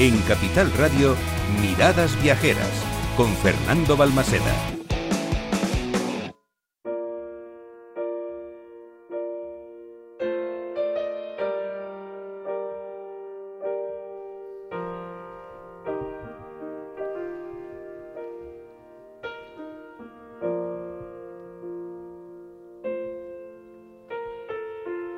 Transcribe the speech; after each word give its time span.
En 0.00 0.16
Capital 0.28 0.70
Radio, 0.78 1.16
Miradas 1.60 2.22
Viajeras, 2.22 2.70
con 3.16 3.34
Fernando 3.34 3.96
Balmaseda. 3.96 4.44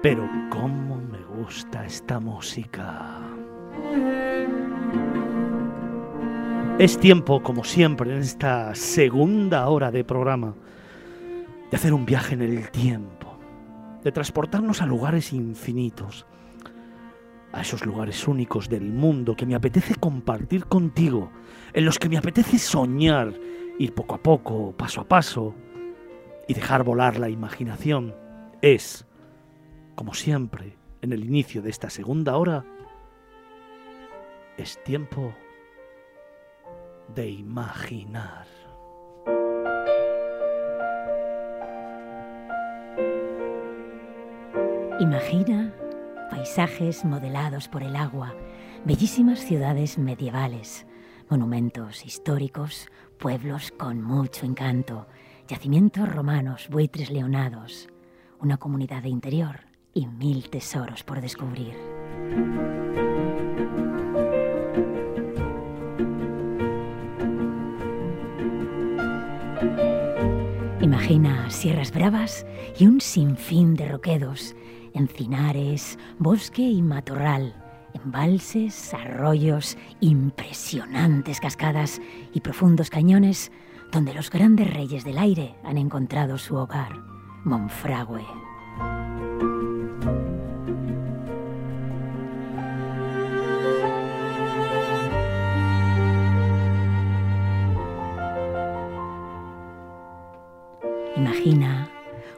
Pero 0.03 0.27
cómo 0.49 0.97
me 0.97 1.19
gusta 1.37 1.85
esta 1.85 2.19
música. 2.19 3.21
Es 6.81 6.99
tiempo, 6.99 7.43
como 7.43 7.63
siempre, 7.63 8.11
en 8.11 8.23
esta 8.23 8.75
segunda 8.75 9.69
hora 9.69 9.91
de 9.91 10.03
programa, 10.03 10.55
de 11.71 11.77
hacer 11.77 11.93
un 11.93 12.07
viaje 12.07 12.33
en 12.33 12.41
el 12.41 12.71
tiempo, 12.71 13.39
de 14.03 14.11
transportarnos 14.11 14.81
a 14.81 14.87
lugares 14.87 15.35
infinitos, 15.35 16.25
a 17.53 17.61
esos 17.61 17.85
lugares 17.85 18.27
únicos 18.27 18.71
del 18.71 18.91
mundo 18.95 19.37
que 19.37 19.45
me 19.45 19.55
apetece 19.55 19.95
compartir 19.97 20.65
contigo, 20.65 21.31
en 21.75 21.85
los 21.85 21.99
que 21.99 22.09
me 22.09 22.17
apetece 22.17 22.59
soñar, 22.59 23.35
ir 23.79 23.93
poco 23.93 24.15
a 24.15 24.23
poco, 24.23 24.75
paso 24.75 25.03
a 25.03 25.05
paso, 25.07 25.55
y 26.49 26.55
dejar 26.55 26.83
volar 26.83 27.19
la 27.19 27.29
imaginación. 27.29 28.15
Es, 28.63 29.07
como 29.97 30.15
siempre, 30.15 30.79
en 31.03 31.13
el 31.13 31.27
inicio 31.27 31.61
de 31.61 31.69
esta 31.69 31.91
segunda 31.91 32.39
hora, 32.39 32.65
es 34.57 34.83
tiempo 34.83 35.35
de 37.15 37.31
imaginar. 37.31 38.47
Imagina 45.01 45.75
paisajes 46.31 47.05
modelados 47.05 47.69
por 47.69 47.83
el 47.83 47.97
agua, 47.97 48.35
bellísimas 48.85 49.41
ciudades 49.41 49.99
medievales, 49.99 50.87
monumentos 51.29 52.05
históricos, 52.05 52.89
pueblos 53.19 53.73
con 53.73 54.03
mucho 54.03 54.47
encanto, 54.47 55.07
yacimientos 55.49 56.09
romanos, 56.09 56.69
buitres 56.71 57.11
leonados, 57.11 57.89
una 58.41 58.57
comunidad 58.57 59.03
de 59.03 59.09
interior 59.09 59.61
y 59.95 60.07
mil 60.07 60.49
tesoros 60.51 61.03
por 61.03 61.21
descubrir. 61.21 61.75
Sierras 71.49 71.93
bravas 71.93 72.47
y 72.79 72.87
un 72.87 73.01
sinfín 73.01 73.75
de 73.75 73.89
roquedos, 73.89 74.55
encinares, 74.95 75.99
bosque 76.21 76.63
y 76.63 76.83
matorral, 76.83 77.53
embalses, 77.95 78.95
arroyos, 78.95 79.77
impresionantes 79.99 81.41
cascadas 81.41 82.01
y 82.33 82.39
profundos 82.39 82.91
cañones 82.91 83.51
donde 83.91 84.15
los 84.15 84.31
grandes 84.31 84.73
reyes 84.73 85.03
del 85.03 85.19
aire 85.19 85.57
han 85.65 85.79
encontrado 85.79 86.39
su 86.39 86.55
hogar, 86.55 86.93
Monfragüe. 87.43 88.50
Imagina 101.21 101.91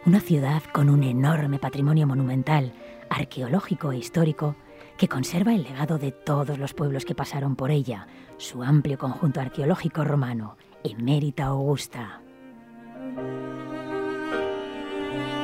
una 0.06 0.18
ciudad 0.18 0.60
con 0.72 0.90
un 0.90 1.04
enorme 1.04 1.60
patrimonio 1.60 2.08
monumental, 2.08 2.72
arqueológico 3.10 3.92
e 3.92 3.98
histórico 3.98 4.56
que 4.98 5.06
conserva 5.06 5.54
el 5.54 5.62
legado 5.62 5.98
de 5.98 6.10
todos 6.10 6.58
los 6.58 6.74
pueblos 6.74 7.04
que 7.04 7.14
pasaron 7.14 7.54
por 7.54 7.70
ella, 7.70 8.08
su 8.38 8.64
amplio 8.64 8.98
conjunto 8.98 9.40
arqueológico 9.40 10.02
romano, 10.02 10.56
Emérita 10.82 11.44
Augusta. 11.44 12.22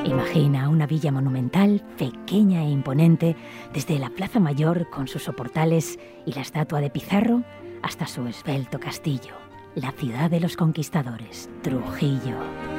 Imagina 0.03 0.67
una 0.67 0.85
villa 0.85 1.13
monumental, 1.13 1.81
pequeña 1.97 2.63
e 2.63 2.69
imponente, 2.69 3.37
desde 3.73 3.99
la 3.99 4.09
Plaza 4.09 4.41
Mayor 4.41 4.89
con 4.89 5.07
sus 5.07 5.23
soportales 5.23 5.97
y 6.25 6.33
la 6.33 6.41
estatua 6.41 6.81
de 6.81 6.89
Pizarro 6.89 7.45
hasta 7.83 8.05
su 8.05 8.27
esbelto 8.27 8.81
castillo, 8.81 9.35
la 9.75 9.93
ciudad 9.93 10.29
de 10.29 10.41
los 10.41 10.57
conquistadores, 10.57 11.49
Trujillo. 11.61 12.78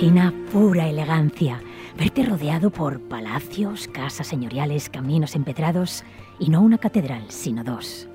Imagina 0.00 0.32
pura 0.50 0.88
elegancia, 0.88 1.60
verte 1.98 2.22
rodeado 2.22 2.70
por 2.70 3.00
palacios, 3.00 3.86
casas 3.86 4.28
señoriales, 4.28 4.88
caminos 4.88 5.36
empedrados 5.36 6.04
y 6.38 6.48
no 6.48 6.62
una 6.62 6.78
catedral, 6.78 7.24
sino 7.28 7.64
dos. 7.64 8.08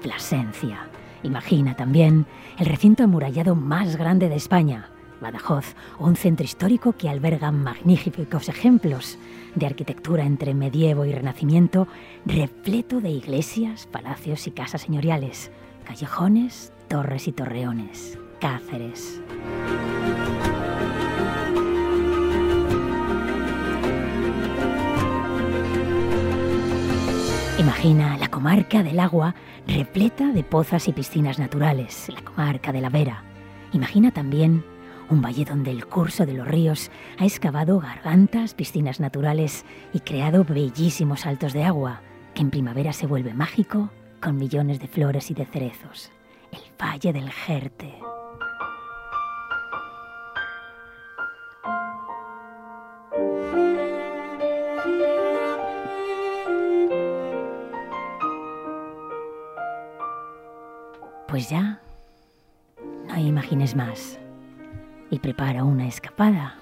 Plasencia. 0.00 0.88
Imagina 1.22 1.76
también 1.76 2.24
el 2.58 2.64
recinto 2.64 3.04
amurallado 3.04 3.54
más 3.54 3.96
grande 3.96 4.30
de 4.30 4.36
España, 4.36 4.88
Badajoz, 5.20 5.74
un 5.98 6.16
centro 6.16 6.46
histórico 6.46 6.94
que 6.94 7.10
alberga 7.10 7.52
magníficos 7.52 8.48
ejemplos 8.48 9.18
de 9.54 9.66
arquitectura 9.66 10.24
entre 10.24 10.54
medievo 10.54 11.04
y 11.04 11.12
renacimiento, 11.12 11.88
repleto 12.24 13.02
de 13.02 13.10
iglesias, 13.10 13.86
palacios 13.86 14.46
y 14.46 14.52
casas 14.52 14.80
señoriales, 14.80 15.50
callejones, 15.84 16.72
torres 16.88 17.28
y 17.28 17.32
torreones, 17.32 18.18
Cáceres. 18.40 19.20
Imagina 27.78 28.18
la 28.18 28.26
comarca 28.26 28.82
del 28.82 28.98
agua 28.98 29.36
repleta 29.68 30.32
de 30.32 30.42
pozas 30.42 30.88
y 30.88 30.92
piscinas 30.92 31.38
naturales, 31.38 32.08
la 32.12 32.20
comarca 32.22 32.72
de 32.72 32.80
la 32.80 32.88
Vera. 32.88 33.22
Imagina 33.72 34.10
también 34.10 34.64
un 35.08 35.22
valle 35.22 35.44
donde 35.44 35.70
el 35.70 35.86
curso 35.86 36.26
de 36.26 36.32
los 36.32 36.48
ríos 36.48 36.90
ha 37.20 37.24
excavado 37.24 37.78
gargantas, 37.78 38.54
piscinas 38.54 38.98
naturales 38.98 39.64
y 39.92 40.00
creado 40.00 40.42
bellísimos 40.42 41.20
saltos 41.20 41.52
de 41.52 41.62
agua, 41.62 42.00
que 42.34 42.42
en 42.42 42.50
primavera 42.50 42.92
se 42.92 43.06
vuelve 43.06 43.32
mágico 43.32 43.90
con 44.20 44.38
millones 44.38 44.80
de 44.80 44.88
flores 44.88 45.30
y 45.30 45.34
de 45.34 45.46
cerezos. 45.46 46.10
El 46.50 46.58
Valle 46.84 47.12
del 47.12 47.30
Jerte. 47.30 47.94
Pues 61.38 61.50
ya, 61.50 61.80
no 63.06 63.16
imagines 63.16 63.76
más. 63.76 64.18
Y 65.08 65.20
prepara 65.20 65.62
una 65.62 65.86
escapada. 65.86 66.56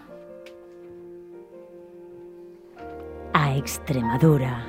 A 3.32 3.56
Extremadura. 3.56 4.68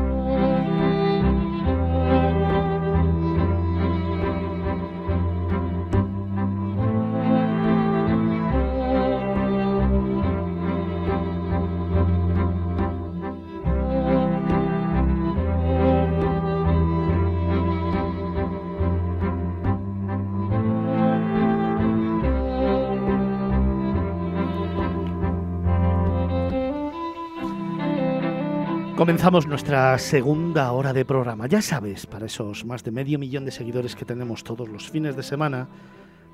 Comenzamos 29.11 29.45
nuestra 29.45 29.97
segunda 29.97 30.71
hora 30.71 30.93
de 30.93 31.03
programa. 31.03 31.45
Ya 31.45 31.61
sabes, 31.61 32.07
para 32.07 32.27
esos 32.27 32.63
más 32.63 32.81
de 32.85 32.91
medio 32.91 33.19
millón 33.19 33.43
de 33.43 33.51
seguidores 33.51 33.93
que 33.93 34.05
tenemos 34.05 34.41
todos 34.41 34.69
los 34.69 34.89
fines 34.89 35.17
de 35.17 35.21
semana, 35.21 35.67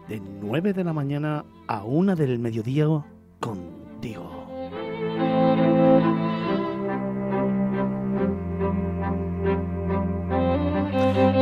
de 0.07 0.19
9 0.19 0.73
de 0.73 0.83
la 0.83 0.93
mañana 0.93 1.43
a 1.65 1.83
1 1.83 2.15
del 2.15 2.37
mediodía 2.37 2.85
contigo. 3.39 4.45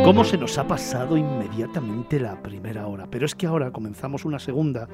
¿Cómo 0.05 0.23
se 0.23 0.37
nos 0.37 0.57
ha 0.57 0.65
pasado 0.65 1.17
inmediatamente 1.17 2.17
la 2.17 2.41
primera 2.41 2.87
hora? 2.87 3.07
Pero 3.11 3.25
es 3.25 3.35
que 3.35 3.47
ahora 3.47 3.71
comenzamos 3.71 4.23
una 4.23 4.39
segunda 4.39 4.87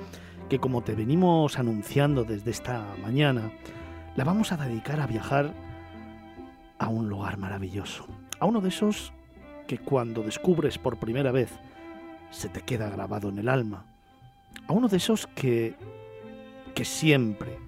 que 0.50 0.58
como 0.58 0.82
te 0.82 0.96
venimos 0.96 1.60
anunciando 1.60 2.24
desde 2.24 2.50
esta 2.50 2.84
mañana, 3.04 3.52
la 4.16 4.24
vamos 4.24 4.52
a 4.52 4.58
dedicar 4.58 5.00
a 5.00 5.06
viajar 5.06 5.71
a 6.82 6.90
un 6.90 7.08
lugar 7.08 7.38
maravilloso, 7.38 8.08
a 8.40 8.46
uno 8.46 8.60
de 8.60 8.70
esos 8.70 9.14
que 9.68 9.78
cuando 9.78 10.24
descubres 10.24 10.80
por 10.80 10.98
primera 10.98 11.32
vez 11.32 11.52
se 12.32 12.50
te 12.50 12.62
queda 12.62 12.90
grabado 12.90 13.30
en 13.30 13.38
el 13.38 13.50
alma, 13.50 13.86
a 14.68 14.74
uno 14.74 14.88
de 14.88 14.98
esos 14.98 15.28
que 15.28 15.76
que 16.74 16.86
siempre, 16.86 17.60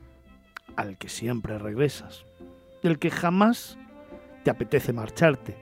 al 0.76 0.98
que 0.98 1.10
siempre 1.10 1.60
regresas, 1.60 2.26
del 2.82 2.98
que 2.98 3.12
jamás 3.12 3.78
te 4.44 4.50
apetece 4.50 4.94
marcharte. 4.94 5.56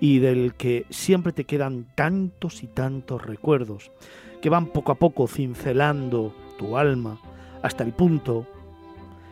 Y 0.00 0.18
del 0.18 0.54
que 0.54 0.84
siempre 0.90 1.32
te 1.32 1.44
quedan 1.44 1.86
tantos 1.94 2.64
y 2.64 2.66
tantos 2.66 3.24
recuerdos 3.24 3.92
que 4.40 4.50
van 4.50 4.66
poco 4.66 4.90
a 4.90 4.96
poco 4.96 5.28
cincelando 5.28 6.34
tu 6.58 6.76
alma 6.76 7.20
hasta 7.62 7.84
el 7.84 7.92
punto 7.92 8.48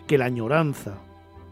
que 0.07 0.17
la 0.17 0.27
añoranza, 0.27 0.95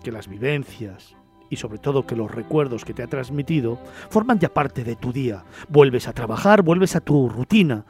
que 0.04 0.12
las 0.12 0.28
vivencias, 0.28 1.16
y 1.50 1.56
sobre 1.56 1.78
todo 1.78 2.06
que 2.06 2.16
los 2.16 2.30
recuerdos 2.30 2.84
que 2.84 2.94
te 2.94 3.02
ha 3.02 3.06
transmitido 3.06 3.78
forman 4.10 4.38
ya 4.38 4.52
parte 4.52 4.84
de 4.84 4.96
tu 4.96 5.12
día. 5.12 5.44
Vuelves 5.68 6.08
a 6.08 6.12
trabajar, 6.12 6.62
vuelves 6.62 6.96
a 6.96 7.00
tu 7.00 7.28
rutina, 7.28 7.84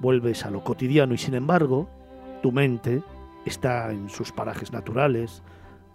vuelves 0.00 0.44
a 0.44 0.50
lo 0.50 0.64
cotidiano 0.64 1.14
y 1.14 1.18
sin 1.18 1.34
embargo 1.34 1.88
tu 2.42 2.52
mente 2.52 3.02
está 3.44 3.90
en 3.90 4.08
sus 4.10 4.32
parajes 4.32 4.72
naturales, 4.72 5.42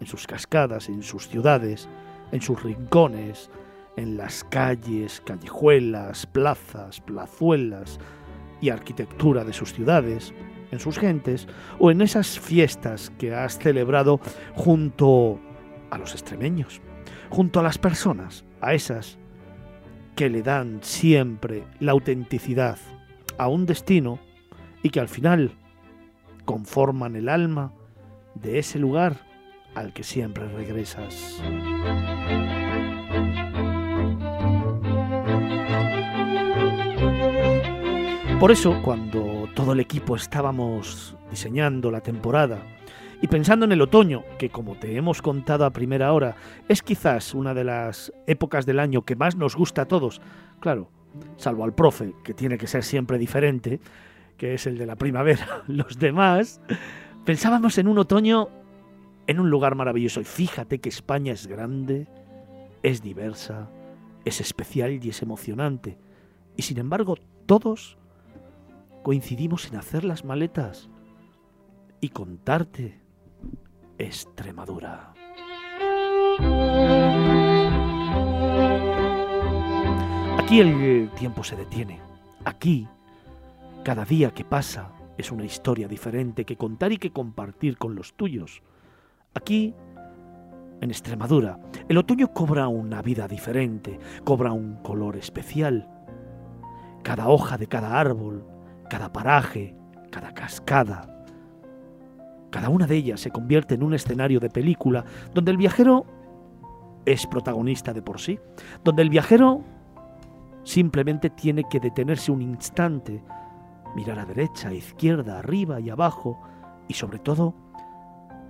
en 0.00 0.06
sus 0.06 0.26
cascadas, 0.26 0.88
en 0.88 1.02
sus 1.02 1.28
ciudades, 1.28 1.88
en 2.32 2.40
sus 2.40 2.62
rincones, 2.62 3.50
en 3.96 4.16
las 4.16 4.44
calles, 4.44 5.20
callejuelas, 5.24 6.26
plazas, 6.26 7.00
plazuelas 7.00 7.98
y 8.60 8.70
arquitectura 8.70 9.44
de 9.44 9.52
sus 9.52 9.72
ciudades, 9.72 10.32
en 10.70 10.78
sus 10.78 10.98
gentes 10.98 11.48
o 11.78 11.90
en 11.90 12.00
esas 12.00 12.38
fiestas 12.38 13.10
que 13.18 13.34
has 13.34 13.58
celebrado 13.58 14.20
junto 14.54 15.40
a 15.90 15.98
los 15.98 16.12
extremeños 16.12 16.80
junto 17.30 17.60
a 17.60 17.62
las 17.62 17.78
personas, 17.78 18.44
a 18.60 18.74
esas 18.74 19.18
que 20.16 20.28
le 20.28 20.42
dan 20.42 20.80
siempre 20.82 21.64
la 21.78 21.92
autenticidad 21.92 22.76
a 23.38 23.48
un 23.48 23.64
destino 23.64 24.18
y 24.82 24.90
que 24.90 25.00
al 25.00 25.08
final 25.08 25.52
conforman 26.44 27.16
el 27.16 27.28
alma 27.28 27.72
de 28.34 28.58
ese 28.58 28.78
lugar 28.78 29.24
al 29.74 29.92
que 29.92 30.02
siempre 30.02 30.48
regresas. 30.48 31.40
Por 38.40 38.50
eso, 38.50 38.80
cuando 38.82 39.48
todo 39.54 39.74
el 39.74 39.80
equipo 39.80 40.16
estábamos 40.16 41.16
diseñando 41.30 41.90
la 41.90 42.00
temporada 42.00 42.62
y 43.22 43.28
pensando 43.28 43.66
en 43.66 43.72
el 43.72 43.82
otoño, 43.82 44.24
que 44.38 44.48
como 44.48 44.76
te 44.76 44.96
hemos 44.96 45.20
contado 45.20 45.64
a 45.64 45.70
primera 45.70 46.12
hora, 46.12 46.36
es 46.68 46.82
quizás 46.82 47.34
una 47.34 47.52
de 47.52 47.64
las 47.64 48.12
épocas 48.26 48.64
del 48.64 48.78
año 48.78 49.02
que 49.02 49.16
más 49.16 49.36
nos 49.36 49.56
gusta 49.56 49.82
a 49.82 49.88
todos, 49.88 50.22
claro, 50.58 50.90
salvo 51.36 51.64
al 51.64 51.74
profe, 51.74 52.14
que 52.24 52.34
tiene 52.34 52.56
que 52.56 52.66
ser 52.66 52.82
siempre 52.82 53.18
diferente, 53.18 53.80
que 54.36 54.54
es 54.54 54.66
el 54.66 54.78
de 54.78 54.86
la 54.86 54.96
primavera, 54.96 55.62
los 55.66 55.98
demás, 55.98 56.60
pensábamos 57.24 57.76
en 57.78 57.88
un 57.88 57.98
otoño 57.98 58.48
en 59.26 59.38
un 59.38 59.50
lugar 59.50 59.74
maravilloso. 59.74 60.20
Y 60.20 60.24
fíjate 60.24 60.80
que 60.80 60.88
España 60.88 61.32
es 61.32 61.46
grande, 61.46 62.08
es 62.82 63.02
diversa, 63.02 63.70
es 64.24 64.40
especial 64.40 64.98
y 65.04 65.08
es 65.08 65.22
emocionante. 65.22 65.98
Y 66.56 66.62
sin 66.62 66.78
embargo, 66.78 67.16
todos 67.46 67.98
coincidimos 69.02 69.68
en 69.68 69.76
hacer 69.76 70.04
las 70.04 70.24
maletas 70.24 70.88
y 72.00 72.08
contarte 72.08 72.99
Extremadura. 74.00 75.12
Aquí 80.38 80.60
el 80.60 81.10
tiempo 81.10 81.44
se 81.44 81.54
detiene. 81.54 82.00
Aquí, 82.46 82.88
cada 83.84 84.06
día 84.06 84.30
que 84.32 84.42
pasa 84.44 84.90
es 85.18 85.30
una 85.30 85.44
historia 85.44 85.86
diferente 85.86 86.46
que 86.46 86.56
contar 86.56 86.92
y 86.92 86.96
que 86.96 87.12
compartir 87.12 87.76
con 87.76 87.94
los 87.94 88.14
tuyos. 88.14 88.62
Aquí, 89.34 89.74
en 90.80 90.90
Extremadura, 90.90 91.58
el 91.86 91.98
otoño 91.98 92.32
cobra 92.32 92.68
una 92.68 93.02
vida 93.02 93.28
diferente, 93.28 94.00
cobra 94.24 94.50
un 94.52 94.76
color 94.76 95.18
especial. 95.18 95.86
Cada 97.02 97.28
hoja 97.28 97.58
de 97.58 97.66
cada 97.66 98.00
árbol, 98.00 98.46
cada 98.88 99.12
paraje, 99.12 99.76
cada 100.10 100.32
cascada, 100.32 101.19
cada 102.50 102.68
una 102.68 102.86
de 102.86 102.96
ellas 102.96 103.20
se 103.20 103.30
convierte 103.30 103.74
en 103.74 103.82
un 103.82 103.94
escenario 103.94 104.40
de 104.40 104.50
película 104.50 105.04
donde 105.32 105.52
el 105.52 105.56
viajero 105.56 106.04
es 107.06 107.26
protagonista 107.26 107.92
de 107.92 108.02
por 108.02 108.20
sí, 108.20 108.38
donde 108.84 109.02
el 109.02 109.10
viajero 109.10 109.62
simplemente 110.64 111.30
tiene 111.30 111.64
que 111.64 111.80
detenerse 111.80 112.30
un 112.30 112.42
instante, 112.42 113.22
mirar 113.94 114.18
a 114.18 114.26
derecha, 114.26 114.68
a 114.68 114.74
izquierda, 114.74 115.38
arriba 115.38 115.80
y 115.80 115.90
abajo 115.90 116.40
y 116.88 116.94
sobre 116.94 117.18
todo 117.18 117.54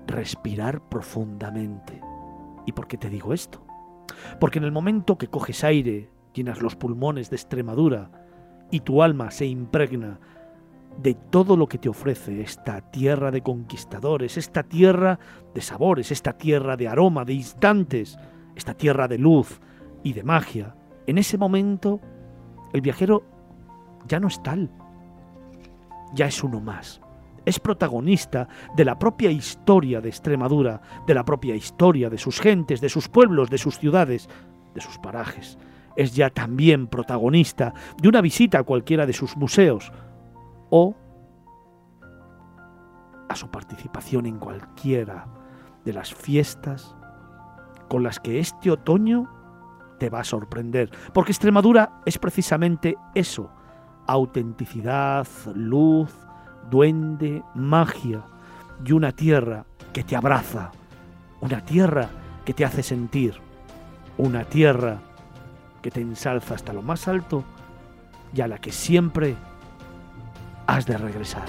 respirar 0.07 0.81
profundamente. 0.89 2.01
¿Y 2.67 2.73
por 2.73 2.89
qué 2.89 2.97
te 2.97 3.09
digo 3.09 3.33
esto? 3.33 3.65
Porque 4.39 4.59
en 4.59 4.65
el 4.65 4.73
momento 4.73 5.17
que 5.19 5.29
coges 5.29 5.65
aire, 5.65 6.11
llenas 6.35 6.61
los 6.61 6.77
pulmones 6.77 7.31
de 7.31 7.37
Extremadura 7.37 8.11
y 8.71 8.81
tu 8.81 9.03
alma 9.03 9.31
se 9.31 9.47
impregna 9.47 10.19
de 11.03 11.15
todo 11.15 11.57
lo 11.57 11.67
que 11.67 11.79
te 11.79 11.89
ofrece 11.89 12.43
esta 12.43 12.81
tierra 12.81 13.31
de 13.31 13.43
conquistadores, 13.43 14.37
esta 14.37 14.63
tierra 14.63 15.19
de 15.55 15.61
sabores, 15.61 16.11
esta 16.11 16.35
tierra 16.35 16.77
de 16.77 16.89
aroma, 16.89 17.25
de 17.25 17.33
instantes, 17.33 18.19
esta 18.55 18.75
tierra 18.75 19.09
de 19.09 19.19
luz 19.19 19.61
y 20.03 20.13
de 20.13 20.23
magia. 20.23 20.75
En 21.07 21.17
ese 21.17 21.39
momento, 21.39 22.01
el 22.73 22.83
viajero 22.83 23.25
ya 24.07 24.21
no 24.21 24.29
es 24.29 24.43
tal, 24.43 24.71
ya 26.15 26.27
es 26.27 26.43
uno 26.45 26.61
más. 26.61 27.01
Es 27.47 27.59
protagonista 27.59 28.49
de 28.77 28.85
la 28.85 28.99
propia 28.99 29.31
historia 29.31 30.03
de 30.03 30.11
Extremadura, 30.11 30.83
de 31.07 31.15
la 31.15 31.25
propia 31.25 31.55
historia 31.55 32.11
de 32.11 32.19
sus 32.19 32.39
gentes, 32.39 32.83
de 32.83 32.91
sus 32.91 33.09
pueblos, 33.09 33.49
de 33.49 33.57
sus 33.57 33.79
ciudades, 33.79 34.29
de 34.75 34.81
sus 34.83 34.99
parajes. 34.99 35.59
Es 35.97 36.15
ya 36.15 36.29
también 36.29 36.87
protagonista 36.87 37.73
de 38.01 38.09
una 38.09 38.21
visita 38.21 38.59
a 38.59 38.65
cualquiera 38.65 39.07
de 39.07 39.15
sus 39.15 39.37
museos, 39.39 39.91
o 40.71 40.95
a 43.29 43.37
su 43.37 43.49
participación 43.51 44.27
en 44.27 44.39
cualquiera 44.39 45.27
de 45.85 45.93
las 45.93 46.15
fiestas 46.15 46.97
con 47.89 48.03
las 48.03 48.19
que 48.21 48.39
este 48.39 48.71
otoño 48.71 49.29
te 49.99 50.11
va 50.11 50.21
a 50.21 50.25
sorprender. 50.25 50.91
Porque 51.13 51.33
Extremadura 51.33 52.01
es 52.07 52.19
precisamente 52.19 52.97
eso, 53.15 53.51
autenticidad, 54.07 55.27
luz, 55.55 56.13
duende, 56.71 57.43
magia 57.55 58.23
y 58.85 58.93
una 58.93 59.13
tierra 59.13 59.67
que 59.93 60.03
te 60.03 60.17
abraza, 60.17 60.73
una 61.41 61.65
tierra 61.65 62.09
que 62.45 62.55
te 62.55 62.65
hace 62.65 62.83
sentir, 62.83 63.35
una 64.19 64.45
tierra 64.45 64.99
que 65.83 65.91
te 65.91 66.01
ensalza 66.01 66.55
hasta 66.55 66.73
lo 66.73 66.83
más 66.83 67.09
alto 67.09 67.45
y 68.33 68.41
a 68.41 68.49
la 68.49 68.59
que 68.59 68.73
siempre 68.73 69.37
has 70.71 70.87
de 70.87 70.97
regresar. 70.97 71.45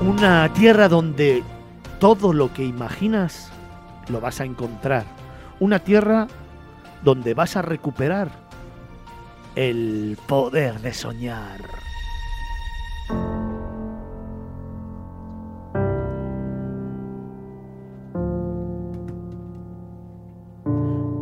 Una 0.00 0.50
tierra 0.54 0.88
donde 0.88 1.42
todo 2.00 2.32
lo 2.32 2.52
que 2.54 2.64
imaginas 2.64 3.50
lo 4.08 4.22
vas 4.22 4.40
a 4.40 4.44
encontrar. 4.44 5.04
Una 5.60 5.80
tierra 5.80 6.26
donde 7.04 7.34
vas 7.34 7.56
a 7.56 7.62
recuperar 7.62 8.30
el 9.54 10.16
poder 10.26 10.80
de 10.80 10.94
soñar. 10.94 11.87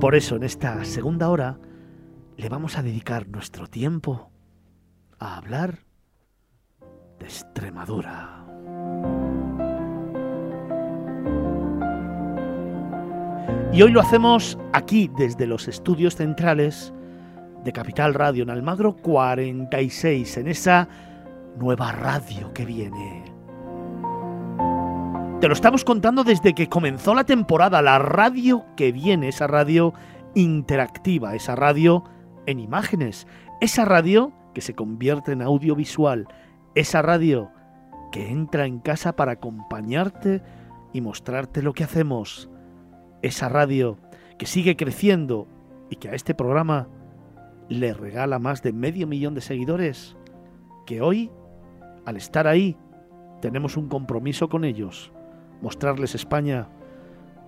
Por 0.06 0.14
eso 0.14 0.36
en 0.36 0.44
esta 0.44 0.84
segunda 0.84 1.28
hora 1.30 1.58
le 2.36 2.48
vamos 2.48 2.78
a 2.78 2.82
dedicar 2.84 3.26
nuestro 3.26 3.66
tiempo 3.66 4.30
a 5.18 5.36
hablar 5.36 5.80
de 7.18 7.24
Extremadura. 7.24 8.46
Y 13.72 13.82
hoy 13.82 13.90
lo 13.90 14.00
hacemos 14.00 14.56
aquí, 14.72 15.10
desde 15.18 15.44
los 15.44 15.66
estudios 15.66 16.14
centrales 16.14 16.94
de 17.64 17.72
Capital 17.72 18.14
Radio 18.14 18.44
en 18.44 18.50
Almagro 18.50 18.94
46, 18.98 20.36
en 20.36 20.46
esa 20.46 20.88
nueva 21.58 21.90
radio 21.90 22.54
que 22.54 22.64
viene. 22.64 23.35
Te 25.40 25.48
lo 25.48 25.52
estamos 25.52 25.84
contando 25.84 26.24
desde 26.24 26.54
que 26.54 26.70
comenzó 26.70 27.14
la 27.14 27.24
temporada, 27.24 27.82
la 27.82 27.98
radio 27.98 28.64
que 28.74 28.90
viene, 28.90 29.28
esa 29.28 29.46
radio 29.46 29.92
interactiva, 30.34 31.34
esa 31.34 31.54
radio 31.54 32.04
en 32.46 32.58
imágenes, 32.58 33.26
esa 33.60 33.84
radio 33.84 34.32
que 34.54 34.62
se 34.62 34.74
convierte 34.74 35.32
en 35.32 35.42
audiovisual, 35.42 36.26
esa 36.74 37.02
radio 37.02 37.50
que 38.12 38.30
entra 38.30 38.64
en 38.64 38.78
casa 38.78 39.14
para 39.14 39.32
acompañarte 39.32 40.42
y 40.94 41.02
mostrarte 41.02 41.60
lo 41.60 41.74
que 41.74 41.84
hacemos, 41.84 42.48
esa 43.20 43.50
radio 43.50 43.98
que 44.38 44.46
sigue 44.46 44.74
creciendo 44.74 45.48
y 45.90 45.96
que 45.96 46.08
a 46.08 46.14
este 46.14 46.34
programa 46.34 46.88
le 47.68 47.92
regala 47.92 48.38
más 48.38 48.62
de 48.62 48.72
medio 48.72 49.06
millón 49.06 49.34
de 49.34 49.42
seguidores, 49.42 50.16
que 50.86 51.02
hoy, 51.02 51.30
al 52.06 52.16
estar 52.16 52.46
ahí, 52.46 52.78
tenemos 53.42 53.76
un 53.76 53.88
compromiso 53.88 54.48
con 54.48 54.64
ellos, 54.64 55.12
mostrarles 55.60 56.14
España 56.14 56.68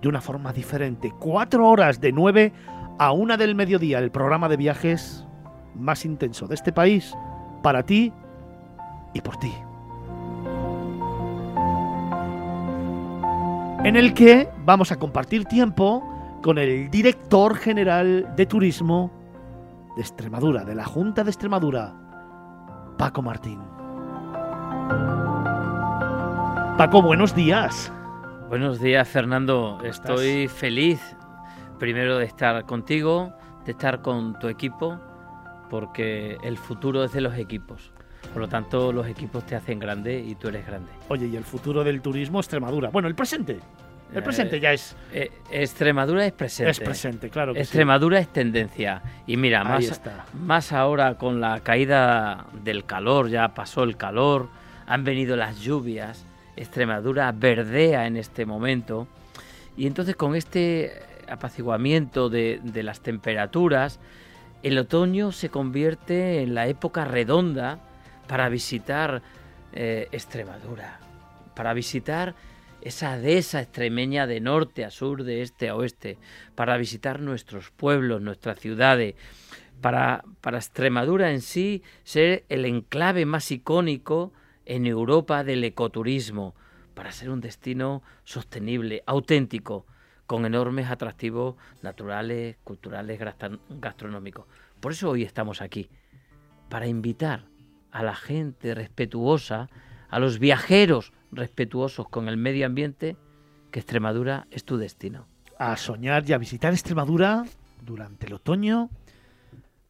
de 0.01 0.07
una 0.07 0.21
forma 0.21 0.53
diferente. 0.53 1.13
Cuatro 1.19 1.67
horas 1.67 1.99
de 1.99 2.11
nueve 2.11 2.53
a 2.97 3.11
una 3.11 3.37
del 3.37 3.55
mediodía, 3.55 3.99
el 3.99 4.11
programa 4.11 4.49
de 4.49 4.57
viajes 4.57 5.25
más 5.75 6.05
intenso 6.05 6.47
de 6.47 6.55
este 6.55 6.73
país, 6.73 7.15
para 7.63 7.83
ti 7.83 8.13
y 9.13 9.21
por 9.21 9.37
ti. 9.37 9.53
En 13.83 13.95
el 13.95 14.13
que 14.13 14.49
vamos 14.65 14.91
a 14.91 14.97
compartir 14.97 15.45
tiempo 15.45 16.03
con 16.41 16.57
el 16.57 16.89
director 16.89 17.55
general 17.55 18.33
de 18.35 18.45
turismo 18.45 19.11
de 19.95 20.01
Extremadura, 20.01 20.65
de 20.65 20.75
la 20.75 20.85
Junta 20.85 21.23
de 21.23 21.29
Extremadura, 21.29 21.93
Paco 22.97 23.21
Martín. 23.21 23.59
Paco, 26.77 27.01
buenos 27.01 27.33
días. 27.35 27.91
Buenos 28.49 28.79
días, 28.81 29.07
Fernando. 29.07 29.79
Estoy 29.83 30.47
feliz, 30.47 30.99
primero, 31.77 32.17
de 32.17 32.25
estar 32.25 32.65
contigo, 32.65 33.31
de 33.65 33.71
estar 33.71 34.01
con 34.01 34.37
tu 34.39 34.47
equipo, 34.47 34.99
porque 35.69 36.37
el 36.43 36.57
futuro 36.57 37.03
es 37.03 37.11
de 37.13 37.21
los 37.21 37.37
equipos. 37.37 37.91
Por 38.33 38.41
lo 38.41 38.47
tanto, 38.47 38.91
los 38.91 39.07
equipos 39.07 39.45
te 39.45 39.55
hacen 39.55 39.79
grande 39.79 40.19
y 40.19 40.35
tú 40.35 40.47
eres 40.49 40.65
grande. 40.65 40.91
Oye, 41.09 41.27
¿y 41.27 41.35
el 41.35 41.43
futuro 41.43 41.83
del 41.83 42.01
turismo 42.01 42.39
Extremadura? 42.39 42.89
Bueno, 42.89 43.07
el 43.07 43.15
presente. 43.15 43.59
El 44.13 44.23
presente 44.23 44.57
Eh, 44.57 44.59
ya 44.59 44.73
es, 44.73 44.95
eh, 45.13 45.31
Extremadura 45.51 46.25
es 46.25 46.31
presente. 46.33 46.71
es 46.71 46.79
presente, 46.79 47.29
claro. 47.29 47.53
Que 47.53 47.59
sí. 47.59 47.61
Extremadura 47.63 48.17
es 48.19 48.27
tendencia. 48.29 49.03
Y 49.27 49.37
mira, 49.37 49.61
Ahí 49.61 49.67
más, 49.67 49.83
está. 49.85 50.25
más 50.33 50.71
ahora 50.71 51.15
con 51.19 51.39
la 51.39 51.59
caída 51.59 52.47
del 52.63 52.85
calor, 52.85 53.29
ya 53.29 53.53
pasó 53.53 53.83
el 53.83 53.97
calor, 53.97 54.49
han 54.87 55.03
venido 55.03 55.35
las 55.35 55.59
lluvias, 55.59 56.25
Extremadura 56.59 57.31
verdea 57.31 58.05
en 58.05 58.17
este 58.17 58.45
momento. 58.45 59.07
Y 59.77 59.87
entonces 59.87 60.15
con 60.15 60.35
este 60.35 60.91
apaciguamiento 61.29 62.29
de, 62.29 62.59
las 62.83 62.99
temperaturas, 62.99 63.99
el 64.61 64.77
otoño 64.77 65.31
se 65.31 65.49
convierte 65.49 66.41
en 66.41 66.53
la 66.53 66.67
época 66.67 67.05
redonda 67.05 67.79
para 68.27 68.49
visitar 68.49 69.21
eh, 69.71 70.09
Extremadura, 70.11 70.99
para 71.55 71.73
visitar 71.73 72.35
esa 72.81 73.17
dehesa 73.17 73.61
extremeña 73.61 74.27
de 74.27 74.41
norte 74.41 74.83
a 74.83 74.91
sur, 74.91 75.23
de 75.23 75.41
este 75.41 75.69
a 75.69 75.75
oeste, 75.75 76.17
para 76.55 76.77
visitar 76.77 77.19
nuestros 77.21 77.71
pueblos, 77.71 78.21
nuestras 78.21 78.59
ciudades, 78.59 79.15
para, 79.81 80.23
para 80.41 80.57
Extremadura 80.57 81.31
en 81.31 81.41
sí 81.41 81.83
ser 82.03 82.43
el 82.49 82.65
enclave 82.65 83.25
más 83.25 83.49
icónico 83.51 84.33
en 84.69 84.85
Europa 84.85 85.43
del 85.43 85.63
ecoturismo, 85.63 86.53
para 86.93 87.11
ser 87.11 87.31
un 87.31 87.41
destino 87.41 88.03
sostenible, 88.23 89.01
auténtico, 89.07 89.87
con 90.27 90.45
enormes 90.45 90.91
atractivos 90.91 91.55
naturales, 91.81 92.57
culturales, 92.63 93.19
gastronómicos. 93.67 94.45
Por 94.79 94.91
eso 94.91 95.09
hoy 95.09 95.23
estamos 95.23 95.63
aquí, 95.63 95.89
para 96.69 96.85
invitar 96.85 97.45
a 97.91 98.03
la 98.03 98.13
gente 98.13 98.75
respetuosa, 98.75 99.69
a 100.07 100.19
los 100.19 100.37
viajeros 100.37 101.13
respetuosos 101.31 102.07
con 102.07 102.29
el 102.29 102.37
medio 102.37 102.67
ambiente, 102.67 103.17
que 103.71 103.79
Extremadura 103.79 104.45
es 104.51 104.65
tu 104.65 104.77
destino. 104.77 105.27
A 105.57 105.75
soñar 105.77 106.29
y 106.29 106.33
a 106.33 106.37
visitar 106.37 106.73
Extremadura 106.73 107.43
durante 107.81 108.27
el 108.27 108.33
otoño 108.33 108.91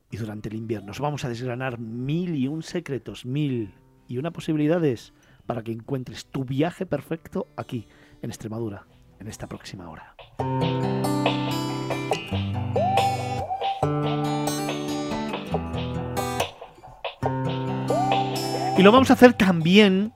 y 0.09 0.15
durante 0.15 0.47
el 0.47 0.55
invierno. 0.55 0.91
Os 0.91 1.01
vamos 1.01 1.25
a 1.25 1.29
desgranar 1.29 1.79
mil 1.79 2.33
y 2.35 2.47
un 2.47 2.63
secretos, 2.63 3.25
mil 3.25 3.73
y 4.09 4.17
una 4.17 4.31
posibilidades 4.31 5.13
para 5.45 5.63
que 5.63 5.71
encuentres 5.71 6.25
tu 6.25 6.43
viaje 6.43 6.85
perfecto 6.85 7.47
aquí, 7.55 7.87
en 8.21 8.31
Extremadura, 8.31 8.85
en 9.19 9.27
esta 9.27 9.47
próxima 9.47 9.87
hora. 9.89 10.15
Y 18.77 18.81
lo 18.81 18.91
vamos 18.91 19.09
a 19.11 19.13
hacer 19.13 19.33
también 19.33 20.13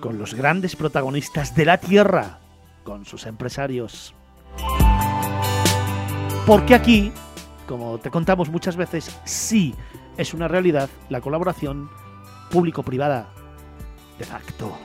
con 0.00 0.18
los 0.18 0.34
grandes 0.34 0.76
protagonistas 0.76 1.54
de 1.54 1.64
la 1.64 1.78
Tierra, 1.78 2.40
con 2.84 3.04
sus 3.04 3.26
empresarios. 3.26 4.14
Porque 6.46 6.74
aquí, 6.74 7.12
como 7.66 7.98
te 7.98 8.10
contamos 8.10 8.48
muchas 8.48 8.76
veces, 8.76 9.16
sí 9.24 9.74
es 10.16 10.34
una 10.34 10.48
realidad 10.48 10.88
la 11.08 11.20
colaboración 11.20 11.88
público-privada 12.50 13.28
de 14.18 14.24
facto. 14.24 14.76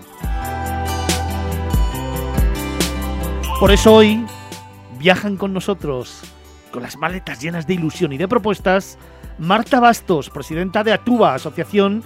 Por 3.59 3.71
eso 3.71 3.93
hoy 3.93 4.25
viajan 4.97 5.37
con 5.37 5.53
nosotros, 5.53 6.21
con 6.71 6.81
las 6.81 6.97
maletas 6.97 7.39
llenas 7.41 7.67
de 7.67 7.75
ilusión 7.75 8.11
y 8.11 8.17
de 8.17 8.27
propuestas, 8.27 8.97
Marta 9.37 9.79
Bastos, 9.79 10.29
presidenta 10.29 10.83
de 10.83 10.93
Atuba, 10.93 11.35
Asociación 11.35 12.03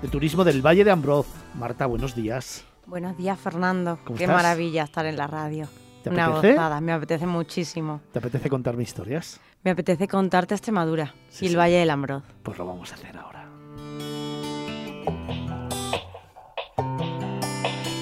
de 0.00 0.08
Turismo 0.08 0.44
del 0.44 0.64
Valle 0.64 0.84
de 0.84 0.90
Ambroz. 0.92 1.26
Marta, 1.54 1.86
buenos 1.86 2.14
días. 2.14 2.64
Buenos 2.86 3.16
días, 3.16 3.38
Fernando. 3.38 3.98
¿Cómo 4.04 4.16
Qué 4.16 4.24
estás? 4.24 4.36
maravilla 4.36 4.84
estar 4.84 5.06
en 5.06 5.16
la 5.16 5.26
radio. 5.26 5.68
¿Te 6.02 6.10
Una 6.10 6.26
apetece? 6.26 6.52
gozada, 6.54 6.80
me 6.80 6.92
apetece 6.92 7.26
muchísimo. 7.26 8.00
¿Te 8.12 8.18
apetece 8.18 8.48
contarme 8.48 8.82
historias? 8.82 9.40
Me 9.62 9.70
apetece 9.70 10.08
contarte 10.08 10.54
Extremadura 10.54 11.14
Sí, 11.28 11.44
y 11.44 11.48
el 11.48 11.52
sí. 11.52 11.56
Valle 11.58 11.76
del 11.78 11.90
Ambroz. 11.90 12.24
Pues 12.42 12.58
lo 12.58 12.66
vamos 12.66 12.90
a 12.90 12.94
hacer 12.96 13.16
ahora. 13.16 13.41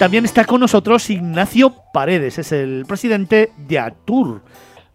También 0.01 0.25
está 0.25 0.47
con 0.47 0.61
nosotros 0.61 1.11
Ignacio 1.11 1.75
Paredes, 1.93 2.39
es 2.39 2.53
el 2.53 2.87
presidente 2.89 3.53
de 3.59 3.79
ATUR, 3.79 4.43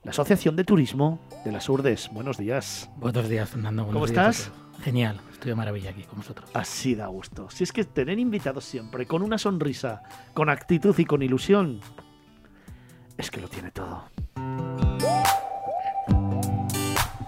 la 0.03 0.09
Asociación 0.09 0.55
de 0.55 0.63
Turismo 0.63 1.19
de 1.45 1.51
las 1.51 1.69
Urdes. 1.69 2.09
Buenos 2.11 2.39
días. 2.39 2.89
Buenos 2.97 3.29
días, 3.29 3.47
Fernando. 3.47 3.83
Buenos 3.83 4.01
¿Cómo 4.01 4.11
días 4.11 4.39
estás? 4.39 4.83
Genial, 4.83 5.21
estoy 5.31 5.49
de 5.49 5.55
maravilla 5.55 5.91
aquí 5.91 6.01
con 6.05 6.17
vosotros. 6.17 6.49
Así 6.55 6.95
da 6.95 7.05
gusto. 7.05 7.51
Si 7.51 7.63
es 7.63 7.71
que 7.71 7.83
tener 7.83 8.17
invitados 8.17 8.65
siempre 8.65 9.05
con 9.05 9.21
una 9.21 9.37
sonrisa, 9.37 10.01
con 10.33 10.49
actitud 10.49 10.97
y 10.97 11.05
con 11.05 11.21
ilusión, 11.21 11.81
es 13.15 13.29
que 13.29 13.41
lo 13.41 13.47
tiene 13.47 13.69
todo. 13.69 14.05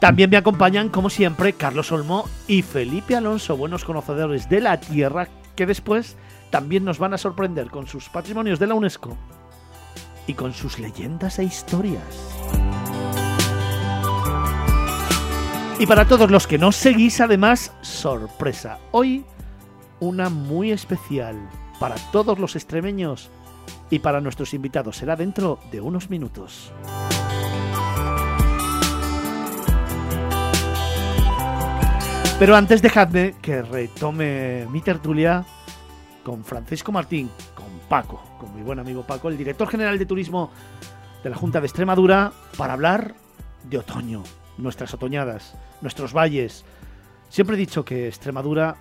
También 0.02 0.32
me 0.32 0.38
acompañan, 0.38 0.90
como 0.90 1.12
siempre, 1.12 1.54
Carlos 1.54 1.92
Olmo 1.92 2.28
y 2.48 2.64
Felipe 2.64 3.16
Alonso, 3.16 3.56
buenos 3.56 3.86
conocedores 3.86 4.50
de 4.50 4.62
la 4.62 4.80
tierra, 4.80 5.28
que 5.56 5.68
después 5.68 6.18
también 6.50 6.86
nos 6.86 7.00
van 7.00 7.14
a 7.14 7.18
sorprender 7.18 7.70
con 7.70 7.88
sus 7.88 8.10
patrimonios 8.10 8.60
de 8.60 8.68
la 8.68 8.76
UNESCO 8.76 9.18
y 10.28 10.34
con 10.34 10.54
sus 10.54 10.80
leyendas 10.80 11.40
e 11.40 11.44
historias. 11.44 12.04
Y 15.80 15.86
para 15.86 16.06
todos 16.06 16.32
los 16.32 16.48
que 16.48 16.58
nos 16.58 16.76
seguís, 16.76 17.22
además, 17.22 17.72
sorpresa. 17.82 18.80
Hoy, 18.92 19.26
una 20.00 20.30
muy 20.30 20.72
especial 20.72 21.38
para 21.80 21.96
todos 22.12 22.40
los 22.40 22.56
extremeños 22.56 23.30
y 23.90 24.00
para 24.00 24.20
nuestros 24.20 24.54
invitados. 24.54 24.98
Será 24.98 25.16
dentro 25.16 25.60
de 25.72 25.82
unos 25.82 26.10
minutos. 26.10 26.72
Pero 32.40 32.56
antes 32.56 32.82
dejadme 32.82 33.36
que 33.42 33.62
retome 33.64 34.68
mi 34.72 34.82
tertulia 34.82 35.46
con 36.28 36.44
Francisco 36.44 36.92
Martín, 36.92 37.32
con 37.56 37.68
Paco, 37.88 38.22
con 38.38 38.54
mi 38.54 38.62
buen 38.62 38.80
amigo 38.80 39.02
Paco, 39.02 39.30
el 39.30 39.38
director 39.38 39.66
general 39.70 39.98
de 39.98 40.06
turismo 40.06 40.52
de 41.24 41.30
la 41.30 41.38
Junta 41.38 41.62
de 41.62 41.68
Extremadura, 41.68 42.34
para 42.58 42.74
hablar 42.74 43.16
de 43.64 43.78
otoño, 43.78 44.24
nuestras 44.58 44.94
otoñadas, 44.94 45.56
nuestros 45.80 46.12
valles. 46.12 46.66
Siempre 47.30 47.56
he 47.56 47.58
dicho 47.60 47.86
que 47.86 48.10
Extremadura 48.10 48.76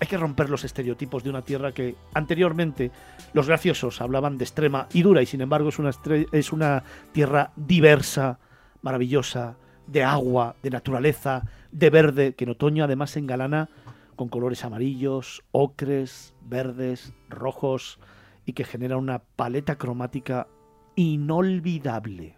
hay 0.00 0.06
que 0.06 0.16
romper 0.16 0.48
los 0.48 0.64
estereotipos 0.64 1.22
de 1.22 1.28
una 1.28 1.42
tierra 1.42 1.72
que 1.72 1.96
anteriormente 2.14 2.90
los 3.34 3.46
graciosos 3.46 4.00
hablaban 4.00 4.38
de 4.38 4.44
extrema 4.44 4.88
y 4.94 5.02
dura 5.02 5.20
y 5.20 5.26
sin 5.26 5.42
embargo 5.42 5.68
es 5.68 5.78
una, 5.78 5.90
es 6.32 6.50
una 6.50 6.82
tierra 7.12 7.52
diversa, 7.56 8.38
maravillosa, 8.80 9.56
de 9.86 10.02
agua, 10.02 10.56
de 10.62 10.70
naturaleza, 10.70 11.42
de 11.72 11.90
verde, 11.90 12.34
que 12.34 12.44
en 12.44 12.50
otoño 12.52 12.84
además 12.84 13.18
engalana 13.18 13.68
con 14.14 14.28
colores 14.28 14.64
amarillos, 14.64 15.42
ocres, 15.52 16.34
verdes, 16.42 17.12
rojos 17.28 17.98
y 18.46 18.52
que 18.52 18.64
genera 18.64 18.96
una 18.96 19.20
paleta 19.20 19.76
cromática 19.76 20.48
inolvidable. 20.96 22.36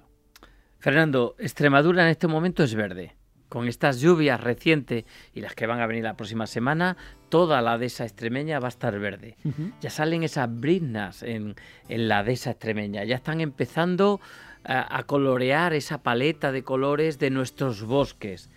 Fernando, 0.78 1.35
Extremadura 1.38 2.04
en 2.04 2.11
este 2.11 2.28
momento 2.28 2.62
es 2.62 2.75
verde. 2.75 3.16
Con 3.49 3.68
estas 3.68 4.00
lluvias 4.00 4.40
recientes 4.40 5.04
y 5.33 5.40
las 5.40 5.54
que 5.54 5.66
van 5.66 5.80
a 5.80 5.87
venir 5.87 6.02
la 6.02 6.16
próxima 6.16 6.47
semana, 6.47 6.97
toda 7.28 7.62
la 7.62 7.78
dehesa 7.78 8.04
extremeña 8.04 8.59
va 8.59 8.66
a 8.66 8.68
estar 8.68 8.99
verde. 8.99 9.37
Ya 9.80 9.90
salen 9.90 10.25
esas 10.25 10.49
briznas 10.52 11.23
en, 11.23 11.54
en 11.88 12.09
la 12.09 12.25
dehesa 12.25 12.50
extremeña, 12.50 13.04
ya 13.04 13.14
están 13.14 13.40
empezando 13.40 14.21
a, 14.64 14.99
a 14.99 15.02
colorear 15.04 15.75
esa 15.75 16.02
paleta 16.02 16.50
de 16.50 16.64
colores 16.64 17.21
de 17.21 17.30
nuestros 17.30 17.85
bosques. 17.85 18.50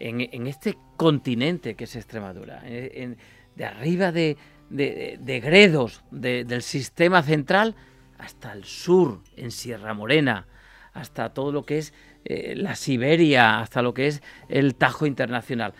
En, 0.00 0.46
este 0.46 0.76
continente 0.96 1.74
que 1.74 1.84
es 1.84 1.96
Extremadura, 1.96 2.62
de 2.62 3.64
arriba 3.64 4.12
de, 4.12 4.36
Gredos, 5.42 6.04
de- 6.10 6.44
del 6.44 6.62
sistema 6.62 7.22
central, 7.22 7.74
hasta 8.18 8.52
el 8.52 8.64
sur, 8.64 9.20
en 9.36 9.50
Sierra 9.50 9.94
Morena, 9.94 10.46
hasta 10.92 11.32
todo 11.32 11.52
lo 11.52 11.64
que 11.64 11.78
es 11.78 11.94
eh, 12.24 12.54
la 12.56 12.74
Siberia, 12.74 13.60
hasta 13.60 13.82
lo 13.82 13.94
que 13.94 14.08
es 14.08 14.22
el 14.48 14.74
Tajo 14.74 15.06
Internacional. 15.06 15.72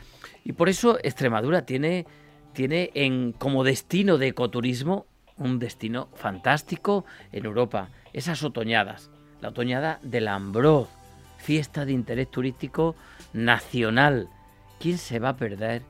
Y 0.44 0.52
por 0.52 0.68
eso 0.68 0.98
Extremadura 1.02 1.66
tiene, 1.66 2.06
tiene 2.52 2.90
en, 2.94 3.32
como 3.32 3.64
destino 3.64 4.18
de 4.18 4.28
ecoturismo 4.28 5.06
un 5.36 5.58
destino 5.58 6.08
fantástico 6.14 7.04
en 7.32 7.44
Europa. 7.44 7.90
Esas 8.12 8.42
otoñadas. 8.42 9.10
La 9.40 9.50
otoñada 9.50 10.00
del 10.02 10.26
Ambroz, 10.26 10.88
fiesta 11.38 11.84
de 11.84 11.92
interés 11.92 12.30
turístico 12.30 12.94
nacional. 13.32 14.28
¿Quién 14.78 14.98
se 14.98 15.18
va 15.18 15.30
a 15.30 15.36
perder 15.36 15.82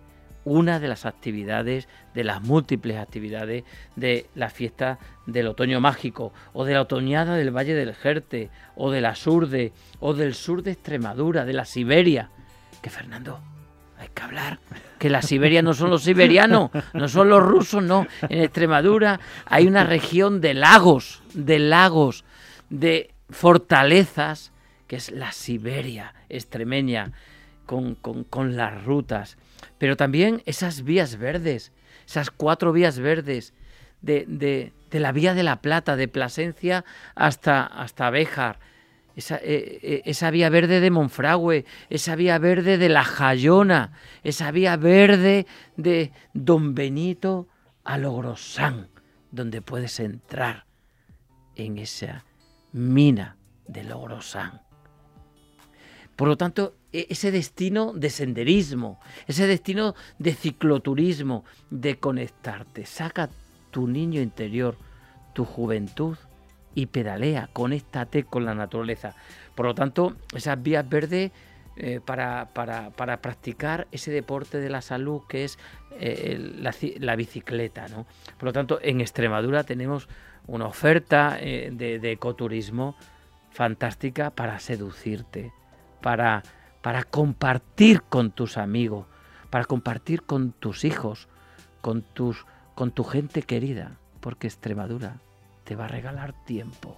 una 0.44 0.80
de 0.80 0.88
las 0.88 1.04
actividades, 1.04 1.88
de 2.14 2.24
las 2.24 2.40
múltiples 2.42 2.96
actividades 2.96 3.64
de 3.96 4.26
la 4.34 4.48
fiesta 4.48 4.98
del 5.26 5.46
otoño 5.46 5.80
mágico, 5.80 6.32
o 6.54 6.64
de 6.64 6.74
la 6.74 6.82
otoñada 6.82 7.34
del 7.34 7.54
Valle 7.54 7.74
del 7.74 7.94
Jerte, 7.94 8.50
o 8.76 8.90
de 8.90 9.02
la 9.02 9.14
Surde, 9.14 9.72
o 10.00 10.14
del 10.14 10.34
sur 10.34 10.62
de 10.62 10.72
Extremadura, 10.72 11.44
de 11.44 11.52
la 11.52 11.66
Siberia? 11.66 12.30
Que 12.80 12.88
Fernando, 12.88 13.40
hay 13.98 14.08
que 14.14 14.22
hablar. 14.22 14.58
Que 14.98 15.10
la 15.10 15.20
Siberia 15.20 15.60
no 15.60 15.74
son 15.74 15.90
los 15.90 16.04
siberianos, 16.04 16.70
no 16.94 17.08
son 17.08 17.28
los 17.28 17.42
rusos, 17.42 17.82
no. 17.82 18.06
En 18.22 18.40
Extremadura 18.42 19.20
hay 19.44 19.66
una 19.66 19.84
región 19.84 20.40
de 20.40 20.54
lagos, 20.54 21.22
de 21.34 21.58
lagos, 21.58 22.24
de 22.70 23.10
fortalezas, 23.28 24.52
que 24.88 24.96
es 24.96 25.10
la 25.12 25.30
Siberia 25.30 26.14
extremeña, 26.28 27.12
con, 27.66 27.94
con- 27.94 28.56
las 28.56 28.82
rutas. 28.84 29.36
Pero 29.78 29.96
también 29.96 30.42
esas 30.46 30.82
vías 30.82 31.16
verdes, 31.16 31.70
esas 32.06 32.30
cuatro 32.30 32.72
vías 32.72 32.98
verdes, 32.98 33.52
de, 34.00 34.24
de- 34.26 34.72
de 34.90 35.00
la 35.00 35.12
vía 35.12 35.34
de 35.34 35.42
la 35.42 35.60
Plata, 35.60 35.94
de 35.96 36.08
Plasencia 36.08 36.84
hasta, 37.14 37.64
hasta 37.66 38.08
Béjar, 38.10 38.58
esa, 39.16 39.36
eh, 39.36 39.80
eh, 39.82 40.02
esa 40.06 40.30
vía 40.30 40.48
verde 40.48 40.80
de 40.80 40.90
Monfragüe, 40.90 41.64
esa 41.90 42.14
vía 42.16 42.38
verde 42.38 42.78
de 42.78 42.88
La 42.88 43.04
Jayona, 43.04 43.92
esa 44.22 44.50
vía 44.52 44.76
verde 44.76 45.46
de 45.76 46.12
Don 46.32 46.74
Benito 46.74 47.48
a 47.84 47.98
Logrosán, 47.98 48.88
donde 49.30 49.60
puedes 49.60 49.98
entrar 50.00 50.64
en 51.56 51.78
esa 51.78 52.24
mina 52.72 53.36
de 53.66 53.82
Logrosán. 53.84 54.62
Por 56.18 56.26
lo 56.26 56.36
tanto, 56.36 56.74
e- 56.92 57.06
ese 57.10 57.30
destino 57.30 57.92
de 57.94 58.10
senderismo, 58.10 58.98
ese 59.28 59.46
destino 59.46 59.94
de 60.18 60.34
cicloturismo, 60.34 61.44
de 61.70 61.96
conectarte, 62.00 62.86
saca 62.86 63.30
tu 63.70 63.86
niño 63.86 64.20
interior, 64.20 64.76
tu 65.32 65.44
juventud 65.44 66.16
y 66.74 66.86
pedalea, 66.86 67.48
conéctate 67.52 68.24
con 68.24 68.44
la 68.44 68.54
naturaleza. 68.56 69.14
Por 69.54 69.66
lo 69.66 69.74
tanto, 69.76 70.16
esas 70.34 70.60
vías 70.60 70.88
verdes 70.88 71.30
eh, 71.76 72.00
para, 72.04 72.48
para- 72.52 72.90
para 72.90 73.18
practicar 73.22 73.86
ese 73.92 74.10
deporte 74.10 74.58
de 74.58 74.70
la 74.70 74.82
salud 74.82 75.22
que 75.28 75.44
es 75.44 75.56
eh, 76.00 76.36
la 76.98 77.14
bicicleta. 77.14 77.86
¿no? 77.86 78.06
Por 78.38 78.46
lo 78.46 78.52
tanto, 78.52 78.80
en 78.82 79.00
Extremadura 79.00 79.62
tenemos 79.62 80.08
una 80.48 80.66
oferta 80.66 81.38
eh, 81.40 81.70
de, 81.72 82.00
de 82.00 82.10
ecoturismo 82.10 82.96
fantástica 83.52 84.30
para 84.30 84.58
seducirte, 84.58 85.52
para, 86.00 86.42
para 86.82 87.04
compartir 87.04 88.02
con 88.02 88.30
tus 88.30 88.56
amigos, 88.56 89.06
para 89.50 89.64
compartir 89.64 90.22
con 90.22 90.52
tus 90.52 90.84
hijos, 90.84 91.28
con, 91.80 92.02
tus, 92.02 92.44
con 92.74 92.90
tu 92.90 93.04
gente 93.04 93.42
querida, 93.42 93.98
porque 94.20 94.46
Extremadura 94.46 95.16
te 95.64 95.76
va 95.76 95.84
a 95.84 95.88
regalar 95.88 96.32
tiempo. 96.44 96.96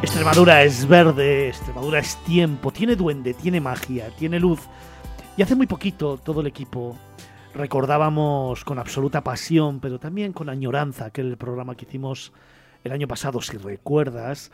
Extremadura 0.00 0.62
es 0.62 0.86
verde, 0.86 1.48
Extremadura 1.48 1.98
es 1.98 2.16
tiempo, 2.24 2.72
tiene 2.72 2.96
duende, 2.96 3.34
tiene 3.34 3.60
magia, 3.60 4.08
tiene 4.16 4.40
luz. 4.40 4.60
Y 5.36 5.42
hace 5.42 5.54
muy 5.54 5.66
poquito 5.66 6.16
todo 6.16 6.40
el 6.40 6.46
equipo 6.46 6.96
recordábamos 7.58 8.64
con 8.64 8.78
absoluta 8.78 9.22
pasión, 9.22 9.80
pero 9.80 9.98
también 9.98 10.32
con 10.32 10.48
añoranza, 10.48 11.06
aquel 11.06 11.36
programa 11.36 11.74
que 11.74 11.84
hicimos 11.84 12.32
el 12.84 12.92
año 12.92 13.08
pasado, 13.08 13.42
si 13.42 13.56
recuerdas, 13.56 14.52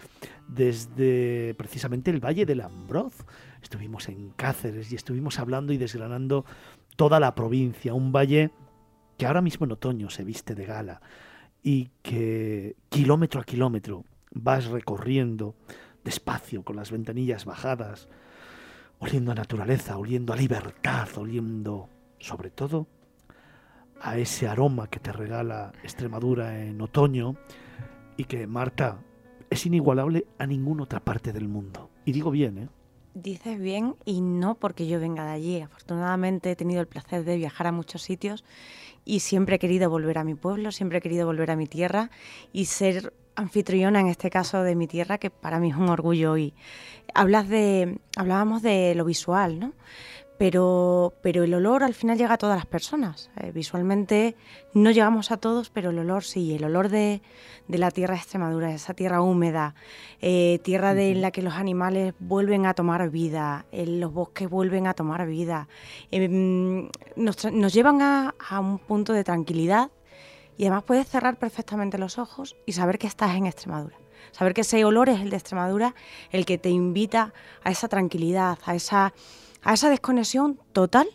desde 0.48 1.54
precisamente 1.54 2.10
el 2.10 2.24
Valle 2.24 2.46
del 2.46 2.62
Ambroz. 2.62 3.24
Estuvimos 3.62 4.08
en 4.08 4.30
Cáceres 4.30 4.90
y 4.90 4.96
estuvimos 4.96 5.38
hablando 5.38 5.72
y 5.72 5.76
desgranando 5.76 6.46
toda 6.96 7.20
la 7.20 7.34
provincia, 7.34 7.92
un 7.92 8.10
valle 8.10 8.50
que 9.18 9.26
ahora 9.26 9.42
mismo 9.42 9.66
en 9.66 9.72
otoño 9.72 10.10
se 10.10 10.24
viste 10.24 10.54
de 10.54 10.64
gala 10.64 11.00
y 11.62 11.90
que 12.02 12.74
kilómetro 12.88 13.40
a 13.40 13.44
kilómetro 13.44 14.04
vas 14.32 14.66
recorriendo 14.66 15.54
despacio 16.04 16.62
con 16.62 16.76
las 16.76 16.90
ventanillas 16.90 17.44
bajadas, 17.44 18.08
oliendo 18.98 19.32
a 19.32 19.34
naturaleza, 19.34 19.98
oliendo 19.98 20.32
a 20.32 20.36
libertad, 20.36 21.08
oliendo 21.16 21.88
sobre 22.18 22.50
todo 22.50 22.86
a 24.04 24.18
ese 24.18 24.46
aroma 24.46 24.86
que 24.88 25.00
te 25.00 25.12
regala 25.12 25.72
Extremadura 25.82 26.62
en 26.62 26.80
otoño 26.80 27.36
y 28.18 28.24
que, 28.24 28.46
Marta, 28.46 28.98
es 29.48 29.64
inigualable 29.64 30.26
a 30.38 30.46
ninguna 30.46 30.82
otra 30.82 31.00
parte 31.00 31.32
del 31.32 31.48
mundo. 31.48 31.90
Y 32.04 32.12
digo 32.12 32.30
bien, 32.30 32.58
¿eh? 32.58 32.68
Dices 33.14 33.58
bien 33.58 33.94
y 34.04 34.20
no 34.20 34.56
porque 34.56 34.86
yo 34.86 35.00
venga 35.00 35.24
de 35.24 35.32
allí. 35.32 35.60
Afortunadamente 35.60 36.50
he 36.50 36.56
tenido 36.56 36.80
el 36.80 36.86
placer 36.86 37.24
de 37.24 37.36
viajar 37.36 37.68
a 37.68 37.72
muchos 37.72 38.02
sitios 38.02 38.44
y 39.04 39.20
siempre 39.20 39.56
he 39.56 39.58
querido 39.58 39.88
volver 39.88 40.18
a 40.18 40.24
mi 40.24 40.34
pueblo, 40.34 40.70
siempre 40.70 40.98
he 40.98 41.00
querido 41.00 41.24
volver 41.24 41.50
a 41.50 41.56
mi 41.56 41.66
tierra 41.66 42.10
y 42.52 42.66
ser 42.66 43.14
anfitriona 43.36 44.00
en 44.00 44.08
este 44.08 44.30
caso 44.30 44.62
de 44.62 44.74
mi 44.74 44.86
tierra, 44.86 45.18
que 45.18 45.30
para 45.30 45.60
mí 45.60 45.70
es 45.70 45.76
un 45.76 45.88
orgullo 45.88 46.32
hoy. 46.32 46.54
Hablas 47.14 47.48
de, 47.48 47.98
hablábamos 48.16 48.62
de 48.62 48.94
lo 48.94 49.04
visual, 49.04 49.60
¿no? 49.60 49.72
Pero, 50.36 51.14
pero 51.22 51.44
el 51.44 51.54
olor 51.54 51.84
al 51.84 51.94
final 51.94 52.18
llega 52.18 52.34
a 52.34 52.38
todas 52.38 52.56
las 52.56 52.66
personas. 52.66 53.30
Eh, 53.40 53.52
visualmente 53.52 54.34
no 54.72 54.90
llegamos 54.90 55.30
a 55.30 55.36
todos, 55.36 55.70
pero 55.70 55.90
el 55.90 55.98
olor 56.00 56.24
sí. 56.24 56.54
El 56.54 56.64
olor 56.64 56.88
de, 56.88 57.22
de 57.68 57.78
la 57.78 57.90
tierra 57.92 58.14
de 58.14 58.20
Extremadura, 58.20 58.72
esa 58.72 58.94
tierra 58.94 59.22
húmeda, 59.22 59.74
eh, 60.20 60.58
tierra 60.64 60.92
de, 60.92 61.12
en 61.12 61.22
la 61.22 61.30
que 61.30 61.40
los 61.40 61.54
animales 61.54 62.14
vuelven 62.18 62.66
a 62.66 62.74
tomar 62.74 63.08
vida, 63.10 63.66
eh, 63.70 63.86
los 63.86 64.12
bosques 64.12 64.50
vuelven 64.50 64.88
a 64.88 64.94
tomar 64.94 65.24
vida. 65.26 65.68
Nos, 66.10 67.44
nos 67.52 67.72
llevan 67.72 68.02
a, 68.02 68.34
a 68.48 68.58
un 68.58 68.78
punto 68.78 69.12
de 69.12 69.22
tranquilidad 69.22 69.90
y 70.56 70.64
además 70.64 70.84
puedes 70.84 71.08
cerrar 71.08 71.36
perfectamente 71.38 71.98
los 71.98 72.18
ojos 72.18 72.56
y 72.66 72.72
saber 72.72 72.98
que 72.98 73.06
estás 73.06 73.36
en 73.36 73.46
Extremadura. 73.46 73.96
Saber 74.32 74.52
que 74.54 74.62
ese 74.62 74.84
olor 74.84 75.08
es 75.08 75.20
el 75.20 75.30
de 75.30 75.36
Extremadura, 75.36 75.94
el 76.30 76.44
que 76.44 76.58
te 76.58 76.70
invita 76.70 77.32
a 77.62 77.70
esa 77.70 77.88
tranquilidad, 77.88 78.58
a 78.64 78.74
esa, 78.74 79.14
a 79.64 79.72
esa 79.72 79.90
desconexión 79.90 80.60
total, 80.72 81.08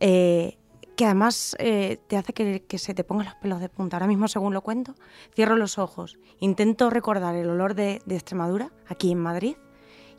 eh, 0.00 0.56
que 0.96 1.04
además 1.04 1.56
eh, 1.58 1.98
te 2.06 2.16
hace 2.16 2.32
que, 2.32 2.62
que 2.62 2.78
se 2.78 2.94
te 2.94 3.04
pongan 3.04 3.26
los 3.26 3.34
pelos 3.34 3.60
de 3.60 3.68
punta. 3.68 3.96
Ahora 3.96 4.06
mismo, 4.06 4.28
según 4.28 4.54
lo 4.54 4.62
cuento, 4.62 4.94
cierro 5.34 5.56
los 5.56 5.78
ojos, 5.78 6.18
intento 6.38 6.88
recordar 6.88 7.34
el 7.34 7.50
olor 7.50 7.74
de, 7.74 8.00
Extremadura, 8.08 8.70
aquí 8.86 9.10
en 9.10 9.18
Madrid, 9.18 9.56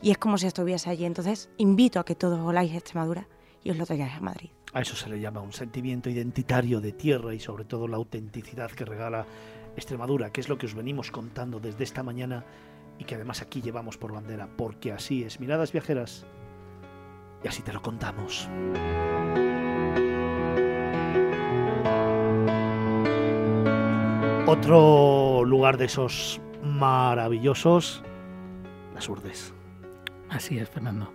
y 0.02 0.10
es 0.10 0.18
como 0.18 0.36
si 0.36 0.46
estuviese 0.46 0.90
allí. 0.90 1.06
Entonces, 1.06 1.48
invito 1.56 1.98
a 1.98 2.04
que 2.04 2.14
todos 2.14 2.38
oláis 2.40 2.74
Extremadura 2.74 3.26
y 3.64 3.70
os 3.70 3.78
lo 3.78 3.86
traigáis 3.86 4.14
a 4.14 4.20
Madrid. 4.20 4.50
A 4.74 4.82
eso 4.82 4.94
se 4.94 5.08
le 5.08 5.18
llama 5.18 5.40
un 5.40 5.54
sentimiento 5.54 6.10
identitario 6.10 6.80
de 6.80 6.92
tierra 6.92 7.34
y 7.34 7.40
sobre 7.40 7.64
todo 7.64 7.88
la 7.88 7.96
autenticidad 7.96 8.70
que 8.70 8.84
regala 8.84 9.26
Extremadura, 9.76 10.30
que 10.30 10.42
es 10.42 10.50
lo 10.50 10.58
que 10.58 10.66
os 10.66 10.74
venimos 10.74 11.10
contando 11.10 11.58
desde 11.58 11.84
esta 11.84 12.02
mañana 12.02 12.44
y 12.98 13.04
que 13.04 13.14
además 13.14 13.40
aquí 13.40 13.62
llevamos 13.62 13.96
por 13.96 14.12
bandera, 14.12 14.48
porque 14.56 14.92
así 14.92 15.22
es. 15.22 15.40
Miradas 15.40 15.72
viajeras 15.72 16.26
y 17.42 17.48
así 17.48 17.62
te 17.62 17.72
lo 17.72 17.82
contamos. 17.82 18.48
Otro 24.46 25.44
lugar 25.44 25.76
de 25.76 25.86
esos 25.86 26.40
maravillosos, 26.62 28.02
las 28.94 29.08
Urdes. 29.08 29.52
Así 30.30 30.58
es, 30.58 30.70
Fernando. 30.70 31.12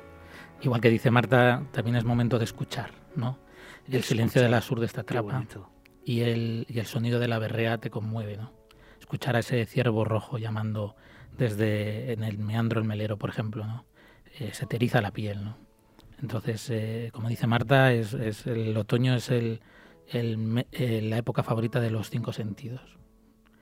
Igual 0.62 0.82
que 0.82 0.90
dice 0.90 1.12
Marta, 1.12 1.64
también 1.72 1.96
es 1.96 2.04
momento 2.04 2.38
de 2.38 2.44
escuchar, 2.44 2.92
¿no? 3.16 3.40
El 3.90 4.04
silencio 4.04 4.42
de 4.42 4.50
las 4.50 4.70
Urdes 4.70 4.94
te 4.94 5.02
atrapa 5.02 5.46
y 6.04 6.22
el, 6.22 6.66
y 6.70 6.80
el 6.80 6.86
sonido 6.86 7.20
de 7.20 7.28
la 7.28 7.40
berrea 7.40 7.78
te 7.78 7.90
conmueve, 7.90 8.38
¿no? 8.38 8.52
Escuchar 9.00 9.36
a 9.36 9.40
ese 9.40 9.66
ciervo 9.66 10.06
rojo 10.06 10.38
llamando 10.38 10.96
desde 11.38 12.14
en 12.14 12.24
el 12.24 12.38
meandro 12.38 12.80
el 12.80 12.88
melero, 12.88 13.18
por 13.18 13.30
ejemplo, 13.30 13.66
¿no? 13.66 13.86
Eh, 14.40 14.52
se 14.54 14.66
te 14.66 14.76
eriza 14.76 15.02
la 15.02 15.12
piel, 15.12 15.44
¿no? 15.44 15.58
Entonces, 16.22 16.70
eh, 16.70 17.10
como 17.14 17.30
dice 17.30 17.48
Marta, 17.48 17.92
es, 17.94 18.14
el 18.46 18.78
otoño 18.78 19.16
es 19.16 19.30
eh, 19.32 19.60
la 21.04 21.18
época 21.18 21.44
favorita 21.44 21.80
de 21.80 21.92
los 21.92 22.10
cinco 22.10 22.32
sentidos. 22.32 22.98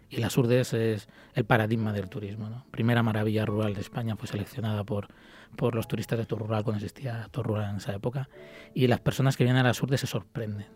Y 0.10 0.18
las 0.18 0.36
Urdes 0.38 0.74
es 0.74 1.08
el 1.36 1.46
paradigma 1.46 1.94
del 1.94 2.10
turismo. 2.10 2.50
¿no? 2.50 2.66
Primera 2.72 3.04
maravilla 3.04 3.46
rural 3.46 3.76
de 3.76 3.82
España 3.82 4.16
fue 4.16 4.28
seleccionada 4.28 4.84
por, 4.84 5.08
por 5.56 5.76
los 5.76 5.88
turistas 5.88 6.18
de 6.18 6.26
Tour 6.26 6.40
Rural 6.40 6.64
cuando 6.64 6.84
existía 6.84 7.28
Tour 7.32 7.46
Rural 7.48 7.70
en 7.70 7.78
esa 7.78 7.94
época. 7.94 8.28
Y 8.74 8.88
las 8.88 9.00
personas 9.00 9.38
que 9.38 9.44
vienen 9.44 9.64
a 9.64 9.68
las 9.68 9.82
Urdes 9.82 10.02
se 10.02 10.08
sorprenden. 10.08 10.68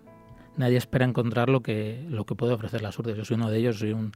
Nadie 0.55 0.77
espera 0.77 1.03
encontrar 1.03 1.49
lo 1.49 1.61
que, 1.61 2.05
lo 2.09 2.25
que 2.25 2.35
puede 2.35 2.53
ofrecer 2.53 2.83
las 2.83 2.97
Urdes. 2.99 3.17
Yo 3.17 3.25
soy 3.25 3.35
uno 3.35 3.49
de 3.49 3.57
ellos, 3.57 3.79
soy 3.79 3.93
un 3.93 4.11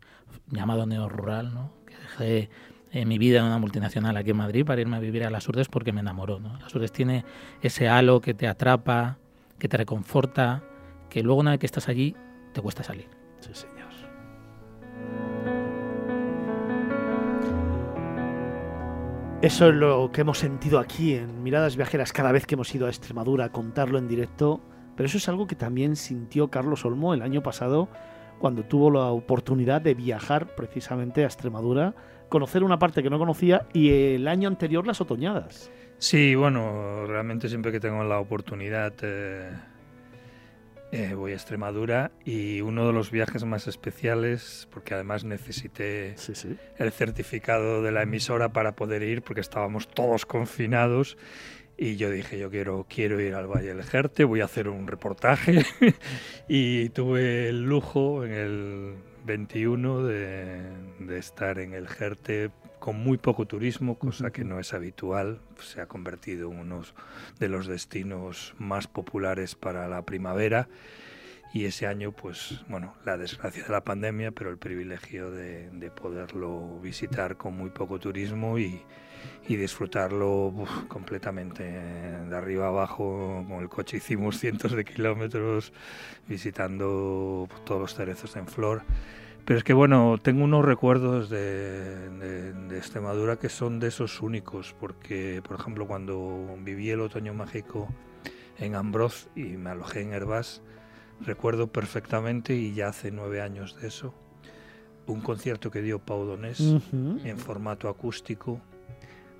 llamado 0.52 0.86
neo-rural, 0.86 1.52
¿no? 1.52 1.74
que 1.88 1.98
dejé 1.98 2.50
eh, 2.92 3.06
mi 3.06 3.18
vida 3.18 3.40
en 3.40 3.46
una 3.46 3.58
multinacional 3.58 4.16
aquí 4.18 4.32
en 4.32 4.38
Madrid 4.38 4.66
para 4.66 4.82
irme 4.82 4.98
a 4.98 5.00
vivir 5.00 5.24
a 5.24 5.30
las 5.30 5.48
Urdes 5.48 5.68
porque 5.68 5.92
me 5.92 6.02
enamoró. 6.02 6.40
¿no? 6.40 6.58
Las 6.60 6.74
Urdes 6.74 6.92
tiene 6.92 7.26
ese 7.62 7.90
halo 7.90 8.22
que 8.22 8.34
te 8.34 8.48
atrapa, 8.48 9.18
que 9.60 9.68
te 9.68 9.78
reconforta, 9.78 10.64
que 11.10 11.24
luego 11.24 11.42
una 11.42 11.52
vez 11.52 11.60
que 11.60 11.66
estás 11.66 11.90
allí 11.90 12.16
te 12.54 12.62
cuesta 12.62 12.84
salir. 12.84 13.08
Sí, 13.40 13.50
señor. 13.54 13.78
Eso 19.40 19.70
es 19.70 19.76
lo 19.76 20.12
que 20.12 20.22
hemos 20.22 20.40
sentido 20.40 20.80
aquí 20.80 21.14
en 21.14 21.44
Miradas 21.44 21.76
Viajeras 21.76 22.12
cada 22.12 22.32
vez 22.32 22.48
que 22.48 22.56
hemos 22.56 22.74
ido 22.74 22.88
a 22.88 22.90
Extremadura 22.90 23.46
a 23.46 23.52
contarlo 23.52 24.00
en 24.00 24.08
directo. 24.08 24.62
Pero 24.96 25.06
eso 25.06 25.20
es 25.20 25.30
algo 25.30 25.46
que 25.46 25.56
también 25.56 25.96
sintió 25.96 26.50
Carlos 26.50 26.84
Olmo 26.86 27.14
el 27.14 27.22
año 27.22 27.44
pasado 27.44 27.88
cuando 28.40 28.64
tuvo 28.64 28.90
la 28.90 29.06
oportunidad 29.12 29.80
de 29.80 29.94
viajar 29.94 30.56
precisamente 30.56 31.24
a 31.24 31.28
Extremadura, 31.28 31.94
conocer 32.30 32.64
una 32.64 32.80
parte 32.80 33.04
que 33.04 33.10
no 33.10 33.20
conocía 33.20 33.68
y 33.74 33.90
el 34.16 34.28
año 34.28 34.48
anterior 34.48 34.86
las 34.86 35.02
otoñadas. 35.02 35.72
Sí, 36.00 36.36
bueno, 36.36 37.06
realmente 37.08 37.50
siempre 37.50 37.72
que 37.72 37.80
tengo 37.80 38.04
la 38.04 38.20
oportunidad 38.20 38.94
eh, 39.02 39.50
eh, 40.92 41.14
voy 41.16 41.32
a 41.34 41.36
Extremadura 41.36 42.12
y 42.24 42.62
uno 42.62 42.88
de 42.88 42.94
los 42.94 43.12
viajes 43.12 43.44
más 43.44 43.68
especiales, 43.68 44.68
porque 44.72 44.94
además 44.94 45.24
necesité 45.26 46.14
Sí, 46.18 46.34
sí. 46.36 46.56
el 46.78 46.92
certificado 46.92 47.82
de 47.82 47.92
la 47.92 48.04
emisora 48.04 48.50
para 48.50 48.74
poder 48.74 49.04
ir, 49.04 49.22
porque 49.22 49.42
estábamos 49.42 49.88
todos 49.88 50.26
confinados. 50.26 51.18
Y 51.80 51.96
yo 51.98 52.10
dije, 52.10 52.40
yo 52.40 52.50
quiero, 52.50 52.86
quiero 52.90 53.20
ir 53.20 53.36
al 53.36 53.48
Valle 53.48 53.74
del 53.76 53.84
Jerte, 53.84 54.24
voy 54.24 54.42
a 54.42 54.46
hacer 54.46 54.70
un 54.70 54.88
reportaje. 54.88 55.66
y 56.48 56.90
tuve 56.90 57.50
el 57.50 57.64
lujo 57.64 58.24
en 58.24 58.32
el 58.32 58.94
21 59.28 60.04
de, 60.06 60.62
de 61.00 61.20
estar 61.20 61.60
en 61.60 61.74
el 61.74 61.88
Jerte 61.88 62.50
con 62.80 62.98
muy 62.98 63.18
poco 63.18 63.46
turismo, 63.46 64.00
cosa 64.00 64.32
que 64.32 64.44
no 64.44 64.60
es 64.60 64.74
habitual. 64.74 65.42
Se 65.60 65.82
ha 65.82 65.88
convertido 65.88 66.52
en 66.52 66.60
uno 66.60 66.82
de 67.38 67.50
los 67.50 67.68
destinos 67.68 68.56
más 68.58 68.88
populares 68.88 69.54
para 69.54 69.88
la 69.88 70.04
primavera. 70.04 70.70
Y 71.54 71.66
ese 71.66 71.88
año, 71.88 72.14
pues, 72.14 72.64
bueno, 72.70 72.96
la 73.06 73.18
desgracia 73.18 73.64
de 73.64 73.72
la 73.72 73.84
pandemia, 73.84 74.32
pero 74.32 74.50
el 74.50 74.58
privilegio 74.58 75.30
de, 75.30 75.70
de 75.72 75.92
poderlo 75.92 76.80
visitar 76.80 77.38
con 77.38 77.56
muy 77.56 77.70
poco 77.70 78.00
turismo 78.00 78.58
y, 78.58 78.82
y 79.48 79.56
disfrutarlo 79.56 80.48
uf, 80.48 80.84
completamente 80.88 81.64
de 81.64 82.36
arriba 82.36 82.68
abajo. 82.68 83.46
Con 83.48 83.62
el 83.62 83.70
coche 83.70 83.98
hicimos 83.98 84.40
cientos 84.40 84.74
de 84.74 84.84
kilómetros 84.86 85.72
visitando 86.28 87.48
todos 87.66 87.82
los 87.82 87.96
cerezos 87.96 88.36
en 88.36 88.48
flor. 88.48 88.82
Pero 89.46 89.60
es 89.60 89.64
que 89.64 89.74
bueno, 89.74 90.18
tengo 90.22 90.44
unos 90.44 90.66
recuerdos 90.66 91.30
de, 91.30 92.10
de, 92.10 92.54
de, 92.54 92.78
Extremadura 92.78 93.38
que 93.38 93.48
son 93.48 93.80
de 93.80 93.88
esos 93.88 94.22
únicos, 94.22 94.76
porque 94.78 95.42
por 95.48 95.58
ejemplo 95.58 95.88
cuando 95.88 96.58
viví 96.60 96.90
el 96.90 97.00
otoño 97.00 97.34
mágico 97.34 97.88
en 98.60 98.76
Ambroz 98.76 99.30
y 99.36 99.44
me 99.56 99.70
alojé 99.70 100.02
en 100.02 100.12
Herbás, 100.12 100.62
recuerdo 101.22 101.68
perfectamente, 101.68 102.56
y 102.56 102.74
ya 102.74 102.90
hace 102.90 103.10
nueve 103.10 103.40
años 103.42 103.80
de 103.80 103.88
eso, 103.88 104.14
un 105.06 105.22
concierto 105.22 105.72
que 105.72 105.82
dio 105.82 106.00
Pau 106.00 106.26
Donés 106.26 106.60
Uh 106.60 106.82
-huh. 106.92 107.26
en 107.26 107.38
formato 107.38 107.88
acústico, 107.88 108.60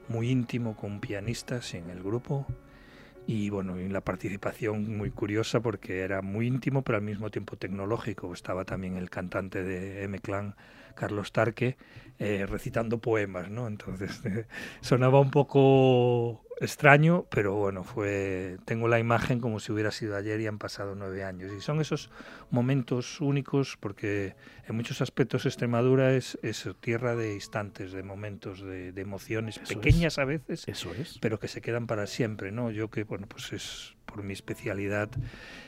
muy 0.10 0.30
íntimo 0.30 0.76
con 0.76 1.00
pianistas 1.00 1.74
en 1.74 1.90
el 1.90 2.02
grupo 2.04 2.46
y 3.28 3.50
bueno, 3.50 3.78
y 3.80 3.90
la 3.90 4.02
participación 4.02 4.98
muy 4.98 5.12
curiosa 5.12 5.60
porque 5.60 6.00
era 6.00 6.22
muy 6.22 6.48
íntimo 6.48 6.82
pero 6.84 6.98
al 6.98 7.04
mismo 7.04 7.30
tiempo 7.30 7.58
tecnológico. 7.58 8.34
Estaba 8.34 8.64
también 8.64 8.96
el 8.96 9.10
cantante 9.10 9.64
de 9.64 10.04
M-Clan, 10.04 10.56
Carlos 10.96 11.34
Tarque, 11.34 11.78
eh, 12.20 12.46
recitando 12.48 13.00
poemas, 13.00 13.52
¿no? 13.52 13.68
Entonces 13.68 14.22
sonaba 14.82 15.20
un 15.20 15.30
poco 15.30 16.47
extraño, 16.60 17.26
pero 17.30 17.56
bueno, 17.56 17.84
fue 17.84 18.58
tengo 18.66 18.88
la 18.88 19.00
imagen 19.00 19.40
como 19.40 19.60
si 19.60 19.72
hubiera 19.72 19.92
sido 19.92 20.16
ayer 20.16 20.40
y 20.42 20.48
han 20.48 20.58
pasado 20.58 20.96
nueve 20.96 21.24
años. 21.24 21.52
Y 21.56 21.62
son 21.62 21.82
esos 21.82 22.10
momentos 22.50 23.22
únicos 23.22 23.78
porque 23.80 24.36
en 24.68 24.76
muchos 24.76 25.02
aspectos 25.02 25.46
Extremadura 25.46 26.14
es, 26.14 26.38
es 26.42 26.68
tierra 26.80 27.16
de 27.16 27.34
instantes, 27.34 27.92
de 27.92 28.04
momentos, 28.04 28.62
de, 28.62 28.92
de 28.92 29.02
emociones 29.02 29.58
Eso 29.58 29.74
pequeñas 29.76 30.14
es. 30.14 30.20
a 30.20 30.26
veces, 30.26 30.68
Eso 30.68 30.94
es. 30.94 31.18
pero 31.20 31.40
que 31.40 31.48
se 31.48 31.62
quedan 31.62 31.88
para 31.88 32.08
siempre, 32.08 32.52
¿no? 32.52 32.72
Yo 32.72 32.90
que, 32.90 33.04
bueno, 33.04 33.28
pues 33.28 33.52
es 33.54 33.97
por 34.08 34.24
mi 34.24 34.34
especialidad, 34.34 35.10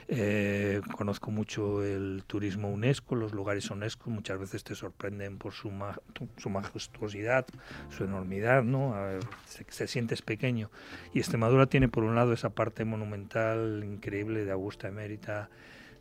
eh, 0.07 0.81
conozco 0.97 1.29
mucho 1.29 1.83
el 1.83 2.23
turismo 2.25 2.69
UNESCO, 2.69 3.15
los 3.15 3.33
lugares 3.33 3.69
UNESCO, 3.69 4.09
muchas 4.09 4.39
veces 4.39 4.63
te 4.63 4.73
sorprenden 4.73 5.37
por 5.37 5.53
su, 5.53 5.69
ma 5.69 5.99
su 6.37 6.49
majestuosidad, 6.49 7.45
su 7.89 8.05
enormidad, 8.05 8.63
¿no? 8.63 8.93
Ver, 8.93 9.19
se, 9.45 9.65
se, 9.69 9.87
sientes 9.87 10.23
pequeño. 10.23 10.71
Y 11.13 11.19
Extremadura 11.19 11.67
tiene 11.67 11.89
por 11.89 12.03
un 12.03 12.15
lado 12.15 12.33
esa 12.33 12.49
parte 12.49 12.85
monumental 12.85 13.83
increíble 13.83 14.45
de 14.45 14.51
Augusta 14.51 14.87
Emérita, 14.87 15.49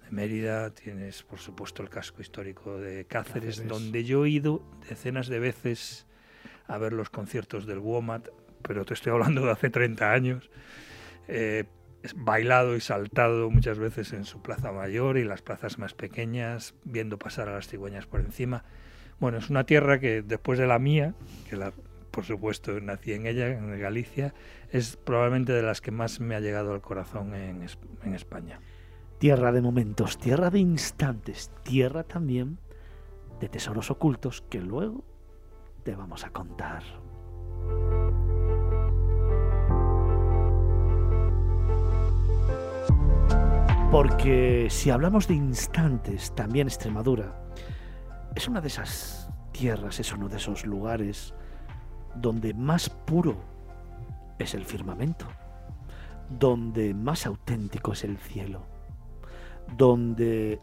de 0.04 0.10
Mérida, 0.10 0.70
tienes 0.70 1.22
por 1.22 1.38
supuesto 1.38 1.82
el 1.82 1.90
casco 1.90 2.22
histórico 2.22 2.78
de 2.78 3.04
Cáceres, 3.04 3.56
Cáceres, 3.56 3.68
donde 3.68 4.04
yo 4.04 4.24
he 4.24 4.30
ido 4.30 4.62
decenas 4.88 5.28
de 5.28 5.38
veces 5.38 6.06
a 6.66 6.78
ver 6.78 6.92
los 6.92 7.10
conciertos 7.10 7.66
del 7.66 7.78
WOMAT, 7.78 8.28
pero 8.62 8.84
te 8.84 8.94
estoy 8.94 9.12
hablando 9.12 9.44
de 9.44 9.50
hace 9.50 9.70
30 9.70 10.12
años. 10.12 10.50
Eh, 11.26 11.64
bailado 12.16 12.76
y 12.76 12.80
saltado 12.80 13.50
muchas 13.50 13.78
veces 13.78 14.12
en 14.12 14.24
su 14.24 14.40
plaza 14.40 14.72
mayor 14.72 15.18
y 15.18 15.24
las 15.24 15.42
plazas 15.42 15.78
más 15.78 15.94
pequeñas, 15.94 16.74
viendo 16.84 17.18
pasar 17.18 17.48
a 17.48 17.54
las 17.54 17.68
cigüeñas 17.68 18.06
por 18.06 18.20
encima. 18.20 18.64
Bueno, 19.20 19.38
es 19.38 19.50
una 19.50 19.64
tierra 19.64 19.98
que 19.98 20.22
después 20.22 20.58
de 20.58 20.66
la 20.66 20.78
mía, 20.78 21.14
que 21.48 21.56
la, 21.56 21.72
por 22.10 22.24
supuesto 22.24 22.80
nací 22.80 23.12
en 23.12 23.26
ella, 23.26 23.48
en 23.48 23.80
Galicia, 23.80 24.34
es 24.70 24.96
probablemente 24.96 25.52
de 25.52 25.62
las 25.62 25.80
que 25.80 25.90
más 25.90 26.20
me 26.20 26.34
ha 26.34 26.40
llegado 26.40 26.72
al 26.72 26.80
corazón 26.80 27.34
en, 27.34 27.66
en 28.04 28.14
España. 28.14 28.60
Tierra 29.18 29.50
de 29.50 29.60
momentos, 29.60 30.18
tierra 30.18 30.50
de 30.50 30.60
instantes, 30.60 31.50
tierra 31.64 32.04
también 32.04 32.58
de 33.40 33.48
tesoros 33.48 33.90
ocultos 33.90 34.42
que 34.48 34.60
luego 34.60 35.04
te 35.82 35.96
vamos 35.96 36.24
a 36.24 36.30
contar. 36.30 36.82
Porque 43.90 44.68
si 44.68 44.90
hablamos 44.90 45.28
de 45.28 45.34
instantes, 45.34 46.34
también 46.34 46.68
Extremadura 46.68 47.34
es 48.36 48.46
una 48.46 48.60
de 48.60 48.68
esas 48.68 49.30
tierras, 49.50 49.98
es 49.98 50.12
uno 50.12 50.28
de 50.28 50.36
esos 50.36 50.66
lugares 50.66 51.32
donde 52.14 52.52
más 52.52 52.90
puro 52.90 53.36
es 54.38 54.52
el 54.52 54.66
firmamento, 54.66 55.26
donde 56.28 56.92
más 56.92 57.24
auténtico 57.24 57.92
es 57.92 58.04
el 58.04 58.18
cielo, 58.18 58.66
donde 59.74 60.60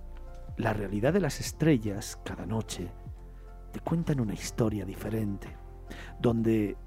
la 0.58 0.74
realidad 0.74 1.12
de 1.12 1.22
las 1.22 1.40
estrellas 1.40 2.20
cada 2.24 2.46
noche 2.46 2.92
te 3.72 3.80
cuentan 3.80 4.20
una 4.20 4.36
historia 4.36 4.86
diferente, 4.86 5.58
donde 6.20 6.78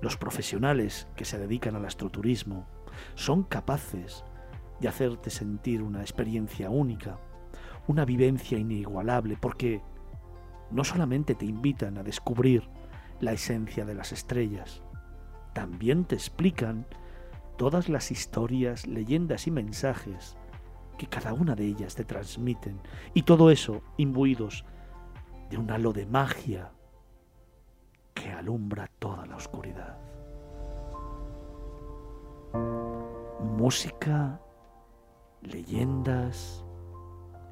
los 0.00 0.16
profesionales 0.16 1.06
que 1.16 1.26
se 1.26 1.38
dedican 1.38 1.76
al 1.76 1.84
astroturismo 1.84 2.66
son 3.14 3.42
capaces 3.42 4.24
de 4.82 4.88
hacerte 4.88 5.30
sentir 5.30 5.80
una 5.80 6.00
experiencia 6.00 6.68
única, 6.68 7.18
una 7.86 8.04
vivencia 8.04 8.58
inigualable, 8.58 9.38
porque 9.40 9.80
no 10.70 10.84
solamente 10.84 11.34
te 11.34 11.46
invitan 11.46 11.96
a 11.98 12.02
descubrir 12.02 12.68
la 13.20 13.32
esencia 13.32 13.84
de 13.84 13.94
las 13.94 14.12
estrellas, 14.12 14.82
también 15.54 16.04
te 16.04 16.16
explican 16.16 16.86
todas 17.56 17.88
las 17.88 18.10
historias, 18.10 18.86
leyendas 18.86 19.46
y 19.46 19.52
mensajes 19.52 20.36
que 20.98 21.06
cada 21.06 21.32
una 21.32 21.54
de 21.54 21.66
ellas 21.66 21.94
te 21.94 22.04
transmiten, 22.04 22.80
y 23.14 23.22
todo 23.22 23.50
eso 23.50 23.82
imbuidos 23.98 24.64
de 25.48 25.58
un 25.58 25.70
halo 25.70 25.92
de 25.92 26.06
magia 26.06 26.72
que 28.14 28.32
alumbra 28.32 28.88
toda 28.98 29.26
la 29.26 29.36
oscuridad. 29.36 29.96
Música, 33.56 34.40
leyendas, 35.42 36.64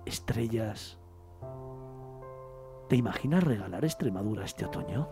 estrellas. 0.06 0.98
¿Te 2.88 2.96
imaginas 2.96 3.44
regalar 3.44 3.84
Extremadura 3.84 4.44
este 4.44 4.64
otoño? 4.64 5.08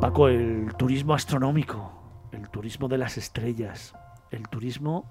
Paco, 0.00 0.28
el 0.28 0.74
turismo 0.76 1.14
astronómico, 1.14 1.92
el 2.32 2.48
turismo 2.50 2.88
de 2.88 2.98
las 2.98 3.16
estrellas, 3.18 3.94
el 4.30 4.48
turismo, 4.48 5.04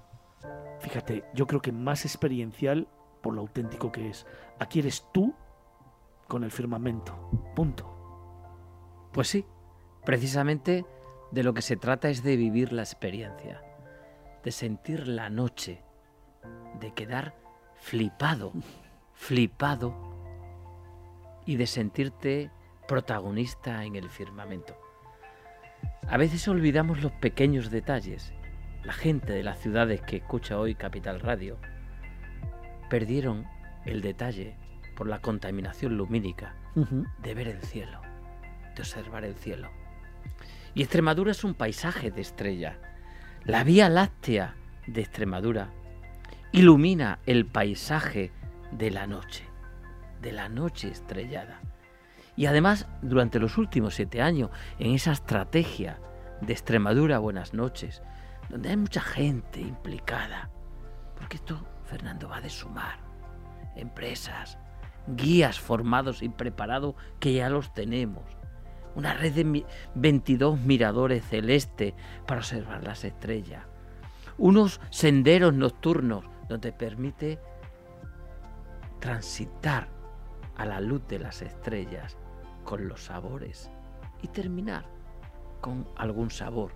fíjate, 0.80 1.24
yo 1.34 1.46
creo 1.46 1.62
que 1.62 1.72
más 1.72 2.04
experiencial 2.04 2.88
por 3.22 3.34
lo 3.34 3.40
auténtico 3.40 3.90
que 3.90 4.10
es. 4.10 4.26
Aquí 4.58 4.80
eres 4.80 5.08
tú 5.12 5.34
con 6.28 6.44
el 6.44 6.50
firmamento. 6.50 7.14
Punto. 7.54 7.86
Pues 9.12 9.28
sí, 9.28 9.46
precisamente 10.04 10.84
de 11.30 11.42
lo 11.42 11.54
que 11.54 11.62
se 11.62 11.76
trata 11.76 12.10
es 12.10 12.22
de 12.22 12.36
vivir 12.36 12.72
la 12.72 12.82
experiencia, 12.82 13.62
de 14.44 14.50
sentir 14.50 15.08
la 15.08 15.30
noche, 15.30 15.82
de 16.80 16.92
quedar 16.92 17.34
flipado, 17.76 18.52
flipado 19.14 19.94
y 21.46 21.56
de 21.56 21.66
sentirte 21.66 22.50
protagonista 22.86 23.84
en 23.84 23.96
el 23.96 24.08
firmamento. 24.10 24.76
A 26.08 26.16
veces 26.16 26.46
olvidamos 26.48 27.02
los 27.02 27.12
pequeños 27.12 27.70
detalles. 27.70 28.34
La 28.84 28.92
gente 28.92 29.32
de 29.32 29.42
las 29.42 29.58
ciudades 29.58 30.02
que 30.02 30.16
escucha 30.16 30.58
hoy 30.58 30.74
Capital 30.74 31.20
Radio 31.20 31.58
perdieron 32.90 33.46
el 33.86 34.02
detalle 34.02 34.56
por 34.96 35.06
la 35.08 35.20
contaminación 35.20 35.96
lumínica 35.96 36.54
de 37.18 37.34
ver 37.34 37.48
el 37.48 37.62
cielo, 37.62 38.00
de 38.74 38.82
observar 38.82 39.24
el 39.24 39.36
cielo. 39.36 39.70
Y 40.74 40.82
Extremadura 40.82 41.32
es 41.32 41.44
un 41.44 41.54
paisaje 41.54 42.10
de 42.10 42.20
estrella. 42.20 42.78
La 43.44 43.64
Vía 43.64 43.88
Láctea 43.88 44.56
de 44.86 45.00
Extremadura 45.00 45.70
ilumina 46.52 47.18
el 47.26 47.46
paisaje 47.46 48.32
de 48.70 48.90
la 48.90 49.06
noche, 49.06 49.44
de 50.20 50.32
la 50.32 50.48
noche 50.48 50.88
estrellada. 50.88 51.60
Y 52.36 52.46
además, 52.46 52.86
durante 53.02 53.38
los 53.38 53.58
últimos 53.58 53.94
siete 53.94 54.22
años, 54.22 54.50
en 54.78 54.94
esa 54.94 55.12
estrategia 55.12 55.98
de 56.40 56.52
Extremadura 56.52 57.18
Buenas 57.18 57.52
noches, 57.52 58.02
donde 58.48 58.70
hay 58.70 58.76
mucha 58.76 59.00
gente 59.00 59.60
implicada, 59.60 60.50
porque 61.16 61.36
esto 61.36 61.66
Fernando 61.84 62.28
va 62.28 62.40
de 62.40 62.50
sumar 62.50 63.12
empresas, 63.76 64.58
guías 65.06 65.58
formados 65.58 66.22
y 66.22 66.28
preparados 66.28 66.94
que 67.20 67.34
ya 67.34 67.48
los 67.48 67.72
tenemos. 67.72 68.24
Una 68.94 69.14
red 69.14 69.32
de 69.32 69.64
22 69.94 70.60
miradores 70.60 71.24
celestes 71.24 71.94
para 72.26 72.40
observar 72.40 72.84
las 72.84 73.04
estrellas. 73.04 73.64
Unos 74.38 74.80
senderos 74.90 75.54
nocturnos 75.54 76.24
donde 76.48 76.72
permite 76.72 77.38
transitar 79.00 79.88
a 80.56 80.64
la 80.64 80.80
luz 80.80 81.06
de 81.08 81.18
las 81.18 81.42
estrellas 81.42 82.16
con 82.64 82.88
los 82.88 83.04
sabores 83.04 83.70
y 84.22 84.28
terminar 84.28 84.84
con 85.60 85.88
algún 85.96 86.30
sabor 86.30 86.72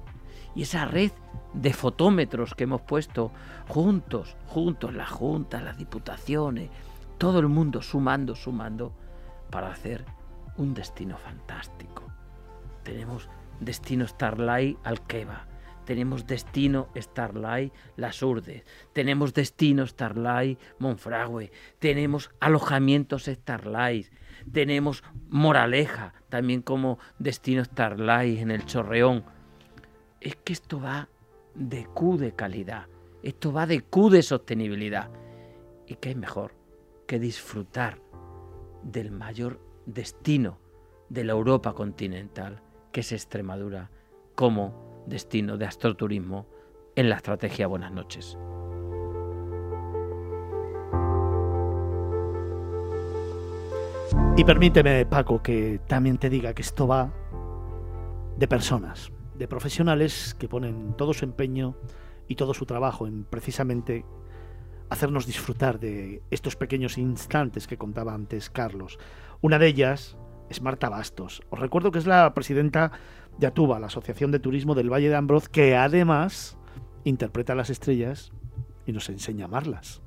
y 0.54 0.62
esa 0.62 0.86
red 0.86 1.12
de 1.52 1.72
fotómetros 1.72 2.54
que 2.54 2.64
hemos 2.64 2.80
puesto 2.82 3.30
juntos, 3.68 4.36
juntos, 4.46 4.94
la 4.94 5.06
Junta, 5.06 5.60
las 5.60 5.76
diputaciones, 5.76 6.70
todo 7.18 7.38
el 7.40 7.48
mundo 7.48 7.82
sumando, 7.82 8.34
sumando, 8.34 8.92
para 9.50 9.70
hacer 9.70 10.04
un 10.56 10.74
destino 10.74 11.18
fantástico. 11.18 12.05
Tenemos 12.86 13.28
destino 13.58 14.06
Starlight 14.06 14.78
Alqueva, 14.84 15.48
tenemos 15.84 16.24
destino 16.24 16.86
Starlight 16.94 17.72
Las 17.96 18.22
Urdes, 18.22 18.62
tenemos 18.92 19.34
destino 19.34 19.84
Starlight 19.88 20.60
Monfragüe, 20.78 21.50
tenemos 21.80 22.30
alojamientos 22.38 23.24
Starlight, 23.24 24.06
tenemos 24.52 25.02
Moraleja, 25.28 26.14
también 26.28 26.62
como 26.62 27.00
destino 27.18 27.64
Starlight 27.64 28.38
en 28.38 28.52
el 28.52 28.64
Chorreón. 28.64 29.24
Es 30.20 30.36
que 30.36 30.52
esto 30.52 30.80
va 30.80 31.08
de 31.56 31.86
Q 31.86 32.18
de 32.18 32.36
calidad, 32.36 32.86
esto 33.24 33.52
va 33.52 33.66
de 33.66 33.80
Q 33.80 34.10
de 34.10 34.22
sostenibilidad. 34.22 35.10
¿Y 35.88 35.96
qué 35.96 36.10
es 36.10 36.16
mejor 36.16 36.54
que 37.08 37.18
disfrutar 37.18 37.98
del 38.84 39.10
mayor 39.10 39.60
destino 39.86 40.60
de 41.08 41.24
la 41.24 41.32
Europa 41.32 41.72
continental, 41.72 42.62
que 42.96 43.00
es 43.00 43.12
Extremadura, 43.12 43.90
como 44.34 45.04
destino 45.06 45.58
de 45.58 45.66
astroturismo 45.66 46.46
en 46.94 47.10
la 47.10 47.16
estrategia 47.16 47.66
Buenas 47.66 47.92
noches? 47.92 48.38
Y 54.38 54.44
permíteme, 54.44 55.04
Paco, 55.04 55.42
que 55.42 55.78
también 55.86 56.16
te 56.16 56.30
diga 56.30 56.54
que 56.54 56.62
esto 56.62 56.88
va 56.88 57.12
de 58.38 58.48
personas, 58.48 59.12
de 59.34 59.46
profesionales 59.46 60.34
que 60.38 60.48
ponen 60.48 60.94
todo 60.96 61.12
su 61.12 61.26
empeño 61.26 61.76
y 62.28 62.36
todo 62.36 62.54
su 62.54 62.64
trabajo 62.64 63.06
en 63.06 63.24
precisamente 63.24 64.06
hacernos 64.88 65.26
disfrutar 65.26 65.78
de 65.78 66.22
estos 66.30 66.56
pequeños 66.56 66.96
instantes 66.96 67.66
que 67.66 67.76
contaba 67.76 68.14
antes 68.14 68.48
Carlos. 68.48 68.98
Una 69.42 69.58
de 69.58 69.66
ellas 69.66 70.16
es 70.48 70.62
Marta 70.62 70.88
Bastos. 70.88 71.42
Os 71.50 71.58
recuerdo 71.58 71.90
que 71.90 71.98
es 71.98 72.06
la 72.06 72.32
presidenta 72.34 72.92
de 73.38 73.46
ATUBA, 73.46 73.80
la 73.80 73.86
Asociación 73.86 74.30
de 74.30 74.38
Turismo 74.38 74.74
del 74.74 74.92
Valle 74.92 75.08
de 75.08 75.16
Ambroz, 75.16 75.48
que 75.48 75.76
además 75.76 76.56
interpreta 77.04 77.54
las 77.54 77.70
estrellas 77.70 78.32
y 78.86 78.92
nos 78.92 79.08
enseña 79.08 79.44
a 79.44 79.48
amarlas. 79.48 80.02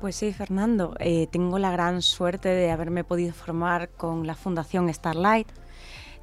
Pues 0.00 0.16
sí, 0.16 0.32
Fernando, 0.32 0.94
eh, 0.98 1.26
tengo 1.30 1.58
la 1.58 1.70
gran 1.70 2.00
suerte 2.00 2.48
de 2.48 2.70
haberme 2.70 3.04
podido 3.04 3.34
formar 3.34 3.90
con 3.90 4.26
la 4.26 4.34
Fundación 4.34 4.92
Starlight, 4.92 5.48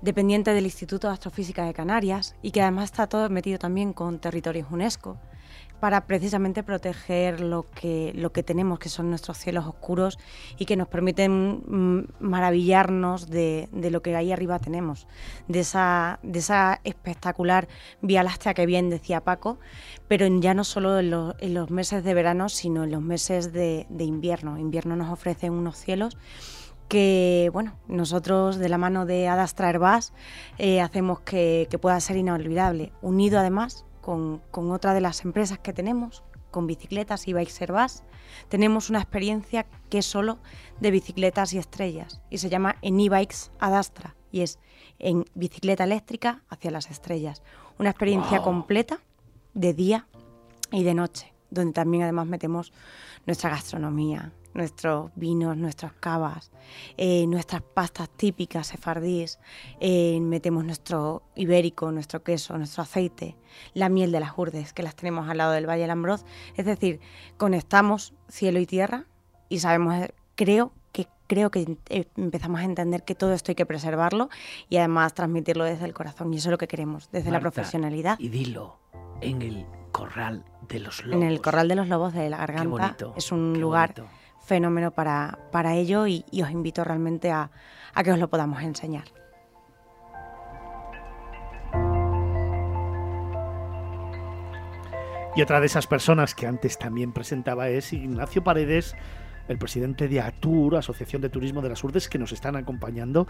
dependiente 0.02 0.54
del 0.54 0.66
Instituto 0.66 1.08
de 1.08 1.13
Astrofísica 1.13 1.66
de 1.66 1.74
Canarias 1.74 2.36
y 2.42 2.52
que 2.52 2.62
además 2.62 2.86
está 2.86 3.08
todo 3.08 3.30
metido 3.30 3.60
también 3.60 3.94
con 3.94 4.20
territorios 4.20 4.68
UNESCO 4.72 5.20
para 5.80 6.06
precisamente 6.08 6.63
proteger 6.63 7.42
lo 7.42 7.66
que, 7.70 8.12
lo 8.16 8.32
que 8.32 8.44
tenemos, 8.44 8.80
que 8.80 8.90
son 8.90 9.10
nuestros 9.10 9.38
cielos 9.38 9.66
oscuros 9.66 10.18
y 10.58 10.66
que 10.66 10.76
nos 10.76 10.88
permiten 10.88 11.63
mm, 11.66 12.08
maravillarnos 12.20 13.30
de, 13.30 13.70
lo 13.74 14.02
que 14.02 14.16
ahí 14.16 14.32
arriba 14.32 14.60
tenemos, 14.60 15.08
de 15.48 15.60
esa, 15.60 16.20
de 16.24 16.40
esa 16.40 16.82
espectacular 16.84 17.68
Vía 18.02 18.24
Láctea 18.24 18.54
que 18.54 18.66
bien 18.66 18.90
decía 18.90 19.22
Paco, 19.22 19.60
pero 20.08 20.28
ya 20.28 20.54
no 20.54 20.63
solo 20.63 21.00
en, 21.00 21.12
los 21.54 21.70
meses 21.70 22.04
de 22.04 22.13
verano, 22.13 22.50
sino 22.50 22.84
en 22.84 22.92
los 22.92 23.02
meses 23.02 23.54
de, 23.54 23.86
de 23.90 24.04
invierno. 24.04 24.58
Invierno 24.58 24.96
nos 24.96 25.12
ofrece 25.12 25.50
unos 25.50 25.78
cielos 25.78 26.18
que 26.88 27.50
bueno, 27.52 27.74
nosotros 27.88 28.58
de 28.58 28.70
la 28.70 28.78
mano 28.78 29.06
de 29.06 29.28
Adastra 29.28 29.68
Airbus 29.68 30.13
eh, 30.58 30.82
hacemos 30.82 31.20
que, 31.22 31.68
pueda 31.82 32.00
ser 32.00 32.18
inolvidable, 32.18 32.92
unido 33.02 33.40
además 33.40 33.86
con, 34.08 34.72
otra 34.72 34.93
de 34.93 35.02
las 35.02 35.26
empresas 35.26 35.60
que 35.60 35.74
tenemos, 35.74 36.24
con 36.50 36.65
bicicletas 36.65 37.28
y 37.28 37.34
Bikes 37.34 37.56
Airbus, 37.60 38.04
tenemos 38.48 38.89
una 38.89 39.00
experiencia 39.00 39.65
que 39.89 39.98
es 39.98 40.06
solo 40.06 40.39
de 40.80 40.91
bicicletas 40.91 41.52
y 41.52 41.58
estrellas 41.58 42.22
y 42.30 42.38
se 42.38 42.48
llama 42.48 42.78
en 42.82 43.02
e-bikes 43.02 43.52
Adastra 43.60 44.15
y 44.32 44.41
es 44.41 44.60
en 44.98 45.26
bicicleta 45.36 45.84
eléctrica 45.84 46.41
hacia 46.48 46.72
las 46.72 46.89
estrellas. 46.89 47.43
Una 47.80 47.89
experiencia 47.89 48.41
completa 48.41 49.02
de 49.54 49.74
día 49.74 50.08
y 50.72 50.84
de 50.84 50.93
noche, 50.93 51.34
donde 51.50 51.74
también 51.74 52.04
además 52.04 52.28
metemos 52.28 52.72
nuestra 53.26 53.50
gastronomía, 53.50 54.32
nuestros 54.58 55.12
vinos, 55.15 55.56
nuestras 55.56 55.93
cavas, 55.93 56.52
eh, 56.98 57.26
nuestras 57.28 57.62
pastas 57.62 58.10
típicas 58.10 58.67
sefardíes, 58.67 59.39
eh, 59.80 60.20
metemos 60.20 60.65
nuestro 60.65 61.24
ibérico, 61.36 61.91
nuestro 61.91 62.24
queso, 62.24 62.58
nuestro 62.58 62.84
aceite, 62.84 63.38
la 63.74 63.88
miel 63.88 64.12
de 64.12 64.20
las 64.20 64.38
urdes, 64.38 64.74
que 64.74 64.84
las 64.84 64.96
tenemos 64.96 65.30
al 65.30 65.38
lado 65.38 65.54
del 65.54 65.70
Valle 65.70 65.84
del 65.84 65.91
Ambroz. 65.91 66.26
Es 66.56 66.65
decir, 66.65 67.00
conectamos 67.38 68.13
cielo 68.28 68.60
y 68.60 68.65
tierra 68.65 69.06
y 69.48 69.60
sabemos, 69.60 69.96
creo 70.36 70.74
que 70.91 71.08
creo 71.28 71.52
que 71.52 71.78
eh, 71.89 72.06
empezamos 72.17 72.60
a 72.62 72.63
entender 72.63 73.04
que 73.04 73.13
todo 73.13 73.34
esto 73.34 73.52
hay 73.52 73.56
que 73.56 73.65
preservarlo 73.65 74.30
y 74.70 74.78
además 74.78 75.13
transmitirlo 75.13 75.63
desde 75.63 75.86
el 75.86 75.93
corazón. 75.93 76.34
Y 76.34 76.38
eso 76.38 76.50
es 76.50 76.52
lo 76.52 76.58
que 76.58 76.67
queremos, 76.67 77.10
desde 77.12 77.32
la 77.32 77.39
profesionalidad. 77.39 78.17
Y 78.20 78.30
dilo, 78.30 78.80
en 79.22 79.41
el 79.41 79.65
Corral 79.91 80.43
de 80.67 80.80
los 80.80 81.04
Lobos. 81.04 81.24
En 81.24 81.28
el 81.28 81.41
Corral 81.41 81.67
de 81.67 81.76
los 81.76 81.88
Lobos 81.88 82.13
de 82.13 82.30
la 82.30 82.38
Garganta. 82.38 82.96
es 83.15 83.32
un 83.32 83.60
lugar 83.60 83.93
fenómeno 84.48 84.92
para, 84.92 85.38
para 85.52 85.76
ello 85.76 86.08
y, 86.08 86.24
os 86.42 86.50
invito 86.50 86.84
realmente 86.84 87.32
a, 87.32 87.52
a 87.94 88.04
que 88.04 88.12
os 88.12 88.20
lo 88.20 88.30
podamos 88.30 88.64
enseñar. 88.64 89.04
Y 95.36 95.42
otra 95.42 95.60
de 95.60 95.68
esas 95.68 95.86
personas 95.86 96.34
que 96.34 96.48
antes 96.48 96.80
también 96.80 97.12
presentaba 97.12 97.70
es 97.70 97.94
Ignacio 97.94 98.44
Paredes, 98.44 98.96
el 99.50 99.60
presidente 99.60 100.08
de 100.08 100.22
ATUR, 100.22 100.78
Asociación 100.78 101.22
de 101.22 101.30
Turismo 101.30 101.62
de 101.62 101.70
las 101.70 101.84
Urdes, 101.84 102.10
que 102.10 102.18
nos 102.18 102.32
están 102.32 102.56
acompañando 102.56 103.28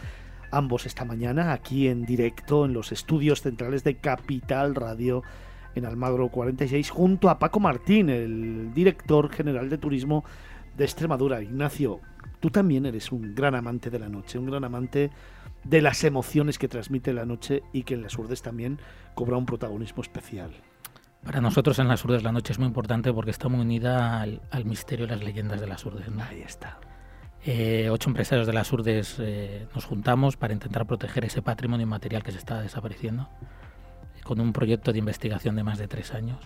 ambos 0.51 0.85
esta 0.85 1.03
mañana 1.03 1.51
aquí 1.51 1.89
en 1.89 2.05
directo 2.05 2.63
en 2.65 2.73
los 2.73 2.91
estudios 2.93 3.41
centrales 3.41 3.83
de 3.83 3.97
Capital 3.97 4.75
Radio 4.75 5.23
en 5.75 5.85
Almagro 5.85 6.29
46, 6.29 6.89
junto 6.89 7.29
a 7.29 7.39
Paco 7.39 7.59
Martín, 7.59 8.09
el 8.09 8.73
director 8.73 9.29
general 9.29 9.69
de 9.69 9.77
turismo 9.77 10.23
de 10.77 10.85
Extremadura. 10.85 11.41
Ignacio, 11.41 11.99
tú 12.39 12.49
también 12.49 12.85
eres 12.85 13.11
un 13.11 13.35
gran 13.35 13.55
amante 13.55 13.89
de 13.89 13.99
la 13.99 14.07
noche, 14.07 14.37
un 14.37 14.45
gran 14.45 14.63
amante 14.63 15.11
de 15.63 15.81
las 15.81 16.03
emociones 16.03 16.57
que 16.57 16.67
transmite 16.67 17.11
la 17.13 17.25
noche 17.25 17.63
y 17.73 17.83
que 17.83 17.95
en 17.95 18.03
las 18.03 18.17
Urdes 18.17 18.41
también 18.41 18.79
cobra 19.15 19.37
un 19.37 19.45
protagonismo 19.45 20.01
especial. 20.01 20.51
Para 21.23 21.41
nosotros 21.41 21.79
en 21.79 21.87
las 21.87 22.05
Urdes 22.05 22.23
la 22.23 22.31
noche 22.31 22.53
es 22.53 22.59
muy 22.59 22.67
importante 22.67 23.11
porque 23.11 23.31
está 23.31 23.49
muy 23.49 23.61
unida 23.61 24.21
al, 24.21 24.65
misterio 24.65 25.05
y 25.05 25.09
las 25.09 25.21
leyendas 25.21 25.59
de 25.59 25.67
las 25.67 25.83
Urdes. 25.85 26.07
Ahí 26.29 26.41
está. 26.41 26.79
Eh, 27.43 27.89
ocho 27.89 28.09
empresarios 28.09 28.45
de 28.45 28.53
las 28.53 28.71
Urdes 28.71 29.17
eh, 29.19 29.67
nos 29.73 29.85
juntamos 29.85 30.37
para 30.37 30.53
intentar 30.53 30.85
proteger 30.85 31.25
ese 31.25 31.41
patrimonio 31.41 31.83
inmaterial 31.83 32.23
que 32.23 32.31
se 32.31 32.37
está 32.37 32.61
desapareciendo, 32.61 33.29
con 34.23 34.39
un 34.39 34.53
proyecto 34.53 34.91
de 34.91 34.99
investigación 34.99 35.55
de 35.55 35.63
más 35.63 35.79
de 35.79 35.87
tres 35.87 36.13
años, 36.13 36.39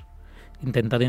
intentando 0.62 1.06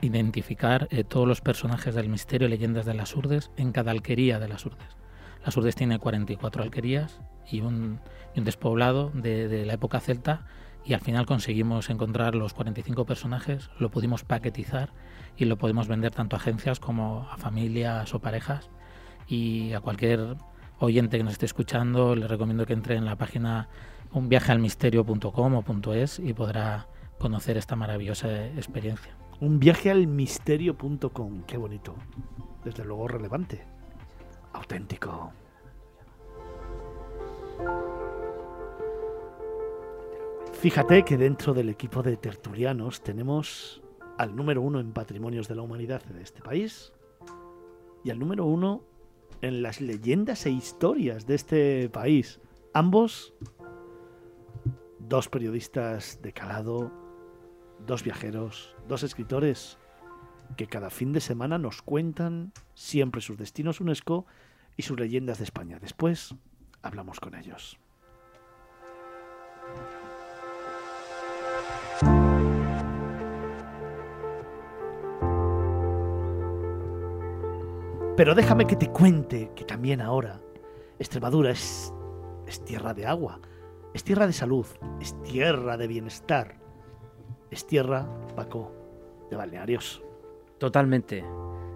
identificar 0.00 0.88
eh, 0.90 1.04
todos 1.04 1.28
los 1.28 1.40
personajes 1.40 1.94
del 1.94 2.08
misterio 2.08 2.48
y 2.48 2.50
leyendas 2.50 2.86
de 2.86 2.94
las 2.94 3.14
Urdes 3.14 3.50
en 3.56 3.72
cada 3.72 3.90
alquería 3.90 4.38
de 4.38 4.48
las 4.48 4.64
Urdes. 4.66 4.96
Las 5.44 5.56
Urdes 5.56 5.74
tiene 5.74 5.98
44 5.98 6.62
alquerías 6.62 7.20
y 7.50 7.60
un, 7.60 8.00
despoblado 8.34 9.10
de 9.14 9.64
la 9.66 9.74
época 9.74 10.00
celta 10.00 10.46
y 10.84 10.92
al 10.92 11.00
final 11.00 11.26
conseguimos 11.26 11.88
encontrar 11.88 12.34
los 12.34 12.52
45 12.52 13.06
personajes, 13.06 13.70
lo 13.78 13.90
pudimos 13.90 14.24
paquetizar 14.24 14.92
y 15.36 15.46
lo 15.46 15.56
podemos 15.56 15.88
vender 15.88 16.12
tanto 16.12 16.36
a 16.36 16.38
agencias 16.38 16.78
como 16.78 17.26
a 17.30 17.38
familias 17.38 18.14
o 18.14 18.20
parejas 18.20 18.70
y 19.26 19.72
a 19.72 19.80
cualquier 19.80 20.36
oyente 20.78 21.16
que 21.16 21.24
nos 21.24 21.34
esté 21.34 21.46
escuchando 21.46 22.14
le 22.14 22.28
recomiendo 22.28 22.66
que 22.66 22.74
entre 22.74 22.96
en 22.96 23.06
la 23.06 23.16
página 23.16 23.68
unviajealmisterio.com 24.12 25.54
o 25.54 25.94
.es 25.94 26.18
y 26.18 26.34
podrá 26.34 26.86
conocer 27.18 27.56
esta 27.56 27.76
maravillosa 27.76 28.46
experiencia. 28.48 29.16
Unviajealmisterio.com, 29.40 31.42
qué 31.42 31.56
bonito. 31.56 31.94
Desde 32.64 32.84
luego 32.84 33.08
relevante. 33.08 33.64
Auténtico. 34.52 35.32
Fíjate 40.52 41.04
que 41.04 41.18
dentro 41.18 41.52
del 41.52 41.68
equipo 41.68 42.02
de 42.02 42.16
tertulianos 42.16 43.02
tenemos 43.02 43.82
al 44.16 44.34
número 44.34 44.62
uno 44.62 44.80
en 44.80 44.92
patrimonios 44.92 45.48
de 45.48 45.56
la 45.56 45.62
humanidad 45.62 46.02
de 46.04 46.22
este 46.22 46.40
país 46.40 46.92
y 48.02 48.10
al 48.10 48.18
número 48.18 48.46
uno 48.46 48.82
en 49.42 49.62
las 49.62 49.80
leyendas 49.80 50.46
e 50.46 50.50
historias 50.50 51.26
de 51.26 51.34
este 51.34 51.90
país. 51.90 52.40
Ambos, 52.72 53.34
dos 55.00 55.28
periodistas 55.28 56.22
de 56.22 56.32
calado, 56.32 57.03
dos 57.86 58.02
viajeros, 58.02 58.74
dos 58.88 59.02
escritores 59.02 59.78
que 60.56 60.66
cada 60.66 60.90
fin 60.90 61.12
de 61.12 61.20
semana 61.20 61.58
nos 61.58 61.82
cuentan 61.82 62.52
siempre 62.74 63.20
sus 63.20 63.38
destinos 63.38 63.80
UNESCO 63.80 64.26
y 64.76 64.82
sus 64.82 64.98
leyendas 64.98 65.38
de 65.38 65.44
España. 65.44 65.78
Después 65.80 66.34
hablamos 66.82 67.20
con 67.20 67.34
ellos. 67.34 67.78
Pero 78.16 78.34
déjame 78.36 78.66
que 78.66 78.76
te 78.76 78.90
cuente 78.90 79.50
que 79.56 79.64
también 79.64 80.00
ahora 80.00 80.40
Extremadura 81.00 81.50
es, 81.50 81.92
es 82.46 82.64
tierra 82.64 82.94
de 82.94 83.06
agua, 83.06 83.40
es 83.92 84.04
tierra 84.04 84.28
de 84.28 84.32
salud, 84.32 84.66
es 85.00 85.20
tierra 85.22 85.76
de 85.76 85.88
bienestar, 85.88 86.63
es 87.54 87.66
tierra, 87.66 88.06
Paco, 88.36 88.72
de 89.30 89.36
balnearios. 89.36 90.02
Totalmente. 90.58 91.24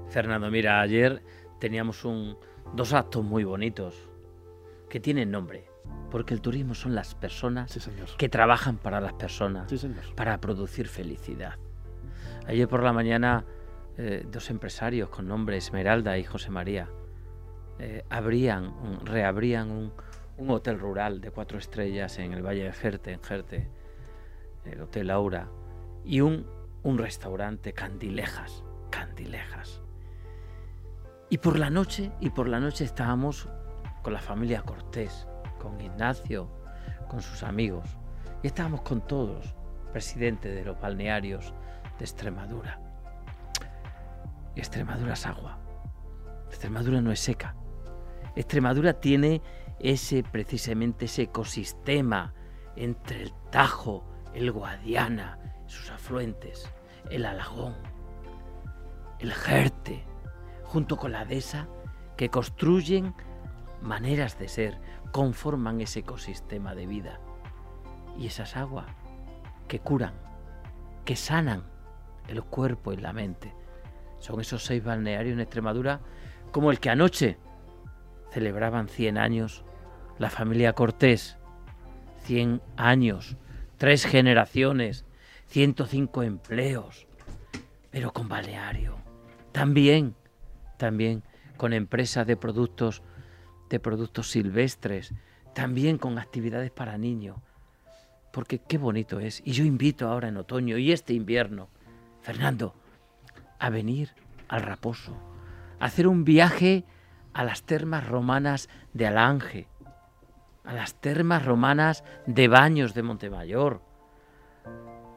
Fernando, 0.09 0.51
mira, 0.51 0.81
ayer 0.81 1.23
teníamos 1.59 2.05
un, 2.05 2.37
dos 2.75 2.93
actos 2.93 3.25
muy 3.25 3.45
bonitos 3.45 4.09
que 4.89 5.01
tienen 5.01 5.31
nombre, 5.31 5.67
porque 6.11 6.35
el 6.35 6.41
turismo 6.41 6.75
son 6.75 6.95
las 6.95 7.15
personas 7.15 7.89
que 8.17 8.29
trabajan 8.29 8.79
para 8.79 9.01
las 9.01 9.13
personas, 9.15 9.73
para 10.15 10.41
producir 10.41 10.89
felicidad. 10.89 11.57
Ayer 12.47 12.67
por 12.67 12.83
la 12.83 12.93
mañana 12.93 13.45
eh, 13.99 14.25
dos 14.31 14.49
empresarios 14.49 15.11
con 15.11 15.29
nombre 15.29 15.57
Esmeralda 15.57 16.17
y 16.17 16.25
José 16.25 16.51
María 16.51 16.89
eh, 17.79 18.05
abrían, 18.09 19.05
reabrían 19.05 19.71
un, 20.37 20.51
hotel 20.51 20.79
rural 20.79 21.21
de 21.21 21.31
cuatro 21.31 21.59
estrellas 21.59 22.19
en 22.19 22.33
el 22.33 22.47
Valle 22.47 22.65
de 22.65 22.73
Jerte, 22.73 23.13
en 23.13 23.23
Jerte, 23.23 23.69
el 24.65 24.81
Hotel 24.81 25.11
Aura, 25.11 25.49
y 26.09 26.23
un, 26.23 26.47
un 26.83 26.97
restaurante 26.97 27.75
Candilejas, 27.75 28.65
Candilejas. 28.91 29.83
Y 31.29 31.37
por 31.37 31.59
la 31.59 31.69
noche, 31.69 32.11
y 32.19 32.31
por 32.31 32.49
la 32.49 32.61
noche 32.61 32.85
estábamos 32.85 33.47
con 34.03 34.15
la 34.15 34.21
familia 34.21 34.63
Cortés, 34.63 35.29
con 35.61 35.79
Ignacio, 35.79 36.51
con 37.09 37.21
sus 37.21 37.43
amigos, 37.43 37.99
y 38.43 38.47
estábamos 38.47 38.81
con 38.81 39.07
todos, 39.07 39.55
presidente 39.93 40.49
de 40.49 40.65
los 40.65 40.81
balnearios 40.81 41.53
de 41.99 42.05
Extremadura. 42.07 42.81
Extremadura 44.57 45.13
es 45.13 45.27
agua. 45.27 45.59
Extremadura 46.49 47.03
no 47.03 47.13
es 47.13 47.21
seca. 47.21 47.55
Extremadura 48.35 48.95
tiene 48.95 49.43
ese 49.79 50.23
precisamente 50.23 51.05
ese 51.05 51.25
ecosistema 51.25 52.33
entre 52.77 53.25
el 53.25 53.33
Tajo, 53.51 54.09
el 54.33 54.51
Guadiana, 54.53 55.39
sus 55.69 55.91
afluentes, 55.91 56.69
el 57.11 57.25
Alagón, 57.25 57.75
el 59.21 59.33
Jerte, 59.33 60.05
junto 60.65 60.97
con 60.97 61.13
la 61.13 61.25
Dehesa, 61.25 61.69
que 62.17 62.29
construyen 62.29 63.15
maneras 63.81 64.39
de 64.39 64.49
ser, 64.49 64.81
conforman 65.13 65.81
ese 65.81 66.01
ecosistema 66.01 66.75
de 66.75 66.87
vida. 66.87 67.21
Y 68.19 68.27
esas 68.27 68.57
aguas 68.57 68.87
que 69.69 69.79
curan, 69.79 70.15
que 71.05 71.15
sanan 71.15 71.63
el 72.27 72.43
cuerpo 72.43 72.93
y 72.93 72.97
la 72.97 73.13
mente, 73.13 73.55
son 74.19 74.41
esos 74.41 74.65
seis 74.65 74.83
balnearios 74.83 75.35
en 75.35 75.41
Extremadura, 75.41 76.01
como 76.51 76.71
el 76.71 76.81
que 76.81 76.91
anoche 76.91 77.39
celebraban 78.31 78.89
100 78.89 79.17
años 79.17 79.65
la 80.19 80.31
familia 80.31 80.73
Cortés. 80.73 81.39
100 82.25 82.61
años, 82.77 83.37
tres 83.79 84.05
generaciones, 84.05 85.07
105 85.49 86.23
empleos, 86.23 87.07
pero 87.91 88.13
con 88.13 88.29
balneario. 88.29 88.97
También, 89.53 90.15
también 90.77 91.23
con 91.57 91.73
empresas 91.73 92.27
de 92.27 92.37
productos 92.37 93.03
de 93.69 93.81
productos 93.81 94.31
silvestres, 94.31 95.13
también 95.55 95.99
con 95.99 96.19
actividades 96.19 96.71
para 96.71 96.99
niños. 96.99 97.37
Porque 98.33 98.59
qué 98.59 98.79
bonito 98.79 99.21
es. 99.21 99.43
Y 99.45 99.53
yo 99.53 99.65
invito 99.65 100.09
ahora 100.09 100.29
en 100.29 100.37
otoño 100.37 100.79
y 100.79 100.93
este 100.93 101.13
invierno, 101.13 101.69
Fernando, 102.23 102.75
a 103.59 103.71
venir 103.71 104.15
al 104.49 104.63
Raposo, 104.63 105.17
a 105.81 105.87
hacer 105.87 106.07
un 106.07 106.25
viaje 106.25 106.85
a 107.33 107.45
las 107.45 107.63
termas 107.63 108.07
romanas 108.07 108.69
de 108.93 109.07
Alange, 109.07 109.69
a 110.65 110.73
las 110.73 110.95
termas 110.95 111.45
romanas 111.45 112.05
de 112.27 112.49
Baños 112.49 112.95
de 112.95 113.03
Montemayor, 113.03 113.83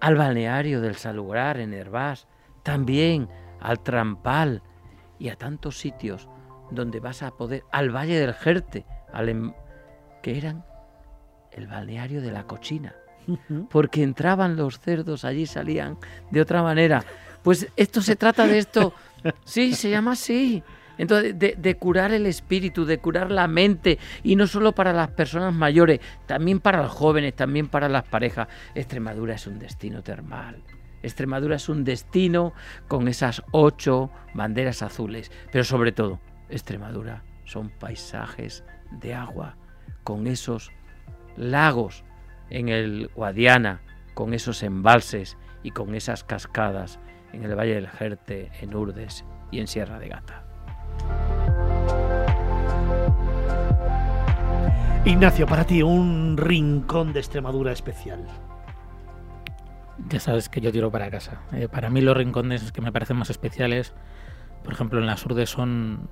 al 0.01 0.15
balneario 0.15 0.81
del 0.81 0.95
Salugrar 0.95 1.59
en 1.59 1.73
Hervás, 1.73 2.27
también 2.63 3.29
al 3.59 3.79
Trampal 3.79 4.61
y 5.19 5.29
a 5.29 5.35
tantos 5.35 5.77
sitios 5.77 6.27
donde 6.71 6.99
vas 6.99 7.21
a 7.21 7.31
poder, 7.31 7.63
al 7.71 7.95
Valle 7.95 8.19
del 8.19 8.33
Jerte, 8.33 8.85
al, 9.13 9.29
em, 9.29 9.53
que 10.21 10.37
eran 10.37 10.65
el 11.51 11.67
balneario 11.67 12.21
de 12.21 12.31
la 12.31 12.45
cochina, 12.45 12.95
porque 13.69 14.03
entraban 14.03 14.55
los 14.55 14.79
cerdos, 14.79 15.25
allí 15.25 15.45
salían 15.45 15.97
de 16.31 16.41
otra 16.41 16.63
manera. 16.63 17.03
Pues 17.43 17.67
esto 17.75 18.01
se 18.01 18.15
trata 18.15 18.47
de 18.47 18.57
esto. 18.57 18.93
Sí, 19.43 19.75
se 19.75 19.89
llama 19.89 20.13
así. 20.13 20.63
Entonces, 20.97 21.37
de, 21.37 21.75
curar 21.77 22.11
el 22.11 22.25
espíritu, 22.25 22.85
de 22.85 22.99
curar 22.99 23.31
la 23.31 23.47
mente, 23.47 23.97
y 24.23 24.35
no 24.35 24.47
solo 24.47 24.73
para 24.73 24.93
las 24.93 25.09
personas 25.09 25.53
mayores, 25.53 25.99
también 26.25 26.59
para 26.59 26.81
los 26.81 26.91
jóvenes, 26.91 27.35
también 27.35 27.67
para 27.67 27.89
las 27.89 28.03
parejas. 28.03 28.47
Extremadura 28.75 29.35
es 29.35 29.47
un 29.47 29.59
destino 29.59 30.03
termal. 30.03 30.63
Extremadura 31.03 31.55
es 31.55 31.69
un 31.69 31.83
destino 31.83 32.53
con 32.87 33.07
esas 33.07 33.41
ocho 33.51 34.11
banderas 34.33 34.83
azules, 34.83 35.31
pero 35.51 35.63
sobre 35.63 35.91
todo, 35.91 36.19
Extremadura 36.49 37.23
son 37.45 37.69
paisajes 37.69 38.63
de 38.91 39.13
agua, 39.13 39.57
con 40.03 40.27
esos 40.27 40.71
lagos 41.37 42.03
en 42.49 42.69
el 42.69 43.09
Guadiana, 43.15 43.81
con 44.13 44.33
esos 44.33 44.61
embalses 44.63 45.37
y 45.63 45.71
con 45.71 45.95
esas 45.95 46.23
cascadas 46.23 46.99
en 47.33 47.43
el 47.43 47.55
Valle 47.55 47.75
del 47.75 47.87
Jerte, 47.87 48.51
en 48.61 48.75
Urdes 48.75 49.25
y 49.51 49.59
en 49.59 49.67
Sierra 49.67 49.99
de 49.99 50.09
Gata. 50.09 50.50
Ignacio, 55.03 55.47
para 55.47 55.65
ti 55.65 55.81
un 55.81 56.37
rincón 56.37 57.11
de 57.11 57.19
Extremadura 57.19 57.71
especial. 57.71 58.23
Ya 60.09 60.19
sabes 60.19 60.47
que 60.47 60.61
yo 60.61 60.71
tiro 60.71 60.91
para 60.91 61.09
casa. 61.09 61.41
Eh, 61.51 61.67
para 61.67 61.89
mí 61.89 62.01
los 62.01 62.15
rincones 62.15 62.71
que 62.71 62.81
me 62.81 62.91
parecen 62.91 63.17
más 63.17 63.31
especiales, 63.31 63.95
por 64.63 64.73
ejemplo 64.73 64.99
en 64.99 65.07
las 65.07 65.25
urdes, 65.25 65.49
son 65.49 66.07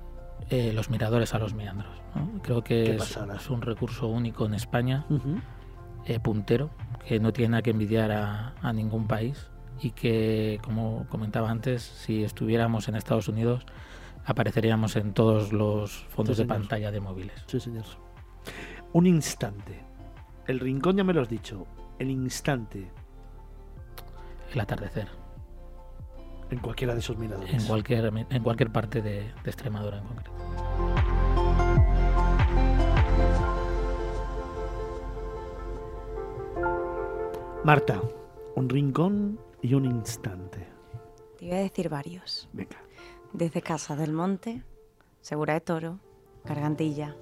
eh, 0.48 0.72
los 0.72 0.90
miradores 0.90 1.34
a 1.34 1.38
los 1.38 1.54
meandros. 1.54 2.02
Creo 2.42 2.64
que 2.64 2.96
es, 2.96 3.50
un 3.50 3.62
recurso 3.62 4.08
único 4.08 4.44
en 4.44 4.54
España, 4.54 5.06
eh, 6.06 6.18
puntero, 6.18 6.70
que 7.06 7.20
no 7.20 7.32
tiene 7.32 7.50
nada 7.50 7.62
que 7.62 7.70
envidiar 7.70 8.10
a, 8.10 8.72
ningún 8.72 9.06
país 9.06 9.46
y 9.80 9.92
que, 9.92 10.58
como 10.64 11.06
comentaba 11.08 11.48
antes, 11.48 11.82
si 11.82 12.24
estuviéramos 12.24 12.88
en 12.88 12.96
Estados 12.96 13.28
Unidos, 13.28 13.66
apareceríamos 14.24 14.96
en 14.96 15.12
todos 15.12 15.52
los 15.52 16.06
fondos 16.08 16.38
de 16.38 16.44
pantalla 16.44 16.90
de 16.90 17.00
móviles. 17.00 17.44
Sí, 17.46 17.60
señor. 17.60 17.84
Un 18.92 19.06
instante. 19.06 19.80
El 20.46 20.58
rincón 20.58 20.96
ya 20.96 21.04
me 21.04 21.12
lo 21.12 21.22
has 21.22 21.28
dicho. 21.28 21.66
El 21.98 22.10
instante. 22.10 22.90
El 24.52 24.60
atardecer. 24.60 25.08
En 26.50 26.58
cualquiera 26.58 26.94
de 26.94 27.00
esos 27.00 27.16
miradores. 27.16 27.54
En 27.54 27.64
cualquier, 27.68 28.06
en 28.06 28.42
cualquier 28.42 28.72
parte 28.72 29.00
de, 29.00 29.32
de 29.44 29.50
Extremadura 29.50 29.98
en 29.98 30.04
concreto. 30.04 30.32
Marta, 37.62 38.00
un 38.56 38.68
rincón 38.68 39.38
y 39.62 39.74
un 39.74 39.84
instante. 39.84 40.66
Te 41.38 41.44
iba 41.44 41.56
a 41.56 41.60
decir 41.60 41.88
varios. 41.88 42.48
Venga. 42.52 42.78
Desde 43.32 43.62
Casa 43.62 43.94
del 43.94 44.12
Monte, 44.12 44.64
Segura 45.20 45.54
de 45.54 45.60
Toro, 45.60 46.00
Gargantilla, 46.44 47.14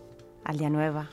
Aldea 0.44 0.70
Nueva, 0.70 1.10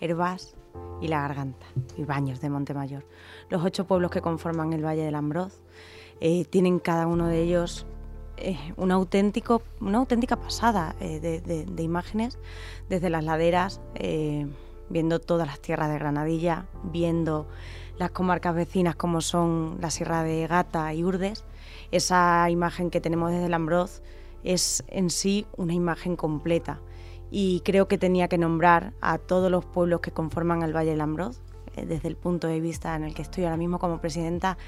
Herbás 0.00 0.54
y 1.00 1.08
La 1.08 1.20
Garganta, 1.20 1.66
y 1.96 2.04
Baños 2.04 2.40
de 2.40 2.50
Montemayor. 2.50 3.04
Los 3.48 3.64
ocho 3.64 3.86
pueblos 3.86 4.10
que 4.10 4.20
conforman 4.20 4.72
el 4.72 4.84
Valle 4.84 5.04
del 5.04 5.14
Ambroz 5.14 5.60
eh, 6.20 6.44
tienen 6.44 6.78
cada 6.78 7.06
uno 7.06 7.26
de 7.26 7.42
ellos 7.42 7.86
eh, 8.36 8.58
auténtico, 8.76 9.62
una 9.80 9.98
auténtica 9.98 10.36
pasada 10.36 10.94
eh, 11.00 11.20
de, 11.20 11.82
imágenes 11.82 12.38
desde 12.88 13.10
las 13.10 13.24
laderas, 13.24 13.80
viendo 14.88 15.20
todas 15.20 15.46
las 15.46 15.60
tierras 15.60 15.88
de 15.90 15.98
Granadilla, 15.98 16.66
viendo 16.84 17.46
las 17.98 18.10
comarcas 18.10 18.54
vecinas 18.54 18.96
como 18.96 19.20
son 19.20 19.78
la 19.80 19.90
Sierra 19.90 20.22
de 20.22 20.46
Gata 20.46 20.92
y 20.94 21.04
Urdes. 21.04 21.44
Esa 21.92 22.48
imagen 22.50 22.90
que 22.90 23.00
tenemos 23.00 23.30
desde 23.30 23.46
el 23.46 23.54
Ambroz 23.54 24.02
es 24.42 24.84
en 24.88 25.10
sí 25.10 25.46
una 25.56 25.74
imagen 25.74 26.16
completa 26.16 26.80
y 27.30 27.60
creo 27.60 27.88
que 27.88 27.98
tenía 27.98 28.28
que 28.28 28.38
nombrar 28.38 28.92
a 29.00 29.18
todos 29.18 29.50
los 29.50 29.64
pueblos 29.64 30.00
que 30.00 30.10
conforman 30.10 30.62
el 30.62 30.74
Valle 30.74 30.90
del 30.90 31.00
Ambroz, 31.00 31.40
eh, 31.76 31.86
desde 31.86 32.08
el 32.08 32.16
punto 32.16 32.48
de 32.48 32.60
vista 32.60 32.96
en 32.96 33.04
el 33.04 33.14
que 33.14 33.22
estoy 33.22 33.44
ahora 33.44 33.56
mismo 33.56 33.78
como 33.78 34.00
presidenta 34.00 34.58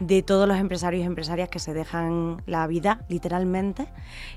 de 0.00 0.22
todos 0.22 0.46
los 0.46 0.58
empresarios 0.58 1.02
y 1.02 1.06
empresarias 1.06 1.48
que 1.48 1.58
se 1.58 1.74
dejan 1.74 2.42
la 2.46 2.66
vida 2.66 3.04
literalmente 3.08 3.88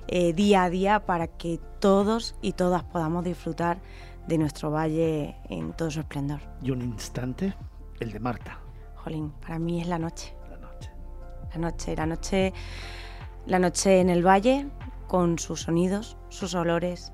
eh, 0.08 0.34
día 0.34 0.64
a 0.64 0.70
día 0.70 1.06
para 1.06 1.28
que 1.28 1.60
todos 1.80 2.36
y 2.42 2.54
todas 2.54 2.84
podamos 2.84 3.24
disfrutar 3.24 3.80
de 4.28 4.38
nuestro 4.38 4.72
valle 4.72 5.36
en 5.50 5.74
todo 5.74 5.90
su 5.90 6.02
esplendor. 6.02 6.40
Y 6.62 6.72
un 6.72 6.82
instante, 6.82 7.54
el 8.00 8.12
de 8.12 8.20
Marta. 8.20 8.60
Jolín, 8.96 9.32
para 9.42 9.58
mí 9.58 9.82
es 9.82 9.88
la 9.88 10.00
noche. 10.00 10.34
La 10.50 10.58
noche. 10.58 10.92
La 11.54 11.60
noche, 11.60 11.96
la 11.96 12.06
noche, 12.06 12.54
la 13.46 13.60
noche 13.60 14.02
en 14.02 14.10
el 14.10 14.26
valle 14.26 14.68
con 15.08 15.40
sus 15.40 15.62
sonidos, 15.62 16.18
sus 16.30 16.54
olores, 16.56 17.14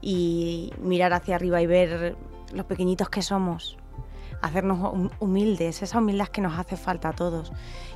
y 0.00 0.72
mirar 0.80 1.12
hacia 1.12 1.36
arriba 1.36 1.60
y 1.60 1.66
ver 1.66 2.16
los 2.52 2.66
pequeñitos 2.66 3.08
que 3.08 3.22
somos, 3.22 3.76
hacernos 4.42 5.10
humildes, 5.18 5.82
esa 5.82 5.98
humildad 5.98 6.28
que 6.28 6.40
nos 6.40 6.58
hace 6.58 6.76
falta 6.76 7.10
a 7.10 7.12
todos. 7.12 7.52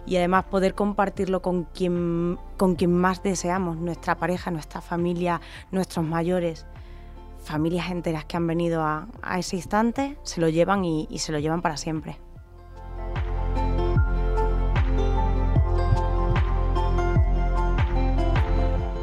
Y 0.07 0.17
además 0.17 0.45
poder 0.45 0.75
compartirlo 0.75 1.43
con 1.43 1.65
quien, 1.65 2.39
con 2.57 2.77
más 2.89 3.23
deseamos, 3.23 3.77
nuestra 3.77 4.17
pareja, 4.17 4.51
nuestra 4.51 4.81
familia, 4.81 5.41
nuestros 5.71 6.05
mayores, 6.05 6.67
familias 7.43 7.91
enteras 7.91 8.25
que 8.25 8.37
han 8.37 8.47
venido 8.47 8.83
a, 8.83 9.09
ese 9.39 9.57
instante, 9.57 10.17
se 10.23 10.41
lo 10.41 10.49
llevan 10.49 10.85
y 10.85 11.19
se 11.19 11.33
lo 11.33 11.39
llevan 11.39 11.63
para 11.63 11.77
siempre. 11.77 12.19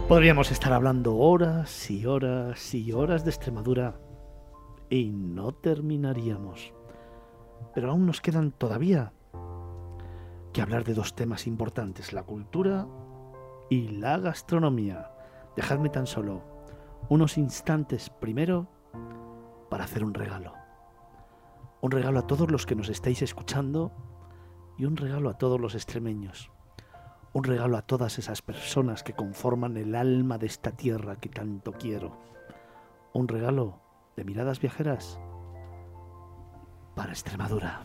Podríamos 0.09 0.49
estar 0.49 0.73
hablando 0.73 1.17
horas 1.17 1.91
y 1.91 2.07
horas 2.07 2.73
y 2.73 2.93
horas 2.93 3.23
de 3.23 3.29
Extremadura 3.29 3.99
y 4.89 5.11
no 5.11 5.51
terminaríamos. 5.51 6.73
Pero 7.75 7.91
aún 7.91 8.07
nos 8.07 8.19
quedan 8.19 8.51
todavía 8.51 9.13
que 10.51 10.63
hablar 10.63 10.83
de 10.83 10.95
dos 10.95 11.15
temas 11.15 11.45
importantes, 11.45 12.11
la 12.11 12.23
cultura 12.23 12.87
y 13.69 13.89
la 13.99 14.17
gastronomía. 14.17 15.11
Dejadme 15.55 15.89
tan 15.89 16.07
solo 16.07 16.41
unos 17.07 17.37
instantes 17.37 18.09
primero 18.09 18.67
para 19.69 19.83
hacer 19.83 20.03
un 20.03 20.15
regalo. 20.15 20.55
Un 21.81 21.91
regalo 21.91 22.17
a 22.17 22.25
todos 22.25 22.49
los 22.49 22.65
que 22.65 22.73
nos 22.73 22.89
estáis 22.89 23.21
escuchando 23.21 23.91
y 24.75 24.85
un 24.85 24.97
regalo 24.97 25.29
a 25.29 25.37
todos 25.37 25.61
los 25.61 25.75
extremeños 25.75 26.49
un 27.33 27.43
regalo 27.43 27.77
a 27.77 27.81
todas 27.83 28.17
esas 28.17 28.41
personas 28.41 29.03
que 29.03 29.13
conforman 29.13 29.77
el 29.77 29.95
alma 29.95 30.37
de 30.37 30.47
esta 30.47 30.71
tierra 30.71 31.17
que 31.17 31.29
tanto 31.29 31.73
quiero. 31.73 32.17
Un 33.13 33.27
regalo 33.27 33.79
de 34.15 34.23
miradas 34.23 34.59
viajeras 34.59 35.19
para 36.95 37.11
Extremadura. 37.11 37.83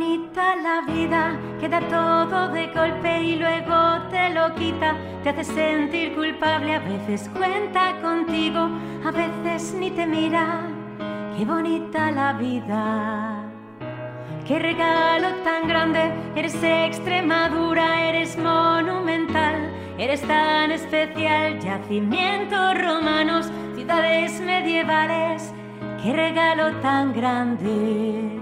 Bonita 0.00 0.56
la 0.56 0.80
vida, 0.90 1.38
que 1.60 1.68
da 1.68 1.80
todo 1.80 2.48
de 2.48 2.68
golpe 2.68 3.22
y 3.22 3.36
luego 3.36 3.76
te 4.10 4.30
lo 4.30 4.54
quita, 4.54 4.96
te 5.22 5.28
hace 5.28 5.44
sentir 5.44 6.14
culpable, 6.14 6.76
a 6.76 6.78
veces 6.78 7.28
cuenta 7.36 8.00
contigo, 8.00 8.60
a 9.04 9.10
veces 9.10 9.74
ni 9.74 9.90
te 9.90 10.06
mira. 10.06 10.62
Qué 11.36 11.44
bonita 11.44 12.10
la 12.12 12.32
vida. 12.32 13.44
Qué 14.46 14.58
regalo 14.58 15.28
tan 15.44 15.68
grande, 15.68 16.10
eres 16.34 16.56
Extremadura, 16.62 18.08
eres 18.08 18.38
monumental, 18.38 19.70
eres 19.98 20.22
tan 20.22 20.72
especial, 20.72 21.60
yacimientos 21.60 22.82
romanos, 22.82 23.52
ciudades 23.76 24.40
medievales, 24.40 25.52
qué 26.02 26.14
regalo 26.14 26.72
tan 26.80 27.12
grande 27.12 28.39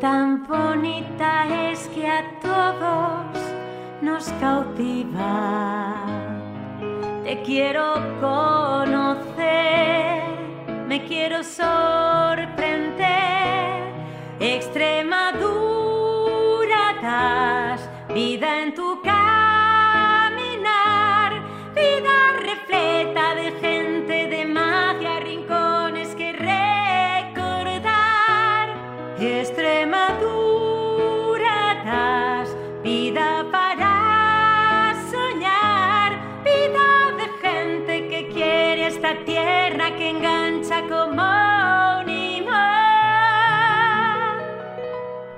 tan 0.00 0.46
bonita 0.46 1.46
es 1.70 1.88
que 1.88 2.08
a 2.08 2.22
todos 2.40 3.26
nos 4.02 4.28
cautiva. 4.40 6.04
Te 7.24 7.42
quiero 7.42 7.94
conocer, 8.20 10.22
me 10.86 11.04
quiero 11.04 11.42
sorprender. 11.42 12.46
Extremadura 14.38 16.94
das 17.02 17.88
vida 18.12 18.62
en 18.62 18.74
tu 18.74 19.00
caminar, 19.02 19.15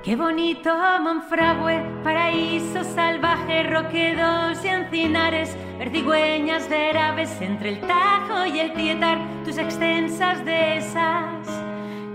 Qué 0.08 0.16
bonito 0.16 0.74
Monfragüe, 1.02 1.84
paraíso 2.02 2.82
salvaje, 2.82 3.64
roquedos 3.64 4.64
y 4.64 4.68
encinares, 4.68 5.54
verdigüeñas 5.78 6.66
de 6.70 6.98
aves 6.98 7.30
entre 7.42 7.68
el 7.68 7.80
Tajo 7.80 8.46
y 8.46 8.58
el 8.58 8.72
Tietar, 8.72 9.18
tus 9.44 9.58
extensas 9.58 10.42
dehesas. 10.46 11.46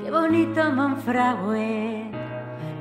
Qué 0.04 0.10
bonito 0.10 0.72
Monfragüe, 0.72 2.10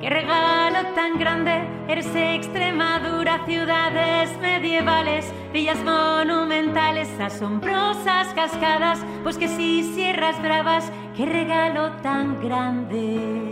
qué 0.01 0.09
regalo 0.09 0.89
tan 0.95 1.19
grande, 1.19 1.61
eres 1.89 2.09
Extremadura, 2.15 3.45
ciudades 3.45 4.35
medievales, 4.41 5.31
villas 5.53 5.85
monumentales, 5.85 7.11
asombrosas 7.21 8.29
cascadas, 8.29 9.05
bosques 9.23 9.59
y 9.59 9.83
sierras 9.95 10.41
bravas, 10.41 10.91
qué 11.15 11.27
regalo 11.27 11.93
tan 12.01 12.41
grande 12.41 13.52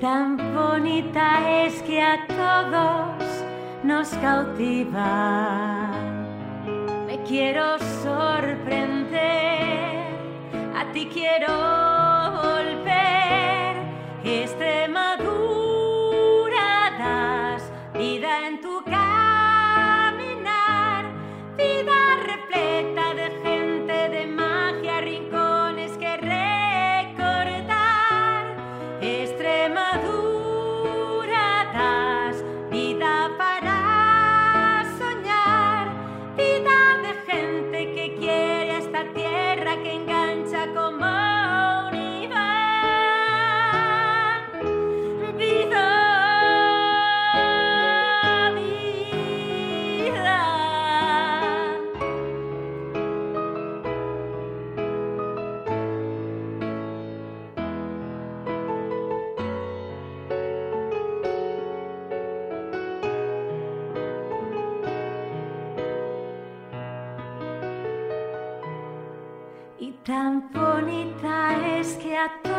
tan 0.00 0.36
bonita 0.54 1.64
es 1.64 1.82
que 1.82 2.00
a 2.00 2.26
todos 2.26 3.44
nos 3.82 4.08
cautiva. 4.14 5.90
Me 7.06 7.22
quiero 7.22 7.78
sorprender, 8.02 9.14
a 10.76 10.92
ti 10.92 11.08
quiero 11.12 12.01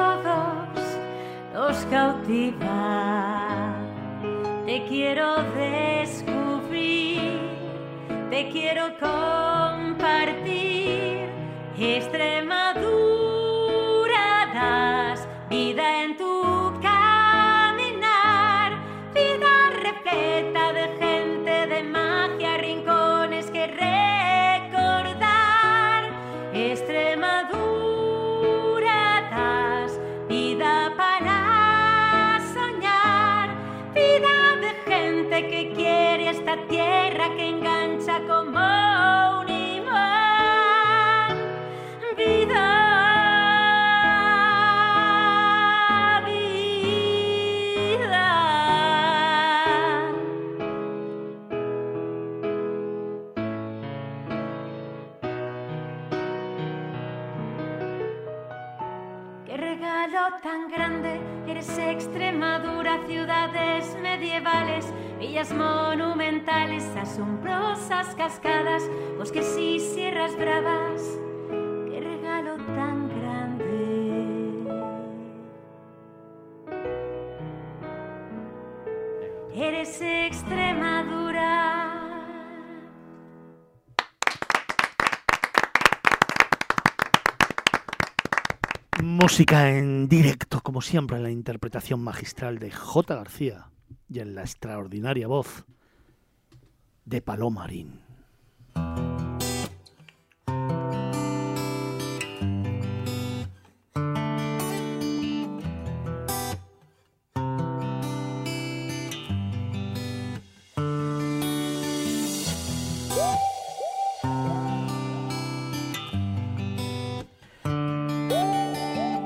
todos 0.04 0.84
los 1.54 1.78
cautiva. 1.86 3.74
Te 4.66 4.84
quiero 4.90 5.44
descubrir, 5.56 7.40
te 8.30 8.50
quiero 8.50 8.98
compartir. 9.00 11.30
Extremadura 11.78 14.26
das 14.54 15.26
vida 15.50 16.04
en 16.04 16.18
tu 16.18 16.74
caminar, 16.82 18.74
vida 19.14 19.70
repleta 19.88 20.74
de 20.74 21.03
Música 89.24 89.70
en 89.70 90.10
directo, 90.10 90.60
como 90.60 90.82
siempre, 90.82 91.16
en 91.16 91.24
la 91.24 91.32
interpretación 91.32 92.02
magistral 92.04 92.60
de 92.60 92.72
J. 92.72 93.16
García 93.16 93.70
y 94.10 94.20
en 94.20 94.36
la 94.36 94.42
extraordinaria 94.42 95.28
voz 95.28 95.64
de 97.06 97.22
Palomarín. 97.22 98.02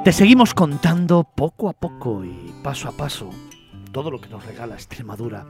Te 0.08 0.14
seguimos 0.14 0.53
contando 0.53 1.26
poco 1.26 1.68
a 1.68 1.74
poco 1.74 2.24
y 2.24 2.55
paso 2.64 2.88
a 2.88 2.93
paso 2.93 3.30
todo 3.91 4.10
lo 4.10 4.22
que 4.22 4.30
nos 4.30 4.45
regala 4.45 4.76
Extremadura. 4.76 5.45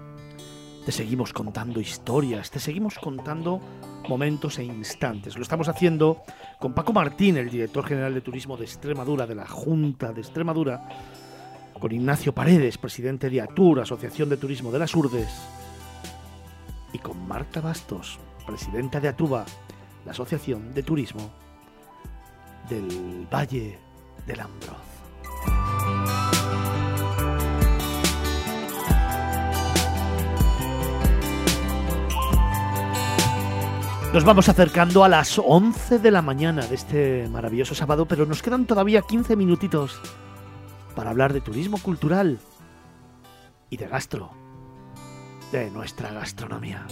Te 0.84 0.91
seguimos 0.91 1.32
contando 1.32 1.80
historias, 1.80 2.49
te 2.49 2.60
seguimos 2.60 2.95
contando 2.97 3.62
momentos 4.10 4.58
e 4.58 4.64
instantes. 4.64 5.36
Lo 5.36 5.43
estamos 5.43 5.70
haciendo 5.70 6.24
con 6.60 6.74
Paco 6.74 6.91
Martín, 6.91 7.38
el 7.38 7.51
director 7.51 7.86
general 7.86 8.16
de 8.16 8.22
turismo 8.22 8.58
de 8.58 8.66
Extremadura, 8.66 9.28
de 9.28 9.36
la 9.36 9.45
Junta 9.45 10.12
de 10.12 10.22
Extremadura, 10.22 10.89
con 11.80 11.91
Ignacio 11.91 12.34
Paredes, 12.34 12.80
presidente 12.80 13.30
de 13.30 13.41
ATUR, 13.41 13.82
Asociación 13.82 14.28
de 14.28 14.38
Turismo 14.38 14.72
de 14.72 14.80
las 14.80 14.95
Urdes, 14.95 15.30
y 16.93 16.97
con 16.97 17.28
Marta 17.28 17.62
Bastos, 17.62 18.18
presidenta 18.47 18.99
de 18.99 19.10
ATUBA, 19.10 19.45
la 20.03 20.14
Asociación 20.14 20.74
de 20.74 20.82
Turismo 20.82 21.30
del 22.68 23.28
Valle 23.32 23.87
del 24.28 24.41
Ambroz. 24.41 24.78
Nos 34.13 34.23
vamos 34.23 34.49
acercando 34.49 35.03
a 35.03 35.09
las 35.09 35.39
11 35.43 35.99
de 35.99 36.11
la 36.11 36.21
mañana 36.21 36.65
de 36.65 36.75
este 36.75 37.28
maravilloso 37.30 37.75
sábado, 37.75 38.07
pero 38.07 38.25
nos 38.25 38.41
quedan 38.41 38.65
todavía 38.65 39.01
15 39.01 39.36
minutitos 39.36 39.99
para 40.95 41.11
hablar 41.11 41.34
de 41.34 41.41
turismo 41.41 41.78
cultural 41.78 42.39
y 43.69 43.78
de 43.78 43.88
gastro, 43.88 44.32
de 45.51 45.69
nuestra 45.71 46.11
gastronomía. 46.11 46.88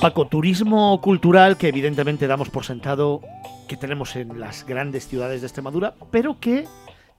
Paco, 0.00 0.26
turismo 0.26 0.98
cultural 1.02 1.58
que 1.58 1.68
evidentemente 1.68 2.26
damos 2.26 2.48
por 2.48 2.64
sentado 2.64 3.20
que 3.68 3.76
tenemos 3.76 4.16
en 4.16 4.40
las 4.40 4.64
grandes 4.64 5.06
ciudades 5.06 5.42
de 5.42 5.46
Extremadura, 5.46 5.94
pero 6.10 6.40
que 6.40 6.66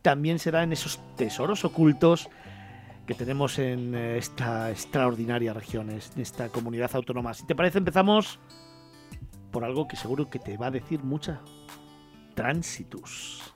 también 0.02 0.40
se 0.40 0.50
da 0.50 0.64
en 0.64 0.74
esos 0.74 1.00
tesoros 1.16 1.64
ocultos 1.64 2.28
que 3.06 3.14
tenemos 3.14 3.60
en 3.60 3.94
eh, 3.94 4.18
esta 4.18 4.72
extraordinaria 4.72 5.54
región, 5.54 5.92
en 5.92 6.00
esta 6.18 6.50
comunidad 6.50 6.90
autónoma. 6.96 7.36
Si 7.36 7.46
te 7.46 7.54
parece, 7.54 7.78
empezamos 7.78 8.40
por 9.52 9.64
algo 9.64 9.88
que 9.88 9.96
seguro 9.96 10.32
que 10.32 10.40
te 10.40 10.58
va 10.58 10.68
a 10.68 10.72
decir 10.72 11.04
mucha. 11.04 11.40
Transitus. 12.34 13.54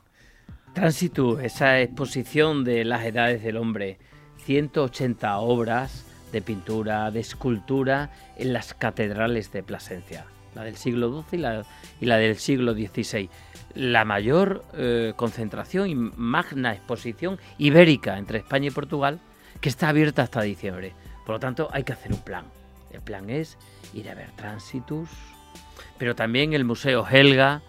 Transitus, 0.73 1.41
esa 1.41 1.81
exposición 1.81 2.63
de 2.63 2.85
las 2.85 3.03
edades 3.03 3.41
del 3.41 3.57
hombre. 3.57 3.97
180 4.45 5.35
obras 5.39 6.05
de 6.35 6.41
pintura, 6.41 7.11
de 7.11 7.21
escultura 7.21 8.09
en 8.35 8.51
las 8.51 8.73
catedrales 8.73 9.53
de 9.53 9.63
Plasencia, 9.63 10.25
la 10.53 10.65
del 10.65 10.75
siglo 10.75 11.23
XII 11.29 11.39
y 11.39 11.41
la, 11.41 11.65
y 12.01 12.05
la 12.07 12.17
del 12.17 12.35
siglo 12.35 12.73
XVI. 12.73 13.29
La 13.73 14.03
mayor 14.03 14.65
eh, 14.73 15.13
concentración 15.15 15.87
y 15.87 15.95
magna 15.95 16.73
exposición 16.73 17.39
ibérica 17.57 18.17
entre 18.17 18.39
España 18.39 18.67
y 18.67 18.71
Portugal 18.71 19.21
que 19.61 19.69
está 19.69 19.87
abierta 19.87 20.23
hasta 20.23 20.41
diciembre. 20.41 20.91
Por 21.25 21.35
lo 21.35 21.39
tanto, 21.39 21.69
hay 21.71 21.83
que 21.83 21.93
hacer 21.93 22.11
un 22.11 22.19
plan. 22.19 22.43
El 22.91 22.99
plan 22.99 23.29
es 23.29 23.57
ir 23.93 24.09
a 24.09 24.13
ver 24.13 24.31
Transitus, 24.31 25.07
pero 25.97 26.15
también 26.15 26.51
el 26.51 26.65
Museo 26.65 27.07
Helga, 27.07 27.61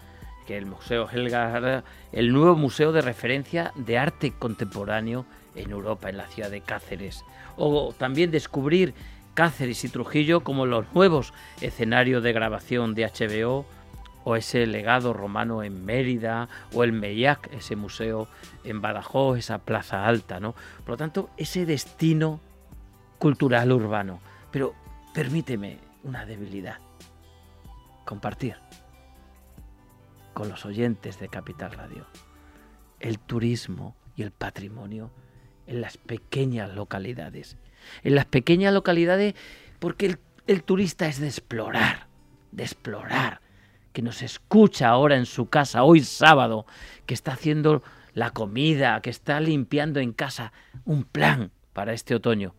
que 0.44 0.58
el 0.58 0.66
Museo 0.66 1.08
Helga, 1.08 1.84
el 2.10 2.32
nuevo 2.32 2.56
museo 2.56 2.90
de 2.90 3.02
referencia 3.02 3.70
de 3.76 3.96
arte 3.96 4.32
contemporáneo 4.36 5.24
en 5.54 5.70
Europa, 5.70 6.10
en 6.10 6.16
la 6.16 6.26
ciudad 6.26 6.50
de 6.50 6.62
Cáceres. 6.62 7.24
O 7.57 7.94
también 7.96 8.30
descubrir 8.30 8.94
Cáceres 9.34 9.84
y 9.84 9.88
Trujillo 9.88 10.40
como 10.42 10.66
los 10.66 10.86
nuevos 10.94 11.34
escenarios 11.61 12.22
de 12.22 12.32
grabación 12.32 12.94
de 12.94 13.04
HBO, 13.04 13.66
o 14.24 14.34
ese 14.34 14.66
legado 14.66 15.12
romano 15.12 15.62
en 15.62 15.84
Mérida, 15.84 16.48
o 16.74 16.82
el 16.82 16.92
Meillac, 16.92 17.52
ese 17.52 17.76
museo 17.76 18.28
en 18.64 18.80
Badajoz, 18.80 19.38
esa 19.38 19.59
plaza 19.59 20.07
alta, 20.07 20.40
¿no? 20.40 20.54
Por 20.78 20.90
lo 20.90 20.96
tanto, 20.96 21.30
ese 21.36 21.64
destino 21.64 22.40
cultural 23.18 23.70
urbano. 23.70 24.20
Pero 24.50 24.74
permíteme 25.14 25.78
una 26.02 26.26
debilidad. 26.26 26.78
Compartir 28.04 28.57
con 30.34 30.48
los 30.48 30.66
oyentes 30.66 31.20
de 31.20 31.28
Capital 31.28 31.72
Radio 31.72 32.07
el 33.00 33.18
turismo 33.18 33.96
y 34.16 34.22
el 34.22 34.30
patrimonio 34.30 35.11
en 35.66 35.80
las 35.80 35.96
pequeñas 35.96 36.74
localidades. 36.74 37.56
En 38.02 38.14
las 38.14 38.26
pequeñas 38.26 38.72
localidades 38.72 39.34
porque 39.78 40.16
el, 40.46 40.62
turista 40.62 41.06
es 41.06 41.20
de 41.20 41.26
explorar, 41.26 42.06
de 42.52 42.64
explorar, 42.64 43.40
que 43.92 44.02
nos 44.02 44.22
escucha 44.22 44.88
ahora 44.88 45.16
en 45.16 45.26
su 45.26 45.48
casa, 45.48 45.82
hoy 45.82 46.00
sábado, 46.00 46.66
que 47.06 47.14
está 47.14 47.32
haciendo 47.32 47.82
la 48.12 48.30
comida, 48.30 49.00
que 49.00 49.10
está 49.10 49.40
limpiando 49.40 50.00
en 50.00 50.12
casa, 50.12 50.52
un 50.84 51.04
plan 51.04 51.50
para 51.72 51.92
este 51.92 52.14
otoño. 52.14 52.54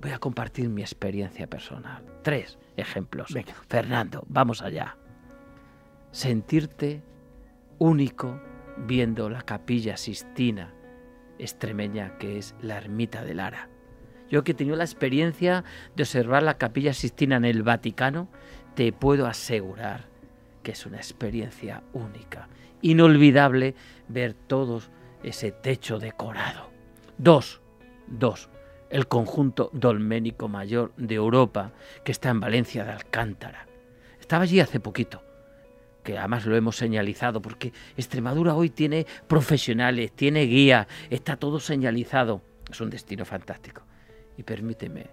Voy 0.00 0.10
a 0.10 0.18
compartir 0.18 0.68
mi 0.68 0.82
experiencia 0.82 1.46
personal. 1.46 2.04
Tres 2.22 2.58
ejemplos. 2.76 3.34
Fernando, 3.68 4.24
vamos 4.28 4.60
allá. 4.60 4.96
Sentirte 6.10 7.02
único 7.78 8.40
viendo 8.86 9.30
la 9.30 9.42
capilla 9.42 9.96
Sistina 9.96 10.75
extremeña 11.38 12.18
que 12.18 12.38
es 12.38 12.54
la 12.60 12.76
ermita 12.76 13.24
de 13.24 13.34
Lara. 13.34 13.68
Yo 14.28 14.42
que 14.44 14.52
he 14.52 14.54
tenido 14.54 14.76
la 14.76 14.84
experiencia 14.84 15.64
de 15.94 16.02
observar 16.02 16.42
la 16.42 16.58
capilla 16.58 16.92
Sistina 16.92 17.36
en 17.36 17.44
el 17.44 17.62
Vaticano, 17.62 18.28
te 18.74 18.92
puedo 18.92 19.26
asegurar 19.26 20.06
que 20.62 20.72
es 20.72 20.84
una 20.84 20.96
experiencia 20.96 21.82
única, 21.92 22.48
inolvidable 22.82 23.74
ver 24.08 24.34
todos 24.34 24.90
ese 25.22 25.52
techo 25.52 25.98
decorado. 25.98 26.70
Dos, 27.18 27.60
dos, 28.06 28.50
el 28.90 29.06
conjunto 29.06 29.70
dolménico 29.72 30.48
mayor 30.48 30.92
de 30.96 31.14
Europa 31.14 31.72
que 32.04 32.12
está 32.12 32.30
en 32.30 32.40
Valencia 32.40 32.84
de 32.84 32.92
Alcántara. 32.92 33.66
Estaba 34.20 34.42
allí 34.42 34.60
hace 34.60 34.80
poquito 34.80 35.25
que 36.06 36.16
además 36.16 36.46
lo 36.46 36.56
hemos 36.56 36.76
señalizado, 36.76 37.42
porque 37.42 37.72
Extremadura 37.96 38.54
hoy 38.54 38.70
tiene 38.70 39.06
profesionales, 39.26 40.12
tiene 40.12 40.42
guía, 40.42 40.86
está 41.10 41.36
todo 41.36 41.58
señalizado. 41.58 42.42
Es 42.70 42.80
un 42.80 42.90
destino 42.90 43.24
fantástico. 43.24 43.82
Y 44.36 44.44
permíteme 44.44 45.08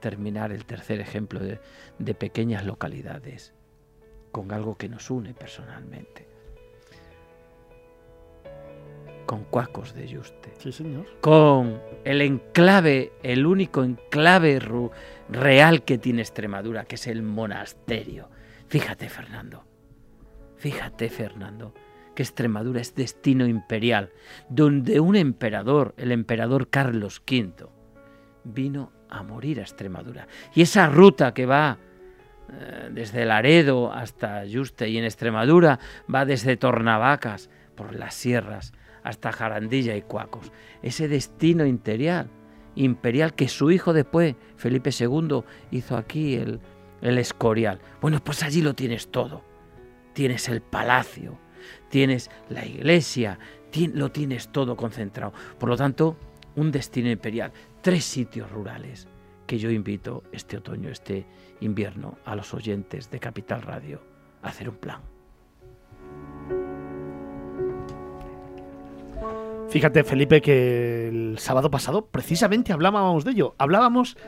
terminar 0.00 0.52
el 0.52 0.66
tercer 0.66 1.00
ejemplo 1.00 1.40
de, 1.40 1.60
de 1.98 2.14
pequeñas 2.14 2.66
localidades 2.66 3.54
con 4.32 4.52
algo 4.52 4.76
que 4.76 4.90
nos 4.90 5.10
une 5.10 5.32
personalmente. 5.32 6.28
Con 9.24 9.44
Cuacos 9.44 9.94
de 9.94 10.08
Yuste. 10.08 10.52
Sí, 10.58 10.72
señor. 10.72 11.06
Con 11.22 11.80
el 12.04 12.20
enclave, 12.20 13.12
el 13.22 13.46
único 13.46 13.82
enclave 13.82 14.60
real 15.30 15.84
que 15.84 15.96
tiene 15.96 16.20
Extremadura, 16.20 16.84
que 16.84 16.96
es 16.96 17.06
el 17.06 17.22
monasterio. 17.22 18.28
Fíjate, 18.68 19.08
Fernando 19.08 19.71
Fíjate, 20.62 21.08
Fernando, 21.08 21.74
que 22.14 22.22
Extremadura 22.22 22.80
es 22.80 22.94
destino 22.94 23.48
imperial, 23.48 24.12
donde 24.48 25.00
un 25.00 25.16
emperador, 25.16 25.92
el 25.96 26.12
emperador 26.12 26.70
Carlos 26.70 27.20
V, 27.28 27.66
vino 28.44 28.92
a 29.08 29.24
morir 29.24 29.58
a 29.58 29.62
Extremadura. 29.62 30.28
Y 30.54 30.62
esa 30.62 30.88
ruta 30.88 31.34
que 31.34 31.46
va 31.46 31.78
eh, 32.48 32.90
desde 32.92 33.24
Laredo 33.24 33.92
hasta 33.92 34.44
Yuste 34.44 34.88
y 34.88 34.98
en 34.98 35.04
Extremadura 35.04 35.80
va 36.12 36.24
desde 36.24 36.56
Tornavacas 36.56 37.50
por 37.74 37.96
las 37.96 38.14
sierras 38.14 38.72
hasta 39.02 39.32
Jarandilla 39.32 39.96
y 39.96 40.02
Cuacos. 40.02 40.52
Ese 40.80 41.08
destino 41.08 41.66
imperial, 41.66 42.30
imperial 42.76 43.34
que 43.34 43.48
su 43.48 43.72
hijo 43.72 43.92
después, 43.92 44.36
Felipe 44.54 44.90
II, 44.96 45.42
hizo 45.72 45.96
aquí 45.96 46.36
el, 46.36 46.60
el 47.00 47.18
Escorial. 47.18 47.80
Bueno, 48.00 48.20
pues 48.22 48.44
allí 48.44 48.62
lo 48.62 48.74
tienes 48.74 49.10
todo 49.10 49.50
tienes 50.12 50.48
el 50.48 50.60
palacio, 50.60 51.38
tienes 51.88 52.30
la 52.48 52.64
iglesia, 52.64 53.38
lo 53.94 54.10
tienes 54.10 54.48
todo 54.48 54.76
concentrado. 54.76 55.32
Por 55.58 55.68
lo 55.68 55.76
tanto, 55.76 56.16
un 56.56 56.70
destino 56.70 57.10
imperial, 57.10 57.52
tres 57.80 58.04
sitios 58.04 58.50
rurales 58.50 59.08
que 59.46 59.58
yo 59.58 59.70
invito 59.70 60.22
este 60.32 60.56
otoño, 60.56 60.88
este 60.88 61.26
invierno 61.60 62.18
a 62.24 62.36
los 62.36 62.54
oyentes 62.54 63.10
de 63.10 63.20
Capital 63.20 63.62
Radio 63.62 64.00
a 64.42 64.48
hacer 64.48 64.68
un 64.68 64.76
plan. 64.76 65.00
Fíjate, 69.68 70.04
Felipe, 70.04 70.42
que 70.42 71.08
el 71.08 71.38
sábado 71.38 71.70
pasado 71.70 72.04
precisamente 72.04 72.74
hablábamos 72.74 73.24
de 73.24 73.30
ello. 73.30 73.54
Hablábamos 73.56 74.18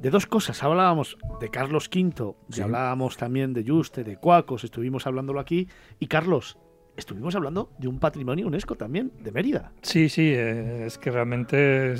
de 0.00 0.10
dos 0.10 0.26
cosas. 0.26 0.62
Hablábamos 0.62 1.16
de 1.40 1.50
Carlos 1.50 1.88
V, 1.94 2.34
y 2.54 2.60
hablábamos 2.60 3.16
también 3.16 3.52
de 3.52 3.64
Juste, 3.66 4.04
de 4.04 4.16
Cuacos, 4.16 4.64
estuvimos 4.64 5.06
hablándolo 5.06 5.40
aquí. 5.40 5.68
Y 5.98 6.06
Carlos, 6.06 6.58
estuvimos 6.96 7.34
hablando 7.34 7.70
de 7.78 7.88
un 7.88 7.98
patrimonio 7.98 8.46
UNESCO 8.46 8.74
también, 8.74 9.12
de 9.22 9.32
Mérida. 9.32 9.72
Sí, 9.82 10.08
sí, 10.08 10.32
eh, 10.34 10.86
es 10.86 10.98
que 10.98 11.10
realmente 11.10 11.94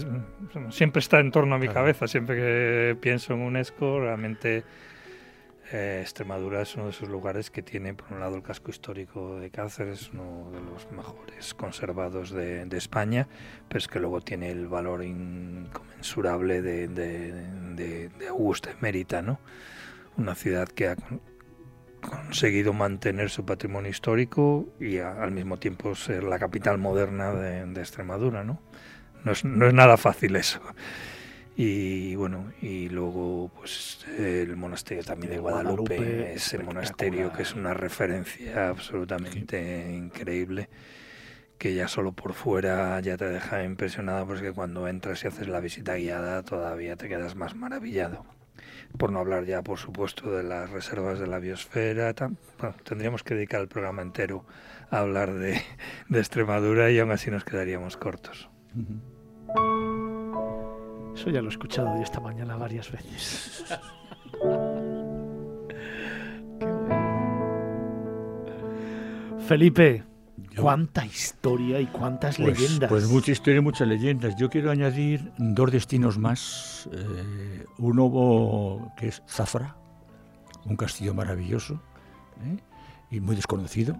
siempre 0.70 1.00
está 1.00 1.20
en 1.20 1.30
torno 1.30 1.54
a 1.54 1.58
mi 1.58 1.68
cabeza. 1.68 2.06
Siempre 2.06 2.36
que 2.36 2.96
pienso 3.00 3.34
en 3.34 3.42
UNESCO, 3.42 4.00
realmente 4.00 4.64
eh, 5.72 5.98
Extremadura 6.00 6.62
es 6.62 6.74
uno 6.76 6.84
de 6.84 6.90
esos 6.90 7.08
lugares 7.08 7.50
que 7.50 7.62
tiene, 7.62 7.94
por 7.94 8.12
un 8.12 8.20
lado, 8.20 8.36
el 8.36 8.42
casco 8.42 8.70
histórico 8.70 9.40
de 9.40 9.50
Cáceres, 9.50 10.10
uno 10.12 10.50
de 10.52 10.60
los 10.60 10.90
mejores 10.92 11.54
conservados 11.54 12.30
de, 12.30 12.68
España, 12.76 13.26
pero 13.68 13.78
es 13.78 13.88
que 13.88 13.98
luego 13.98 14.20
tiene 14.20 14.50
el 14.50 14.68
valor 14.68 15.02
inconmensurable 15.02 16.62
de, 16.62 18.10
Augusta 18.28 18.70
Mérita, 18.80 19.22
¿no? 19.22 19.40
Una 20.16 20.34
ciudad 20.34 20.68
que 20.68 20.88
ha 20.88 20.96
conseguido 22.00 22.72
mantener 22.72 23.30
su 23.30 23.44
patrimonio 23.44 23.90
histórico 23.90 24.68
y 24.78 24.98
al 24.98 25.32
mismo 25.32 25.58
tiempo 25.58 25.94
ser 25.94 26.22
la 26.24 26.38
capital 26.38 26.78
moderna 26.78 27.32
de, 27.32 27.80
Extremadura, 27.80 28.44
¿no? 28.44 28.60
No 29.24 29.32
es 29.32 29.44
nada 29.44 29.96
fácil 29.96 30.36
eso. 30.36 30.60
Y 31.58 32.14
bueno, 32.16 32.52
y 32.60 32.90
luego 32.90 33.50
pues 33.56 34.04
el 34.18 34.56
monasterio 34.56 35.02
también 35.02 35.32
de 35.32 35.38
Guadalupe, 35.38 36.34
ese 36.34 36.58
monasterio 36.58 37.32
que 37.32 37.44
es 37.44 37.54
una 37.54 37.72
referencia 37.72 38.68
absolutamente 38.68 39.90
increíble, 39.90 40.68
que 41.56 41.74
ya 41.74 41.88
solo 41.88 42.12
por 42.12 42.34
fuera 42.34 43.00
ya 43.00 43.16
te 43.16 43.24
deja 43.24 43.64
impresionado, 43.64 44.26
porque 44.26 44.52
cuando 44.52 44.86
entras 44.86 45.24
y 45.24 45.28
haces 45.28 45.48
la 45.48 45.60
visita 45.60 45.94
guiada 45.94 46.42
todavía 46.42 46.96
te 46.96 47.08
quedas 47.08 47.36
más 47.36 47.56
maravillado. 47.56 48.26
Por 48.98 49.10
no 49.10 49.20
hablar 49.20 49.46
ya, 49.46 49.62
por 49.62 49.78
supuesto, 49.78 50.30
de 50.30 50.42
las 50.42 50.68
reservas 50.68 51.18
de 51.18 51.26
la 51.26 51.38
biosfera. 51.38 52.14
tendríamos 52.84 53.22
que 53.22 53.34
dedicar 53.34 53.62
el 53.62 53.68
programa 53.68 54.02
entero 54.02 54.44
a 54.90 54.98
hablar 54.98 55.32
de, 55.32 55.62
de 56.10 56.18
Extremadura 56.18 56.90
y 56.90 56.98
aún 56.98 57.12
así 57.12 57.30
nos 57.30 57.44
quedaríamos 57.44 57.96
cortos. 57.96 58.50
Eso 61.16 61.30
ya 61.30 61.40
lo 61.40 61.48
he 61.48 61.50
escuchado 61.50 61.96
yo 61.96 62.02
esta 62.02 62.20
mañana 62.20 62.56
varias 62.56 62.92
veces. 62.92 63.64
Felipe, 69.48 70.04
cuánta 70.60 71.06
historia 71.06 71.80
y 71.80 71.86
cuántas 71.86 72.36
pues, 72.36 72.60
leyendas. 72.60 72.90
Pues 72.90 73.08
mucha 73.08 73.32
historia 73.32 73.60
y 73.60 73.62
muchas 73.62 73.88
leyendas. 73.88 74.36
Yo 74.36 74.50
quiero 74.50 74.70
añadir 74.70 75.32
dos 75.38 75.72
destinos 75.72 76.18
más. 76.18 76.86
Eh, 76.92 77.64
uno 77.78 78.92
que 78.98 79.08
es 79.08 79.22
Zafra, 79.26 79.74
un 80.66 80.76
castillo 80.76 81.14
maravilloso 81.14 81.80
¿eh? 82.44 82.58
y 83.10 83.20
muy 83.20 83.36
desconocido. 83.36 83.98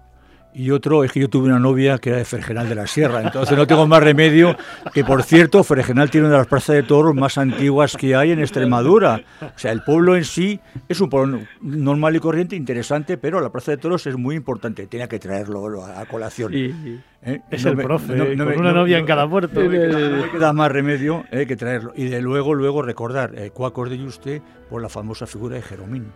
Y 0.59 0.71
otro 0.71 1.05
es 1.05 1.13
que 1.13 1.21
yo 1.21 1.29
tuve 1.29 1.49
una 1.49 1.59
novia 1.59 1.99
que 1.99 2.09
era 2.09 2.19
de 2.19 2.25
Fergenal 2.25 2.67
de 2.67 2.75
la 2.75 2.87
Sierra, 2.87 3.21
entonces 3.21 3.55
no 3.59 3.67
tengo 3.67 3.87
más 3.87 4.03
remedio 4.03 4.57
que, 4.95 5.05
por 5.05 5.23
cierto, 5.23 5.63
Fergenal 5.63 6.11
tiene 6.11 6.29
una 6.29 6.37
de 6.37 6.41
las 6.41 6.47
plazas 6.47 6.77
de 6.77 6.83
toros 6.83 7.15
más 7.15 7.37
antiguas 7.37 7.95
que 7.95 8.17
hay 8.17 8.31
en 8.31 8.41
Extremadura. 8.41 9.21
O 9.43 9.59
sea, 9.59 9.71
el 9.71 9.83
pueblo 9.83 10.17
en 10.17 10.25
sí 10.25 10.59
es 10.89 10.99
un 11.03 11.11
pueblo 11.11 11.41
normal 11.61 12.17
y 12.17 12.21
corriente, 12.21 12.57
interesante, 12.57 13.19
pero 13.19 13.43
la 13.43 13.51
plaza 13.51 13.73
de 13.73 13.77
toros 13.77 14.07
es 14.07 14.17
muy 14.17 14.35
importante. 14.35 14.87
Tenía 14.87 15.09
que 15.09 15.19
traerlo 15.19 15.85
a 15.85 16.07
colación. 16.07 16.55
¿Eh? 16.55 17.43
Es 17.51 17.67
el 17.67 17.77
profe, 17.77 18.17
con 18.17 18.59
una 18.59 18.73
novia 18.73 18.97
en 18.97 19.05
cada 19.05 19.29
puerto. 19.29 19.63
No, 19.63 19.69
me 19.69 20.31
queda 20.31 20.55
más 20.55 20.73
remedio 20.73 21.27
eh, 21.33 21.45
que 21.47 21.57
traerlo. 21.57 21.93
Y 21.95 22.07
de 22.07 22.23
luego, 22.23 22.55
luego 22.55 22.81
recordar 22.81 23.39
eh, 23.39 23.51
Cuacos 23.51 23.91
de 23.91 23.99
Yuste 23.99 24.41
por 24.71 24.81
la 24.81 24.89
famosa 24.89 25.27
figura 25.27 25.57
de 25.57 25.63
Jeromín. 25.63 26.07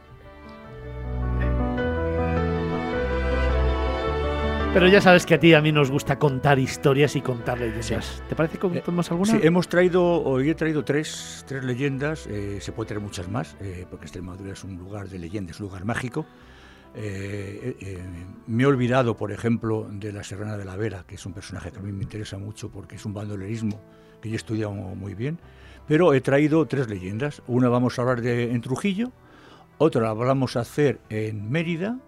Pero 4.72 4.86
ya 4.86 5.00
sabes 5.00 5.26
que 5.26 5.34
a 5.34 5.40
ti 5.40 5.48
y 5.48 5.54
a 5.54 5.60
mí 5.60 5.72
nos 5.72 5.90
gusta 5.90 6.16
contar 6.16 6.60
historias 6.60 7.16
y 7.16 7.22
contar 7.22 7.58
leyendas. 7.58 8.22
¿Te 8.28 8.36
parece 8.36 8.56
que 8.56 8.60
contemos 8.60 9.08
eh, 9.08 9.10
alguna? 9.10 9.32
Sí, 9.32 9.40
hemos 9.42 9.68
traído, 9.68 10.22
hoy 10.22 10.48
he 10.48 10.54
traído 10.54 10.84
tres, 10.84 11.44
tres 11.48 11.64
leyendas, 11.64 12.28
eh, 12.28 12.58
se 12.60 12.70
puede 12.70 12.86
traer 12.86 13.02
muchas 13.02 13.28
más, 13.28 13.56
eh, 13.60 13.84
porque 13.90 14.04
Extremadura 14.04 14.52
es 14.52 14.62
un 14.62 14.76
lugar 14.76 15.08
de 15.08 15.18
leyendas, 15.18 15.58
un 15.58 15.66
lugar 15.66 15.84
mágico. 15.84 16.24
me 16.94 18.62
he 18.62 18.66
olvidado, 18.66 19.16
por 19.16 19.32
ejemplo, 19.32 19.88
de 19.90 20.12
la 20.12 20.22
Serrana 20.22 20.56
de 20.56 20.64
la 20.64 20.76
Vera, 20.76 21.04
que 21.04 21.16
es 21.16 21.26
un 21.26 21.32
personaje 21.32 21.72
que 21.72 21.80
a 21.80 21.82
mí 21.82 21.90
me 21.90 22.04
interesa 22.04 22.38
mucho 22.38 22.70
porque 22.70 22.94
es 22.94 23.04
un 23.04 23.12
bandolerismo 23.12 23.80
que 24.22 24.28
yo 24.28 24.34
he 24.34 24.36
estudiado 24.36 24.70
muy 24.70 25.14
bien. 25.14 25.40
Pero 25.88 26.14
he 26.14 26.20
traído 26.20 26.64
tres 26.66 26.88
leyendas. 26.88 27.42
Una 27.48 27.68
vamos 27.68 27.98
a 27.98 28.02
hablar 28.02 28.20
de 28.20 28.52
en 28.52 28.60
Trujillo, 28.60 29.10
otra 29.78 30.02
la 30.02 30.12
vamos 30.12 30.54
a 30.54 30.60
hacer 30.60 31.00
en 31.08 31.50
Mérida 31.50 31.98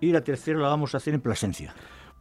y 0.00 0.12
la 0.12 0.22
tercera 0.22 0.60
la 0.60 0.68
vamos 0.68 0.94
a 0.94 0.98
hacer 0.98 1.14
en 1.14 1.20
Plasencia. 1.20 1.74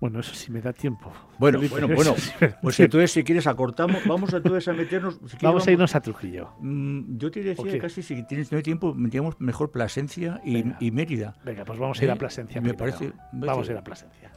Bueno, 0.03 0.19
eso 0.19 0.33
sí 0.33 0.51
me 0.51 0.59
da 0.59 0.73
tiempo. 0.73 1.13
Bueno, 1.37 1.61
bueno, 1.69 1.87
bueno. 1.87 2.13
Pues 2.61 2.77
entonces, 2.81 3.09
si 3.09 3.23
quieres, 3.23 3.47
acortamos. 3.47 4.05
Vamos 4.05 4.33
entonces 4.33 4.67
a 4.67 4.73
meternos. 4.73 5.17
vamos, 5.41 5.65
a 5.65 5.71
irnos 5.71 5.95
a 5.95 6.01
Trujillo. 6.01 6.49
Mm, 6.59 7.15
yo 7.15 7.31
te 7.31 7.41
decía 7.41 7.79
casi, 7.79 8.03
si 8.03 8.21
tienes 8.23 8.51
no 8.51 8.57
hay 8.57 8.63
tiempo, 8.63 8.93
metíamos 8.93 9.39
mejor 9.39 9.71
Plasencia 9.71 10.41
y, 10.43 10.91
Mérida. 10.91 11.35
Venga, 11.45 11.63
pues 11.63 11.79
vamos 11.79 12.01
a 12.01 12.03
ir 12.03 12.11
a 12.11 12.17
Plasencia. 12.17 12.59
Me 12.59 12.73
parece. 12.73 13.13
Vamos 13.31 13.69
a 13.69 13.71
ir 13.71 13.77
a 13.77 13.83
Plasencia. 13.85 14.33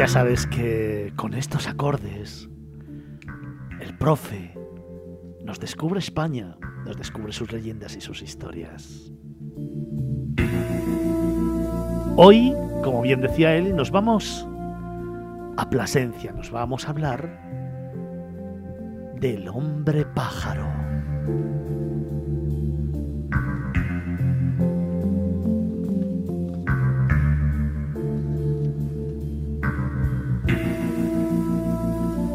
Ya 0.00 0.08
sabes 0.08 0.46
que 0.46 1.12
con 1.14 1.34
estos 1.34 1.68
acordes, 1.68 2.48
el 3.82 3.98
profe 3.98 4.58
nos 5.44 5.60
descubre 5.60 5.98
España, 5.98 6.56
nos 6.86 6.96
descubre 6.96 7.34
sus 7.34 7.52
leyendas 7.52 7.94
y 7.96 8.00
sus 8.00 8.22
historias. 8.22 9.12
Hoy, 12.16 12.54
como 12.82 13.02
bien 13.02 13.20
decía 13.20 13.54
él, 13.54 13.76
nos 13.76 13.90
vamos 13.90 14.48
a 15.58 15.68
Plasencia, 15.68 16.32
nos 16.32 16.50
vamos 16.50 16.86
a 16.86 16.92
hablar 16.92 17.28
del 19.20 19.48
hombre 19.48 20.06
pájaro. 20.06 20.66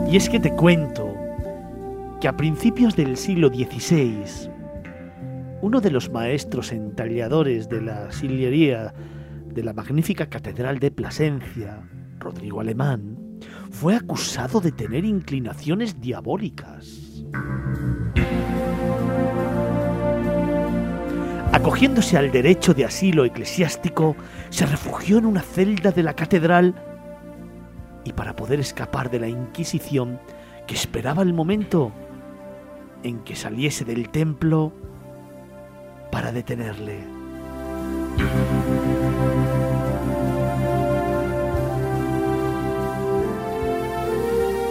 Y 0.08 0.18
es 0.18 0.30
que 0.30 0.40
te 0.40 0.52
cuento 0.52 1.14
que 2.22 2.28
a 2.28 2.38
principios 2.38 2.96
del 2.96 3.18
siglo 3.18 3.50
XVI, 3.50 4.50
uno 5.62 5.82
de 5.82 5.90
los 5.90 6.12
maestros 6.12 6.72
entalladores 6.72 7.70
de 7.70 7.82
la 7.82 8.12
sillería 8.12 8.94
de 9.48 9.64
la 9.64 9.74
magnífica 9.74 10.28
Catedral 10.28 10.80
de 10.80 10.92
Plasencia, 10.92 11.82
Rodrigo 12.20 12.62
Alemán, 12.62 13.18
fue 13.72 13.96
acusado 13.96 14.62
de 14.62 14.72
tener 14.72 15.06
inclinaciones 15.06 16.00
diabólicas. 16.00 17.26
Acogiéndose 21.52 22.16
al 22.18 22.32
derecho 22.32 22.74
de 22.76 22.86
asilo 22.86 23.26
eclesiástico, 23.26 24.16
se 24.50 24.68
refugió 24.68 25.18
en 25.18 25.26
una 25.26 25.42
celda 25.42 25.92
de 25.92 26.04
la 26.04 26.14
catedral 26.14 26.76
y 28.06 28.14
para 28.14 28.36
poder 28.36 28.60
escapar 28.62 29.10
de 29.12 29.20
la 29.20 29.28
Inquisición 29.28 30.20
que 30.68 30.76
esperaba 30.76 31.24
el 31.24 31.34
momento 31.34 31.92
en 33.04 33.20
que 33.20 33.36
saliese 33.36 33.84
del 33.84 34.10
templo 34.10 34.72
para 36.12 36.32
detenerle. 36.32 37.04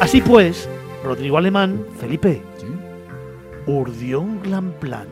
Así 0.00 0.20
pues, 0.20 0.68
Rodrigo 1.04 1.38
Alemán, 1.38 1.84
Felipe, 1.98 2.42
urdió 3.66 4.20
un 4.20 4.42
gran 4.42 4.72
plan. 4.72 5.06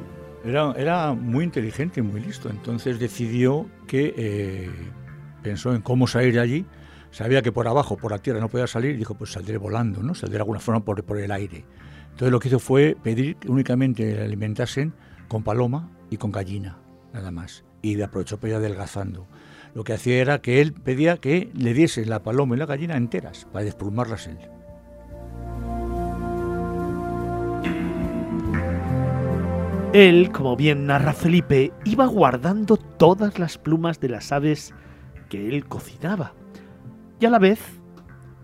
Era, 0.44 0.74
era, 0.76 1.12
muy 1.14 1.44
inteligente 1.44 2.00
y 2.00 2.02
muy 2.02 2.20
listo, 2.20 2.50
entonces 2.50 2.98
decidió 2.98 3.66
que 3.86 4.12
eh, 4.16 4.70
pensó 5.42 5.72
en 5.72 5.82
cómo 5.82 6.06
salir 6.06 6.34
de 6.34 6.40
allí 6.40 6.66
sabía 7.12 7.42
que 7.42 7.52
por 7.52 7.68
abajo, 7.68 7.96
por 7.96 8.10
la 8.10 8.18
tierra, 8.18 8.40
no 8.40 8.48
podía 8.48 8.66
salir, 8.66 8.96
dijo, 8.96 9.14
pues 9.14 9.32
saldré 9.32 9.58
volando, 9.58 10.02
¿no? 10.02 10.14
Saldré 10.14 10.38
de 10.38 10.42
alguna 10.42 10.58
forma 10.58 10.84
por, 10.84 11.18
el 11.18 11.30
aire. 11.30 11.64
Entonces 12.10 12.32
lo 12.32 12.40
que 12.40 12.48
hizo 12.48 12.58
fue 12.58 12.96
pedir 13.00 13.36
que 13.36 13.50
únicamente 13.50 14.14
le 14.14 14.22
alimentasen 14.22 14.92
con 15.28 15.44
paloma 15.44 15.90
y 16.10 16.16
con 16.16 16.32
gallina, 16.32 16.78
nada 17.12 17.30
más. 17.30 17.64
Y 17.82 18.00
aprovechó 18.00 18.38
para 18.40 18.56
adelgazando. 18.56 19.26
Lo 19.74 19.84
que 19.84 19.92
hacía 19.92 20.20
era 20.20 20.40
que 20.40 20.60
él 20.60 20.72
pedía 20.72 21.18
que 21.18 21.50
le 21.54 21.72
diese 21.74 22.04
la 22.04 22.22
paloma 22.22 22.56
y 22.56 22.58
la 22.58 22.66
gallina 22.66 22.96
enteras, 22.96 23.46
para 23.52 23.64
desplumarlas 23.64 24.26
él. 24.26 24.38
Él, 29.94 30.32
como 30.32 30.56
bien 30.56 30.86
narra 30.86 31.12
Felipe, 31.12 31.72
iba 31.84 32.06
guardando 32.06 32.78
todas 32.78 33.38
las 33.38 33.58
plumas 33.58 34.00
de 34.00 34.08
las 34.08 34.32
aves 34.32 34.72
que 35.28 35.48
él 35.50 35.66
cocinaba 35.66 36.32
y 37.22 37.24
a 37.24 37.30
la 37.30 37.38
vez 37.38 37.60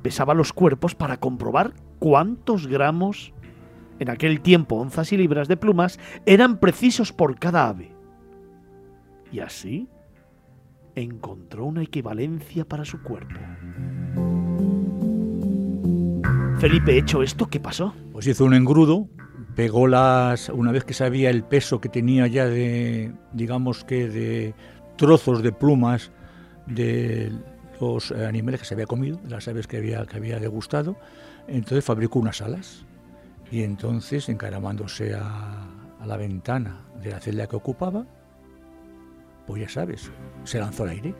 pesaba 0.03 0.35
los 0.35 0.53
cuerpos 0.53 0.95
para 0.95 1.16
comprobar 1.16 1.74
cuántos 1.99 2.68
gramos, 2.68 3.35
en 3.99 4.09
aquel 4.09 4.41
tiempo 4.41 4.76
onzas 4.76 5.12
y 5.12 5.16
libras 5.16 5.49
de 5.49 5.57
plumas, 5.57 5.99
eran 6.26 6.59
precisos 6.59 7.12
por 7.12 7.41
cada 7.41 7.68
ave. 7.68 7.91
Y 9.33 9.41
así 9.41 9.89
encontró 10.95 11.64
una 11.64 11.83
equivalencia 11.83 12.64
para 12.64 12.85
su 12.85 13.03
cuerpo. 13.03 13.41
Felipe, 16.59 16.97
hecho 16.97 17.24
esto, 17.24 17.47
¿qué 17.47 17.59
pasó? 17.59 17.95
Pues 18.12 18.29
hizo 18.29 18.45
un 18.45 18.55
engrudo, 18.55 19.09
pegó 19.57 19.89
las, 19.89 20.51
una 20.51 20.70
vez 20.70 20.85
que 20.85 20.95
sabía 20.95 21.31
el 21.31 21.43
peso 21.43 21.81
que 21.81 21.89
tenía 21.89 22.29
ya 22.29 22.47
de, 22.47 23.12
digamos 23.33 23.83
que 23.83 24.09
de 24.09 24.55
trozos 24.97 25.43
de 25.43 25.51
plumas 25.51 26.12
del 26.66 27.43
los 27.81 28.11
eh, 28.11 28.26
animales 28.26 28.61
que 28.61 28.66
se 28.66 28.74
había 28.74 28.87
comido, 28.87 29.20
las 29.29 29.49
aves 29.49 29.66
que 29.66 29.79
había, 29.79 30.05
que 30.07 30.16
había 30.16 30.39
degustado. 30.39 30.97
Entonces 31.47 31.85
fabricó 31.85 32.18
unas 32.18 32.41
alas 32.43 32.85
y 33.51 33.62
entonces, 33.62 34.29
encaramándose 34.29 35.14
a, 35.14 35.66
a 36.01 36.07
la 36.07 36.16
ventana 36.16 36.85
de 37.03 37.11
la 37.11 37.20
celda 37.20 37.47
que 37.47 37.57
ocupaba, 37.57 38.07
pues 39.47 39.62
ya 39.62 39.68
sabes, 39.68 40.11
se 40.45 40.59
lanzó 40.59 40.83
al 40.83 40.91
aire. 40.91 41.14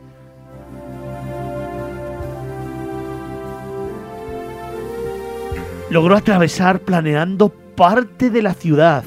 Logró 5.89 6.15
atravesar 6.15 6.81
planeando 6.81 7.49
parte 7.49 8.29
de 8.29 8.43
la 8.43 8.53
ciudad 8.53 9.03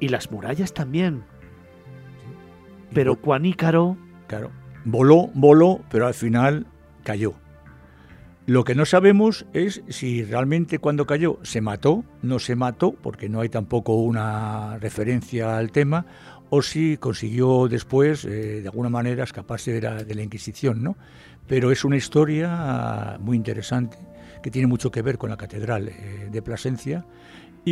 y 0.00 0.08
las 0.08 0.30
murallas 0.30 0.74
también. 0.74 1.24
Pero 2.92 3.16
Juan 3.16 3.46
Ícaro 3.46 3.96
claro 4.26 4.50
voló, 4.84 5.30
voló, 5.34 5.80
pero 5.90 6.06
al 6.06 6.14
final 6.14 6.66
cayó. 7.02 7.34
Lo 8.46 8.64
que 8.64 8.74
no 8.74 8.86
sabemos 8.86 9.44
es 9.52 9.82
si 9.88 10.24
realmente 10.24 10.78
cuando 10.78 11.06
cayó 11.06 11.38
se 11.42 11.60
mató, 11.60 12.04
no 12.22 12.38
se 12.38 12.56
mató, 12.56 12.92
porque 12.92 13.28
no 13.28 13.40
hay 13.40 13.50
tampoco 13.50 13.96
una 13.96 14.78
referencia 14.78 15.58
al 15.58 15.70
tema, 15.70 16.06
o 16.48 16.62
si 16.62 16.96
consiguió 16.96 17.68
después, 17.68 18.24
eh, 18.24 18.62
de 18.62 18.68
alguna 18.68 18.88
manera, 18.88 19.24
escaparse 19.24 19.72
de 19.72 19.82
la, 19.82 20.02
de 20.02 20.14
la 20.14 20.22
Inquisición, 20.22 20.82
¿no? 20.82 20.96
Pero 21.46 21.70
es 21.70 21.84
una 21.84 21.96
historia 21.96 23.18
muy 23.20 23.36
interesante 23.36 23.98
que 24.42 24.50
tiene 24.50 24.66
mucho 24.66 24.90
que 24.90 25.02
ver 25.02 25.18
con 25.18 25.30
la 25.30 25.36
Catedral 25.36 25.88
eh, 25.88 26.28
de 26.30 26.42
Plasencia 26.42 27.04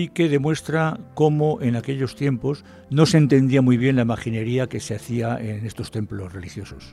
y 0.02 0.08
que 0.08 0.28
demuestra 0.28 0.98
cómo 1.14 1.58
en 1.62 1.74
aquellos 1.74 2.16
tiempos 2.16 2.64
no 2.90 3.06
se 3.06 3.16
entendía 3.16 3.62
muy 3.62 3.78
bien 3.78 3.96
la 3.96 4.02
imaginería 4.02 4.66
que 4.68 4.78
se 4.78 4.94
hacía 4.94 5.38
en 5.40 5.64
estos 5.64 5.90
templos 5.90 6.34
religiosos. 6.34 6.92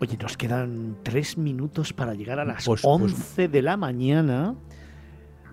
Oye, 0.00 0.16
nos 0.16 0.36
quedan 0.38 0.96
tres 1.02 1.36
minutos 1.36 1.92
para 1.92 2.14
llegar 2.14 2.38
a 2.40 2.46
las 2.46 2.64
Pues- 2.64 2.80
11 2.84 3.48
de 3.48 3.60
la 3.62 3.76
mañana. 3.76 4.54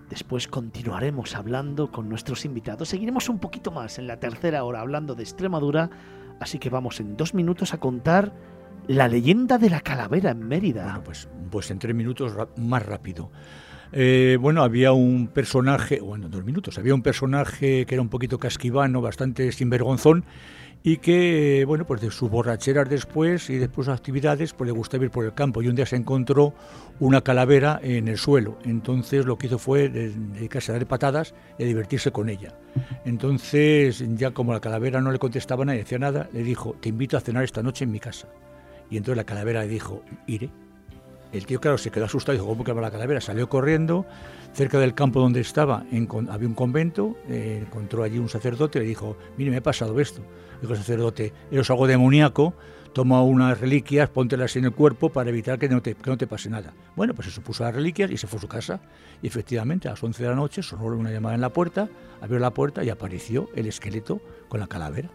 Después 0.08 0.48
continuaremos 0.48 1.34
hablando 1.34 1.90
con 1.90 2.08
nuestros 2.08 2.44
invitados. 2.46 2.88
Seguiremos 2.88 3.28
un 3.28 3.40
poquito 3.40 3.70
más 3.72 3.98
en 3.98 4.06
la 4.06 4.18
tercera 4.18 4.64
hora 4.64 4.80
hablando 4.80 5.14
de 5.14 5.22
Extremadura. 5.24 5.90
Así 6.40 6.58
que 6.58 6.70
vamos 6.70 7.00
en 7.00 7.16
dos 7.16 7.34
minutos 7.34 7.74
a 7.74 7.78
contar 7.78 8.32
la 8.86 9.08
leyenda 9.08 9.58
de 9.58 9.68
la 9.68 9.80
calavera 9.80 10.30
en 10.30 10.46
Mérida. 10.48 10.84
Bueno, 10.84 11.02
pues, 11.04 11.28
pues 11.50 11.70
en 11.70 11.78
tres 11.78 11.94
minutos 11.94 12.32
más 12.56 12.86
rápido. 12.86 13.30
Eh, 13.92 14.36
bueno, 14.40 14.62
había 14.62 14.92
un 14.92 15.28
personaje, 15.28 16.00
bueno, 16.00 16.28
dos 16.28 16.44
minutos, 16.44 16.78
había 16.78 16.94
un 16.94 17.02
personaje 17.02 17.86
que 17.86 17.94
era 17.94 18.02
un 18.02 18.08
poquito 18.08 18.38
casquivano, 18.38 19.00
bastante 19.00 19.50
sinvergonzón, 19.52 20.24
y 20.82 20.98
que, 20.98 21.64
bueno, 21.66 21.84
pues 21.84 22.00
de 22.00 22.12
sus 22.12 22.30
borracheras 22.30 22.88
después 22.88 23.50
y 23.50 23.56
después 23.56 23.86
de 23.86 23.92
sus 23.92 23.98
actividades, 23.98 24.52
pues 24.52 24.68
le 24.68 24.72
gustaba 24.72 25.02
ir 25.04 25.10
por 25.10 25.24
el 25.24 25.34
campo. 25.34 25.60
Y 25.60 25.66
un 25.66 25.74
día 25.74 25.84
se 25.84 25.96
encontró 25.96 26.54
una 27.00 27.22
calavera 27.22 27.80
en 27.82 28.06
el 28.06 28.18
suelo. 28.18 28.56
Entonces 28.64 29.24
lo 29.26 29.36
que 29.36 29.48
hizo 29.48 29.58
fue 29.58 29.88
de- 29.88 30.10
dedicarse 30.10 30.70
a 30.70 30.74
darle 30.74 30.86
patadas 30.86 31.34
y 31.58 31.64
a 31.64 31.66
divertirse 31.66 32.12
con 32.12 32.28
ella. 32.28 32.54
Entonces, 33.04 34.04
ya 34.16 34.30
como 34.30 34.52
la 34.52 34.60
calavera 34.60 35.00
no 35.00 35.10
le 35.10 35.18
contestaba 35.18 35.64
nada, 35.64 35.74
ni 35.74 35.82
decía 35.82 35.98
nada, 35.98 36.28
le 36.32 36.44
dijo, 36.44 36.76
te 36.80 36.88
invito 36.90 37.16
a 37.16 37.20
cenar 37.20 37.42
esta 37.42 37.64
noche 37.64 37.82
en 37.84 37.90
mi 37.90 37.98
casa. 37.98 38.28
Y 38.88 38.96
entonces 38.96 39.16
la 39.16 39.24
calavera 39.24 39.62
le 39.62 39.68
dijo, 39.68 40.04
iré. 40.28 40.50
El 41.36 41.46
tío, 41.46 41.60
claro, 41.60 41.78
se 41.78 41.90
quedó 41.90 42.06
asustado 42.06 42.34
y 42.34 42.38
dijo, 42.38 42.48
¿cómo 42.48 42.64
que 42.64 42.72
va 42.72 42.80
la 42.80 42.90
calavera? 42.90 43.20
Salió 43.20 43.48
corriendo, 43.48 44.06
cerca 44.54 44.78
del 44.78 44.94
campo 44.94 45.20
donde 45.20 45.40
estaba 45.40 45.84
había 46.30 46.48
un 46.48 46.54
convento, 46.54 47.16
eh, 47.28 47.62
encontró 47.62 48.02
allí 48.02 48.18
un 48.18 48.28
sacerdote 48.28 48.78
y 48.78 48.82
le 48.82 48.88
dijo, 48.88 49.16
mire, 49.36 49.50
me 49.50 49.58
ha 49.58 49.62
pasado 49.62 50.00
esto. 50.00 50.22
Dijo 50.60 50.72
el 50.72 50.78
sacerdote, 50.78 51.32
eres 51.50 51.68
algo 51.68 51.86
demoníaco, 51.86 52.54
toma 52.94 53.22
unas 53.22 53.60
reliquias, 53.60 54.08
póntelas 54.08 54.56
en 54.56 54.64
el 54.64 54.72
cuerpo 54.72 55.10
para 55.10 55.28
evitar 55.28 55.58
que 55.58 55.68
no 55.68 55.82
te, 55.82 55.94
que 55.94 56.10
no 56.10 56.16
te 56.16 56.26
pase 56.26 56.48
nada. 56.48 56.72
Bueno, 56.96 57.12
pues 57.12 57.28
se 57.28 57.34
supuso 57.34 57.64
las 57.64 57.74
reliquias 57.74 58.10
y 58.10 58.16
se 58.16 58.26
fue 58.26 58.38
a 58.38 58.40
su 58.40 58.48
casa. 58.48 58.80
Y 59.20 59.26
efectivamente, 59.26 59.88
a 59.88 59.90
las 59.90 60.02
11 60.02 60.22
de 60.22 60.28
la 60.30 60.34
noche 60.34 60.62
sonó 60.62 60.86
una 60.86 61.10
llamada 61.10 61.34
en 61.34 61.42
la 61.42 61.52
puerta, 61.52 61.90
abrió 62.22 62.38
la 62.38 62.52
puerta 62.52 62.82
y 62.82 62.88
apareció 62.88 63.50
el 63.54 63.66
esqueleto 63.66 64.22
con 64.48 64.60
la 64.60 64.66
calavera. 64.66 65.10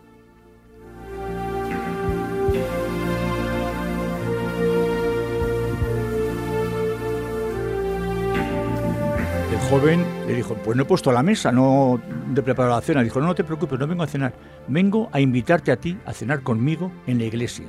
Joven 9.71 10.03
le 10.27 10.35
dijo, 10.35 10.53
pues 10.55 10.75
no 10.75 10.83
he 10.83 10.85
puesto 10.85 11.13
la 11.13 11.23
mesa, 11.23 11.49
no 11.49 12.01
he 12.35 12.41
preparado 12.41 12.75
la 12.75 12.81
cena. 12.81 13.01
Dijo, 13.03 13.21
no, 13.21 13.27
no 13.27 13.35
te 13.35 13.45
preocupes, 13.45 13.79
no 13.79 13.87
vengo 13.87 14.03
a 14.03 14.07
cenar. 14.07 14.33
Vengo 14.67 15.07
a 15.13 15.21
invitarte 15.21 15.71
a 15.71 15.77
ti 15.77 15.97
a 16.05 16.11
cenar 16.11 16.41
conmigo 16.41 16.91
en 17.07 17.19
la 17.19 17.23
iglesia. 17.23 17.67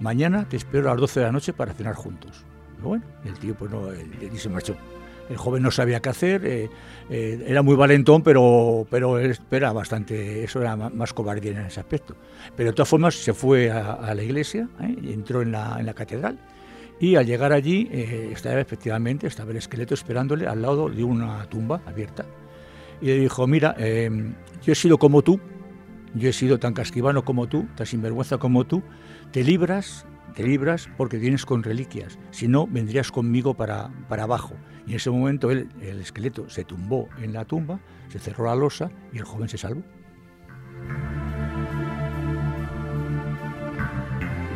Mañana 0.00 0.48
te 0.48 0.56
espero 0.56 0.88
a 0.88 0.92
las 0.92 1.00
12 1.02 1.20
de 1.20 1.26
la 1.26 1.32
noche 1.32 1.52
para 1.52 1.74
cenar 1.74 1.96
juntos. 1.96 2.46
Bueno, 2.82 3.04
el 3.26 3.38
tío 3.38 3.54
pues 3.54 3.70
no, 3.70 3.90
el, 3.90 4.38
se 4.38 4.48
marchó. 4.48 4.74
El 5.28 5.36
joven 5.36 5.62
no 5.62 5.70
sabía 5.70 6.00
qué 6.00 6.08
hacer, 6.08 6.46
eh, 6.46 6.70
eh, 7.10 7.44
era 7.46 7.60
muy 7.60 7.76
valentón, 7.76 8.22
pero, 8.22 8.86
pero 8.88 9.18
era 9.18 9.72
bastante, 9.74 10.44
eso 10.44 10.62
era 10.62 10.76
más 10.76 11.12
cobardía 11.12 11.50
en 11.50 11.66
ese 11.66 11.80
aspecto. 11.80 12.16
Pero 12.56 12.70
de 12.70 12.74
todas 12.74 12.88
formas 12.88 13.14
se 13.14 13.34
fue 13.34 13.70
a, 13.70 13.92
a 13.92 14.14
la 14.14 14.22
iglesia, 14.22 14.66
¿eh? 14.80 14.96
entró 15.02 15.42
en 15.42 15.52
la, 15.52 15.76
en 15.78 15.84
la 15.84 15.92
catedral 15.92 16.38
y 17.00 17.16
al 17.16 17.26
llegar 17.26 17.52
allí 17.52 17.88
eh, 17.92 18.30
estaba 18.32 18.60
efectivamente, 18.60 19.26
estaba 19.26 19.50
el 19.52 19.56
esqueleto 19.56 19.94
esperándole 19.94 20.46
al 20.46 20.62
lado 20.62 20.88
de 20.88 21.04
una 21.04 21.44
tumba 21.46 21.80
abierta. 21.86 22.26
Y 23.00 23.06
le 23.06 23.18
dijo, 23.20 23.46
mira, 23.46 23.74
eh, 23.78 24.10
yo 24.62 24.72
he 24.72 24.74
sido 24.74 24.98
como 24.98 25.22
tú, 25.22 25.40
yo 26.14 26.28
he 26.28 26.32
sido 26.32 26.58
tan 26.58 26.74
casquivano 26.74 27.24
como 27.24 27.46
tú, 27.46 27.66
tan 27.76 27.86
sinvergüenza 27.86 28.38
como 28.38 28.66
tú, 28.66 28.82
te 29.30 29.44
libras, 29.44 30.06
te 30.34 30.42
libras 30.42 30.88
porque 30.96 31.18
vienes 31.18 31.46
con 31.46 31.62
reliquias, 31.62 32.18
si 32.30 32.48
no 32.48 32.66
vendrías 32.66 33.12
conmigo 33.12 33.54
para, 33.54 33.90
para 34.08 34.24
abajo. 34.24 34.54
Y 34.86 34.90
en 34.90 34.96
ese 34.96 35.10
momento 35.10 35.50
él, 35.50 35.68
el 35.80 36.00
esqueleto 36.00 36.48
se 36.48 36.64
tumbó 36.64 37.08
en 37.22 37.32
la 37.32 37.44
tumba, 37.44 37.78
se 38.08 38.18
cerró 38.18 38.46
la 38.46 38.56
losa 38.56 38.90
y 39.12 39.18
el 39.18 39.24
joven 39.24 39.48
se 39.48 39.58
salvó. 39.58 39.82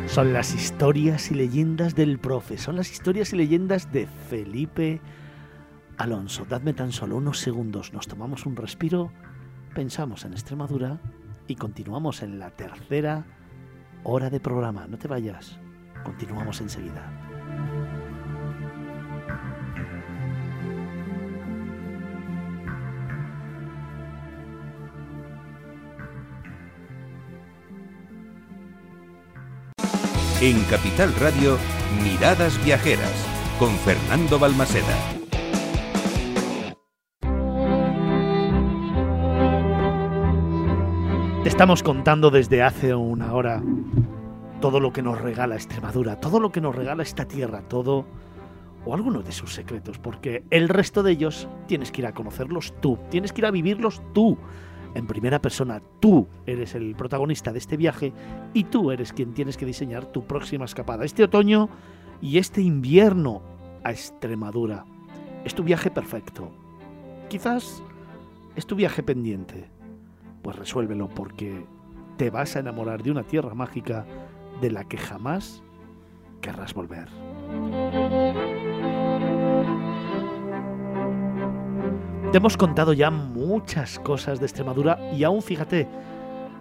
Son 0.07 0.31
las 0.31 0.53
historias 0.53 1.31
y 1.31 1.33
leyendas 1.35 1.95
del 1.95 2.19
profe, 2.19 2.57
son 2.57 2.75
las 2.75 2.91
historias 2.91 3.33
y 3.33 3.35
leyendas 3.35 3.91
de 3.91 4.05
Felipe 4.29 5.01
Alonso. 5.97 6.45
Dadme 6.47 6.73
tan 6.73 6.91
solo 6.91 7.17
unos 7.17 7.39
segundos, 7.39 7.93
nos 7.93 8.07
tomamos 8.07 8.45
un 8.45 8.55
respiro, 8.55 9.11
pensamos 9.73 10.23
en 10.25 10.33
Extremadura 10.33 10.99
y 11.47 11.55
continuamos 11.55 12.21
en 12.21 12.37
la 12.37 12.51
tercera 12.51 13.25
hora 14.03 14.29
de 14.29 14.39
programa. 14.39 14.85
No 14.87 14.97
te 14.99 15.07
vayas, 15.07 15.57
continuamos 16.03 16.61
enseguida. 16.61 17.22
En 30.45 30.61
Capital 30.65 31.15
Radio, 31.21 31.57
Miradas 32.03 32.61
Viajeras, 32.65 33.25
con 33.57 33.69
Fernando 33.75 34.37
Balmaseda. 34.37 34.93
Te 41.43 41.47
estamos 41.47 41.81
contando 41.81 42.29
desde 42.29 42.61
hace 42.61 42.93
una 42.93 43.33
hora 43.33 43.63
todo 44.59 44.81
lo 44.81 44.91
que 44.91 45.01
nos 45.01 45.21
regala 45.21 45.55
Extremadura, 45.55 46.19
todo 46.19 46.41
lo 46.41 46.51
que 46.51 46.59
nos 46.59 46.75
regala 46.75 47.03
esta 47.03 47.25
tierra, 47.25 47.61
todo 47.69 48.05
o 48.83 48.93
algunos 48.93 49.23
de 49.23 49.31
sus 49.31 49.53
secretos, 49.53 49.97
porque 49.97 50.43
el 50.49 50.67
resto 50.67 51.03
de 51.03 51.13
ellos 51.13 51.47
tienes 51.67 51.89
que 51.89 52.01
ir 52.01 52.07
a 52.07 52.13
conocerlos 52.13 52.73
tú, 52.81 52.99
tienes 53.09 53.31
que 53.31 53.39
ir 53.39 53.45
a 53.45 53.51
vivirlos 53.51 54.01
tú, 54.13 54.37
en 54.93 55.07
primera 55.07 55.41
persona. 55.41 55.81
Tú 55.99 56.27
eres 56.45 56.75
el 56.75 56.95
protagonista 56.95 57.51
de 57.51 57.59
este 57.59 57.77
viaje 57.77 58.13
y 58.53 58.65
tú 58.65 58.91
eres 58.91 59.13
quien 59.13 59.33
tienes 59.33 59.57
que 59.57 59.65
diseñar 59.65 60.05
tu 60.05 60.25
próxima 60.25 60.65
escapada, 60.65 61.05
este 61.05 61.23
otoño 61.23 61.69
y 62.21 62.37
este 62.37 62.61
invierno 62.61 63.41
a 63.83 63.91
Extremadura. 63.91 64.85
Es 65.43 65.53
tu 65.55 65.63
viaje 65.63 65.91
perfecto. 65.91 66.51
Quizás 67.29 67.83
es 68.55 68.65
tu 68.65 68.75
viaje 68.75 69.03
pendiente. 69.03 69.69
Pues 70.41 70.55
resuélvelo 70.55 71.09
porque 71.09 71.65
te 72.17 72.29
vas 72.29 72.55
a 72.55 72.59
enamorar 72.59 73.03
de 73.03 73.11
una 73.11 73.23
tierra 73.23 73.53
mágica 73.53 74.05
de 74.61 74.71
la 74.71 74.83
que 74.83 74.97
jamás 74.97 75.63
querrás 76.41 76.73
volver. 76.73 77.09
Te 82.33 82.37
hemos 82.37 82.57
contado 82.57 82.93
ya 82.93 83.11
muchas 83.11 83.99
cosas 83.99 84.39
de 84.39 84.47
Extremadura 84.47 84.97
y 85.13 85.23
aún 85.23 85.43
fíjate, 85.43 85.87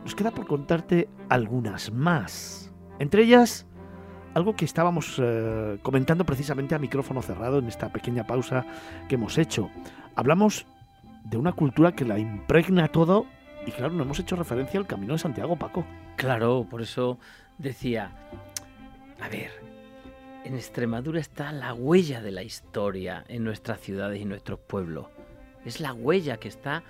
nos 0.04 0.14
queda 0.14 0.30
por 0.30 0.46
contarte 0.46 1.08
algunas 1.30 1.90
más. 1.90 2.70
Entre 2.98 3.22
ellas, 3.22 3.64
algo 4.34 4.54
que 4.54 4.66
estábamos 4.66 5.18
eh, 5.18 5.78
comentando 5.80 6.26
precisamente 6.26 6.74
a 6.74 6.78
micrófono 6.78 7.22
cerrado 7.22 7.58
en 7.58 7.68
esta 7.68 7.90
pequeña 7.90 8.26
pausa 8.26 8.66
que 9.08 9.14
hemos 9.14 9.38
hecho. 9.38 9.70
Hablamos 10.14 10.66
de 11.24 11.38
una 11.38 11.52
cultura 11.52 11.92
que 11.92 12.04
la 12.04 12.18
impregna 12.18 12.88
todo 12.88 13.24
y 13.66 13.70
claro, 13.70 13.94
no 13.94 14.02
hemos 14.02 14.18
hecho 14.18 14.36
referencia 14.36 14.78
al 14.78 14.86
Camino 14.86 15.14
de 15.14 15.20
Santiago, 15.20 15.56
Paco. 15.56 15.86
Claro, 16.16 16.66
por 16.68 16.82
eso 16.82 17.18
decía, 17.56 18.12
a 19.22 19.28
ver, 19.30 19.52
en 20.44 20.54
Extremadura 20.54 21.18
está 21.18 21.50
la 21.50 21.72
huella 21.72 22.20
de 22.20 22.30
la 22.30 22.42
historia 22.42 23.24
en 23.26 23.42
nuestras 23.42 23.80
ciudades 23.80 24.20
y 24.20 24.26
nuestros 24.26 24.58
pueblos. 24.58 25.06
Es 25.64 25.80
la 25.80 25.92
huella 25.92 26.38
que 26.38 26.48
está 26.48 26.82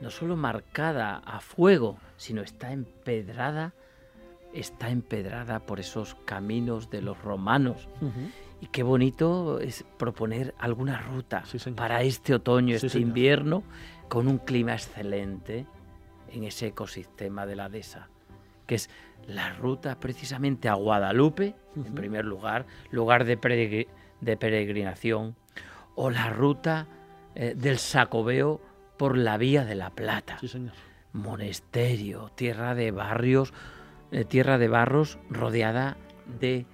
no 0.00 0.10
solo 0.10 0.36
marcada 0.36 1.18
a 1.24 1.40
fuego, 1.40 1.98
sino 2.16 2.42
está 2.42 2.72
empedrada, 2.72 3.72
está 4.52 4.90
empedrada 4.90 5.60
por 5.60 5.80
esos 5.80 6.14
caminos 6.24 6.90
de 6.90 7.02
los 7.02 7.20
romanos. 7.22 7.88
Y 8.60 8.66
qué 8.68 8.82
bonito 8.82 9.60
es 9.60 9.84
proponer 9.98 10.54
alguna 10.58 10.98
ruta 11.00 11.44
Sí, 11.44 11.58
para 11.72 12.02
este 12.02 12.34
otoño, 12.34 12.74
este 12.74 12.98
invierno, 12.98 13.62
con 14.08 14.28
un 14.28 14.38
clima 14.38 14.72
excelente 14.72 15.66
en 16.30 16.44
ese 16.44 16.68
ecosistema 16.68 17.46
de 17.46 17.56
la 17.56 17.68
dehesa, 17.68 18.08
que 18.66 18.76
es 18.76 18.90
la 19.26 19.52
ruta 19.54 19.98
precisamente 19.98 20.68
a 20.68 20.74
Guadalupe, 20.74 21.54
en 21.74 21.94
primer 21.94 22.24
lugar, 22.24 22.66
lugar 22.90 23.24
de 23.24 23.36
peregrinación, 24.36 25.36
o 25.94 26.10
la 26.10 26.30
ruta 26.30 26.86
eh, 27.36 27.54
del 27.56 27.78
Sacobeo 27.78 28.60
por 28.96 29.16
la 29.16 29.36
Vía 29.36 29.64
de 29.64 29.74
la 29.76 29.90
Plata. 29.90 30.38
Sí, 30.40 30.48
señor. 30.48 30.72
Monesterio, 31.12 32.30
tierra 32.34 32.74
de 32.74 32.90
barrios, 32.90 33.52
eh, 34.10 34.24
tierra 34.24 34.58
de 34.58 34.68
barros 34.68 35.18
rodeada 35.30 35.96
de, 36.40 36.66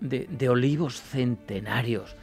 de, 0.00 0.26
de 0.30 0.48
olivos 0.48 1.00
centenarios, 1.02 2.16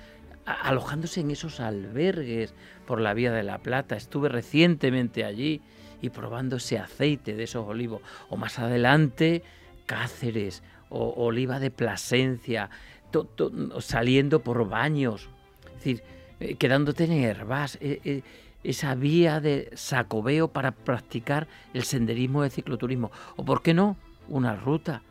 a- 0.45 0.69
alojándose 0.69 1.19
en 1.21 1.31
esos 1.31 1.59
albergues 1.59 2.53
por 2.87 2.99
la 3.01 3.13
Vía 3.13 3.31
de 3.31 3.43
la 3.43 3.57
Plata. 3.59 3.95
Estuve 3.95 4.29
recientemente 4.29 5.25
allí 5.25 5.61
y 6.01 6.09
probando 6.09 6.55
ese 6.57 6.79
aceite 6.79 7.33
de 7.35 7.43
esos 7.43 7.67
olivos. 7.67 8.01
O 8.29 8.37
más 8.37 8.59
adelante, 8.59 9.43
Cáceres, 9.85 10.63
o 10.89 11.13
Oliva 11.25 11.59
de 11.59 11.71
Plasencia, 11.71 12.69
to- 13.11 13.25
to- 13.25 13.81
saliendo 13.81 14.39
por 14.41 14.67
baños, 14.69 15.29
es 15.67 15.73
decir, 15.75 16.03
eh, 16.43 16.55
quedándote 16.55 17.05
en 17.05 17.11
Herbás, 17.13 17.77
eh, 17.81 17.99
eh, 18.03 18.21
esa 18.63 18.95
vía 18.95 19.39
de 19.41 19.69
sacobeo 19.75 20.47
para 20.49 20.71
practicar 20.71 21.47
el 21.73 21.83
senderismo 21.83 22.43
de 22.43 22.49
cicloturismo. 22.49 23.11
O, 23.35 23.43
¿por 23.43 23.61
qué 23.61 23.73
no? 23.73 23.97
Una 24.29 24.55
ruta 24.55 25.01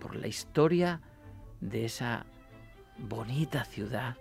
por 0.00 0.14
la 0.16 0.26
historia 0.26 1.00
de 1.60 1.84
esa 1.86 2.26
bonita 2.98 3.64
ciudad 3.64 4.16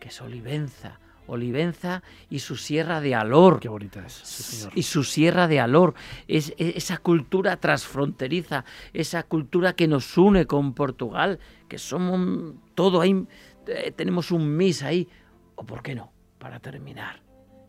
que 0.00 0.08
es 0.08 0.20
Olivenza. 0.20 0.98
Olivenza 1.26 2.02
y 2.28 2.40
su 2.40 2.54
sierra 2.56 3.00
de 3.00 3.14
Alor. 3.14 3.58
Qué 3.60 3.68
bonita 3.70 4.04
es, 4.04 4.12
señor. 4.12 4.72
Y 4.76 4.82
su 4.82 5.04
sierra 5.04 5.48
de 5.48 5.58
Alor. 5.58 5.94
Es, 6.28 6.52
es- 6.58 6.76
esa 6.76 6.98
cultura 6.98 7.56
transfronteriza, 7.56 8.66
esa 8.92 9.22
cultura 9.22 9.72
que 9.74 9.88
nos 9.88 10.18
une 10.18 10.44
con 10.46 10.74
Portugal, 10.74 11.38
que 11.68 11.78
somos 11.78 12.54
todo 12.74 13.00
ahí, 13.00 13.26
eh, 13.68 13.90
tenemos 13.96 14.30
un 14.32 14.54
mis 14.54 14.82
ahí. 14.82 15.08
O 15.56 15.64
por 15.64 15.82
qué 15.82 15.94
no, 15.94 16.12
para 16.38 16.60
terminar, 16.60 17.22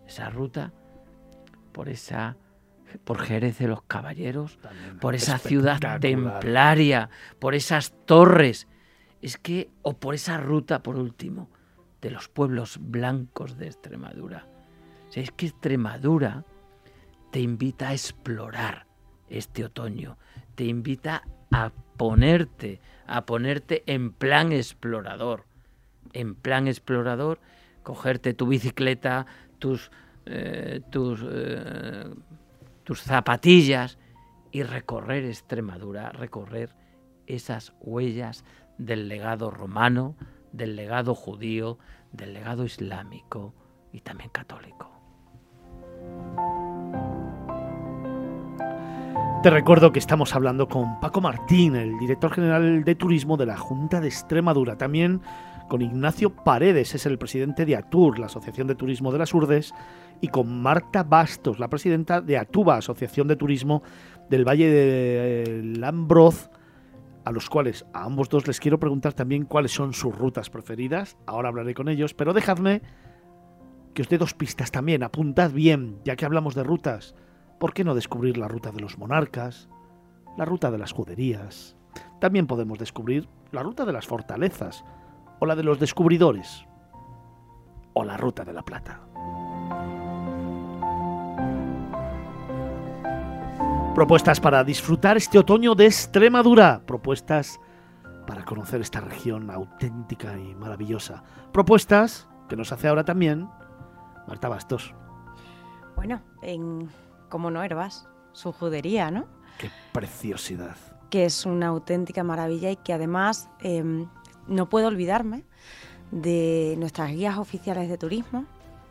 esa 0.07 0.29
ruta 0.29 0.71
por 1.71 1.89
esa 1.89 2.37
por 3.03 3.19
Jerez 3.19 3.57
de 3.57 3.67
los 3.67 3.83
Caballeros, 3.83 4.57
También 4.59 4.99
por 4.99 5.15
esa 5.15 5.37
ciudad 5.37 5.79
templaria, 5.99 7.09
por 7.39 7.55
esas 7.55 7.93
torres. 8.05 8.67
Es 9.21 9.37
que, 9.37 9.69
o 9.81 9.97
por 9.97 10.15
esa 10.15 10.37
ruta, 10.37 10.81
por 10.81 10.97
último, 10.97 11.49
de 12.01 12.11
los 12.11 12.29
pueblos 12.29 12.77
blancos 12.79 13.57
de 13.57 13.67
Extremadura. 13.67 14.47
O 15.09 15.11
sea, 15.11 15.23
es 15.23 15.31
que 15.31 15.47
Extremadura 15.47 16.45
te 17.31 17.39
invita 17.39 17.89
a 17.89 17.93
explorar 17.93 18.85
este 19.29 19.65
otoño, 19.65 20.17
te 20.55 20.65
invita 20.65 21.23
a 21.51 21.71
ponerte, 21.97 22.79
a 23.07 23.25
ponerte 23.25 23.83
en 23.87 24.11
plan 24.11 24.51
explorador. 24.51 25.45
En 26.13 26.35
plan 26.35 26.67
explorador, 26.67 27.41
cogerte 27.85 28.33
tu 28.33 28.47
bicicleta, 28.47 29.25
tus, 29.59 29.91
eh, 30.25 30.81
tus, 30.89 31.23
eh, 31.23 32.13
tus 32.83 33.01
zapatillas 33.01 33.97
y 34.51 34.63
recorrer 34.63 35.23
Extremadura, 35.23 36.09
recorrer 36.09 36.75
esas 37.27 37.73
huellas 37.79 38.43
del 38.77 39.07
legado 39.07 39.51
romano, 39.51 40.15
del 40.51 40.75
legado 40.75 41.13
judío, 41.13 41.77
del 42.11 42.33
legado 42.33 42.65
islámico 42.65 43.53
y 43.93 44.01
también 44.01 44.31
católico. 44.31 44.91
Te 49.43 49.51
recuerdo 49.51 49.91
que 49.91 49.99
estamos 49.99 50.33
hablando 50.33 50.67
con 50.67 50.99
Paco 50.99 51.21
Martín, 51.21 51.75
el 51.75 51.99
director 51.99 52.33
general 52.33 52.83
de 52.83 52.95
turismo 52.95 53.37
de 53.37 53.45
la 53.45 53.57
Junta 53.57 54.01
de 54.01 54.07
Extremadura. 54.07 54.75
También 54.75 55.21
con 55.67 55.81
Ignacio 55.81 56.35
Paredes, 56.35 56.95
es 56.95 57.05
el 57.05 57.17
presidente 57.17 57.65
de 57.65 57.75
ATUR, 57.75 58.19
la 58.19 58.27
Asociación 58.27 58.67
de 58.67 58.75
Turismo 58.75 59.11
de 59.11 59.19
las 59.19 59.33
Urdes, 59.33 59.73
y 60.21 60.27
con 60.29 60.61
Marta 60.61 61.03
Bastos, 61.03 61.59
la 61.59 61.67
presidenta 61.67 62.21
de 62.21 62.37
ATUBA, 62.37 62.77
Asociación 62.77 63.27
de 63.27 63.35
Turismo 63.35 63.83
del 64.29 64.47
Valle 64.47 64.69
de 64.69 65.61
Lambroz, 65.77 66.49
a 67.25 67.31
los 67.31 67.49
cuales 67.49 67.85
a 67.93 68.03
ambos 68.03 68.29
dos 68.29 68.47
les 68.47 68.59
quiero 68.59 68.79
preguntar 68.79 69.13
también 69.13 69.45
cuáles 69.45 69.71
son 69.71 69.93
sus 69.93 70.15
rutas 70.15 70.49
preferidas. 70.49 71.17
Ahora 71.25 71.49
hablaré 71.49 71.73
con 71.73 71.89
ellos, 71.89 72.13
pero 72.13 72.33
dejadme 72.33 72.81
que 73.93 74.03
os 74.03 74.09
dé 74.09 74.17
dos 74.17 74.33
pistas 74.33 74.71
también. 74.71 75.03
Apuntad 75.03 75.51
bien, 75.51 75.99
ya 76.05 76.15
que 76.15 76.25
hablamos 76.25 76.53
de 76.53 76.63
rutas. 76.63 77.15
¿Por 77.59 77.73
qué 77.73 77.83
no 77.83 77.95
descubrir 77.95 78.37
la 78.37 78.47
ruta 78.47 78.71
de 78.71 78.81
los 78.81 78.97
monarcas? 78.97 79.69
La 80.37 80.45
ruta 80.45 80.69
de 80.69 80.77
las 80.77 80.91
juderías. 80.91 81.75
También 82.19 82.45
podemos 82.45 82.77
descubrir 82.77 83.27
la 83.51 83.63
ruta 83.63 83.85
de 83.85 83.93
las 83.93 84.05
fortalezas, 84.05 84.83
o 85.39 85.45
la 85.45 85.55
de 85.55 85.63
los 85.63 85.79
descubridores, 85.79 86.65
o 87.93 88.03
la 88.03 88.17
ruta 88.17 88.43
de 88.43 88.53
la 88.53 88.63
plata. 88.63 89.01
Propuestas 93.95 94.41
para 94.41 94.63
disfrutar 94.63 95.15
este 95.15 95.39
otoño 95.39 95.73
de 95.73 95.85
Extremadura. 95.85 96.81
Propuestas 96.85 97.61
para 98.27 98.43
conocer 98.43 98.81
esta 98.81 98.99
región 98.99 99.49
auténtica 99.49 100.37
y 100.37 100.53
maravillosa. 100.55 101.23
Propuestas 101.53 102.27
que 102.49 102.57
nos 102.57 102.73
hace 102.73 102.89
ahora 102.89 103.05
también 103.05 103.47
Marta 104.27 104.49
Bastos. 104.49 104.93
Bueno, 105.95 106.21
en, 106.41 106.89
como 107.29 107.49
no, 107.51 107.63
Herbas, 107.63 108.09
su 108.33 108.51
judería, 108.51 109.11
¿no? 109.11 109.27
Qué 109.57 109.69
preciosidad. 109.93 110.75
que 111.09 111.23
es 111.23 111.45
una 111.45 111.67
auténtica 111.67 112.23
maravilla 112.25 112.71
y 112.71 112.75
que 112.75 112.91
además 112.91 113.49
eh, 113.61 114.05
no 114.47 114.69
puedo 114.69 114.87
olvidarme 114.87 115.43
de 116.11 116.75
nuestras 116.77 117.11
guías 117.11 117.37
oficiales 117.37 117.89
de 117.89 117.97
turismo 117.97 118.45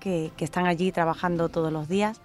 que, 0.05 0.33
están 0.39 0.67
allí 0.67 0.93
trabajando 0.93 1.49
todos 1.49 1.73
los 1.73 1.89
días. 1.89 2.21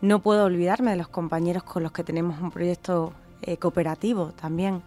No 0.00 0.20
puedo 0.20 0.44
olvidarme 0.44 0.90
de 0.90 0.96
los 0.96 1.08
compañeros 1.08 1.62
con 1.62 1.82
los 1.82 1.92
que 1.92 2.02
tenemos 2.02 2.40
un 2.40 2.50
proyecto 2.50 3.12
eh, 3.42 3.56
cooperativo 3.56 4.32
también 4.32 4.82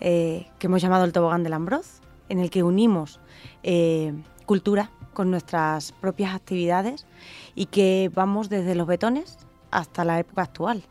eh, 0.00 0.46
que 0.58 0.68
hemos 0.68 0.80
llamado 0.80 1.04
el 1.04 1.12
Tobogán 1.12 1.42
del 1.42 1.52
Ambroz, 1.52 2.00
en 2.28 2.38
el 2.38 2.50
que 2.50 2.62
unimos 2.62 3.20
eh, 3.62 4.14
cultura 4.46 4.90
con 5.12 5.30
nuestras 5.30 5.92
propias 5.92 6.34
actividades 6.34 7.06
y 7.54 7.66
que 7.66 8.10
vamos 8.14 8.48
desde 8.48 8.74
los 8.74 8.86
betones 8.86 9.38
hasta 9.70 10.04
la 10.04 10.18
época 10.18 10.42
actual. 10.42 10.84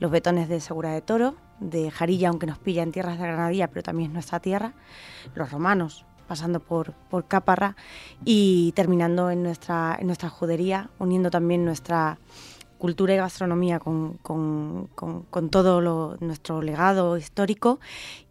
Los 0.00 0.10
betones 0.10 0.48
de 0.48 0.60
Segura 0.60 0.90
de 0.90 1.00
Toro, 1.00 1.36
de 1.70 1.90
Jarilla, 1.90 2.28
aunque 2.28 2.46
nos 2.46 2.58
pilla 2.58 2.82
en 2.82 2.92
tierras 2.92 3.18
de 3.18 3.24
Granadilla, 3.26 3.68
pero 3.68 3.82
también 3.82 4.10
es 4.10 4.14
nuestra 4.14 4.40
tierra, 4.40 4.74
los 5.34 5.50
romanos, 5.50 6.04
pasando 6.28 6.60
por, 6.60 6.92
por 7.10 7.26
Caparra 7.26 7.76
y 8.24 8.72
terminando 8.72 9.30
en 9.30 9.42
nuestra, 9.42 9.96
en 10.00 10.06
nuestra 10.06 10.28
judería, 10.28 10.90
uniendo 10.98 11.30
también 11.30 11.64
nuestra 11.64 12.18
cultura 12.78 13.14
y 13.14 13.16
gastronomía 13.16 13.78
con, 13.78 14.14
con- 14.22 14.88
con- 14.96 15.50
todo 15.50 16.16
nuestro 16.20 16.62
legado 16.62 17.16
histórico. 17.16 17.78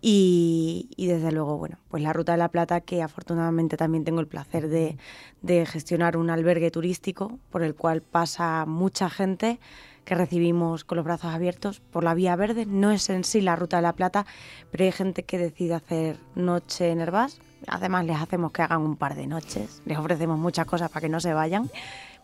Y, 0.02 0.90
y 0.98 1.08
desde 1.08 1.32
luego, 1.32 1.58
bueno, 1.58 1.78
pues 1.90 2.04
la 2.04 2.12
Ruta 2.12 2.34
de 2.34 2.38
la 2.38 2.50
Plata, 2.50 2.82
que 2.82 3.02
afortunadamente 3.02 3.78
también 3.78 4.04
tengo 4.04 4.20
el 4.20 4.28
placer 4.28 4.68
de, 4.68 4.98
de 5.42 5.66
gestionar 5.66 6.18
un 6.18 6.30
albergue 6.30 6.72
turístico 6.72 7.40
por 7.50 7.64
el 7.64 7.76
cual 7.76 8.02
pasa 8.02 8.66
mucha 8.66 9.10
gente 9.10 9.60
que 10.06 10.16
recibimos 10.16 10.84
con 10.84 10.98
los 10.98 11.06
brazos 11.06 11.34
abiertos 11.34 11.80
por 11.80 12.04
la 12.04 12.14
Vía 12.14 12.36
Verde. 12.36 12.66
No 12.66 12.92
es 12.92 13.10
en 13.10 13.24
sí 13.24 13.42
la 13.42 13.56
Ruta 13.56 13.78
de 13.78 13.84
la 13.84 13.94
Plata, 13.94 14.26
pero 14.72 14.84
hay 14.84 14.92
gente 14.92 15.24
que 15.24 15.38
decide 15.38 15.76
hacer 15.76 16.18
noche 16.36 16.92
en 16.92 17.02
Herbás. 17.02 17.40
Además, 17.68 18.06
les 18.06 18.20
hacemos 18.20 18.52
que 18.52 18.62
hagan 18.62 18.82
un 18.82 18.96
par 18.96 19.16
de 19.16 19.28
noches. 19.28 19.82
Les 19.86 19.98
ofrecemos 19.98 20.40
muchas 20.40 20.66
cosas 20.66 20.90
para 20.90 21.02
que 21.02 21.10
no 21.10 21.20
se 21.20 21.34
vayan, 21.34 21.70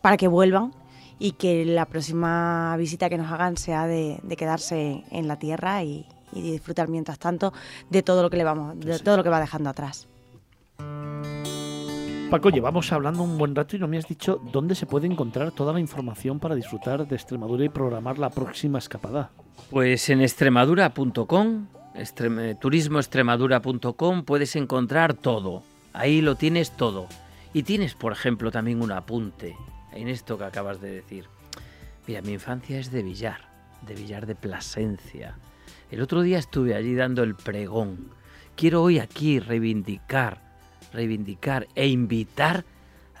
para 0.02 0.16
que 0.16 0.28
vuelvan 0.28 0.72
y 1.18 1.32
que 1.32 1.64
la 1.64 1.86
próxima 1.86 2.76
visita 2.76 3.08
que 3.08 3.18
nos 3.18 3.30
hagan 3.30 3.56
sea 3.56 3.86
de, 3.86 4.18
de 4.22 4.36
quedarse 4.36 5.04
en 5.10 5.28
la 5.28 5.38
tierra 5.38 5.82
y, 5.82 6.06
y 6.32 6.52
disfrutar 6.52 6.88
mientras 6.88 7.18
tanto 7.18 7.52
de 7.90 8.02
todo 8.02 8.22
lo 8.22 8.30
que 8.30 8.36
le 8.36 8.44
vamos, 8.44 8.78
de 8.78 8.98
todo 8.98 9.16
lo 9.16 9.24
que 9.24 9.30
va 9.30 9.40
dejando 9.40 9.70
atrás. 9.70 10.08
Paco, 12.30 12.50
llevamos 12.50 12.92
hablando 12.92 13.22
un 13.22 13.38
buen 13.38 13.54
rato 13.54 13.74
y 13.74 13.78
no 13.78 13.88
me 13.88 13.96
has 13.96 14.06
dicho 14.06 14.38
dónde 14.52 14.74
se 14.74 14.84
puede 14.84 15.06
encontrar 15.06 15.50
toda 15.50 15.72
la 15.72 15.80
información 15.80 16.38
para 16.38 16.54
disfrutar 16.54 17.08
de 17.08 17.16
Extremadura 17.16 17.64
y 17.64 17.70
programar 17.70 18.18
la 18.18 18.28
próxima 18.28 18.78
escapada. 18.78 19.30
Pues 19.70 20.10
en 20.10 20.20
extremadura.com, 20.20 21.66
extrem- 21.94 22.58
turismoextremadura.com 22.58 24.24
puedes 24.24 24.56
encontrar 24.56 25.14
todo. 25.14 25.62
Ahí 25.94 26.20
lo 26.20 26.34
tienes 26.34 26.70
todo. 26.76 27.06
Y 27.54 27.62
tienes, 27.62 27.94
por 27.94 28.12
ejemplo, 28.12 28.50
también 28.50 28.82
un 28.82 28.92
apunte 28.92 29.56
en 29.92 30.08
esto 30.08 30.36
que 30.36 30.44
acabas 30.44 30.82
de 30.82 30.90
decir. 30.90 31.24
Mira, 32.06 32.20
mi 32.20 32.32
infancia 32.32 32.78
es 32.78 32.92
de 32.92 33.02
Villar, 33.02 33.40
de 33.86 33.94
Villar 33.94 34.26
de 34.26 34.34
Plasencia. 34.34 35.38
El 35.90 36.02
otro 36.02 36.20
día 36.20 36.38
estuve 36.38 36.74
allí 36.74 36.94
dando 36.94 37.22
el 37.22 37.34
pregón. 37.34 38.10
Quiero 38.54 38.82
hoy 38.82 38.98
aquí 38.98 39.40
reivindicar, 39.40 40.42
reivindicar 40.92 41.68
e 41.74 41.88
invitar 41.88 42.64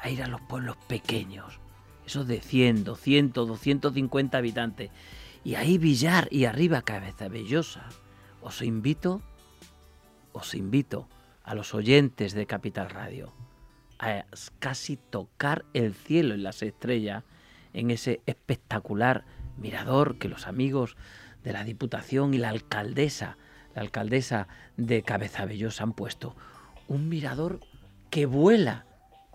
a 0.00 0.10
ir 0.10 0.22
a 0.22 0.28
los 0.28 0.40
pueblos 0.42 0.76
pequeños. 0.86 1.60
Esos 2.06 2.26
de 2.26 2.40
100, 2.40 2.84
200, 2.84 3.48
250 3.48 4.38
habitantes. 4.38 4.90
Y 5.44 5.54
ahí 5.54 5.78
Villar 5.78 6.28
y 6.30 6.44
arriba 6.44 6.82
Cabeza 6.82 7.28
Bellosa. 7.28 7.88
Os 8.40 8.62
invito, 8.62 9.22
os 10.32 10.54
invito 10.54 11.08
a 11.42 11.54
los 11.54 11.74
oyentes 11.74 12.32
de 12.34 12.46
Capital 12.46 12.90
Radio 12.90 13.32
a 13.98 14.24
casi 14.58 14.96
tocar 14.96 15.64
el 15.74 15.94
cielo 15.94 16.34
y 16.34 16.38
las 16.38 16.62
estrellas 16.62 17.24
en 17.72 17.90
ese 17.90 18.20
espectacular 18.26 19.24
mirador 19.56 20.18
que 20.18 20.28
los 20.28 20.46
amigos 20.46 20.96
de 21.42 21.52
la 21.52 21.64
Diputación 21.64 22.34
y 22.34 22.38
la 22.38 22.50
alcaldesa, 22.50 23.36
la 23.74 23.82
alcaldesa 23.82 24.48
de 24.76 25.02
Cabezabellos 25.02 25.80
han 25.80 25.92
puesto. 25.92 26.36
Un 26.88 27.08
mirador 27.08 27.60
que 28.10 28.26
vuela, 28.26 28.86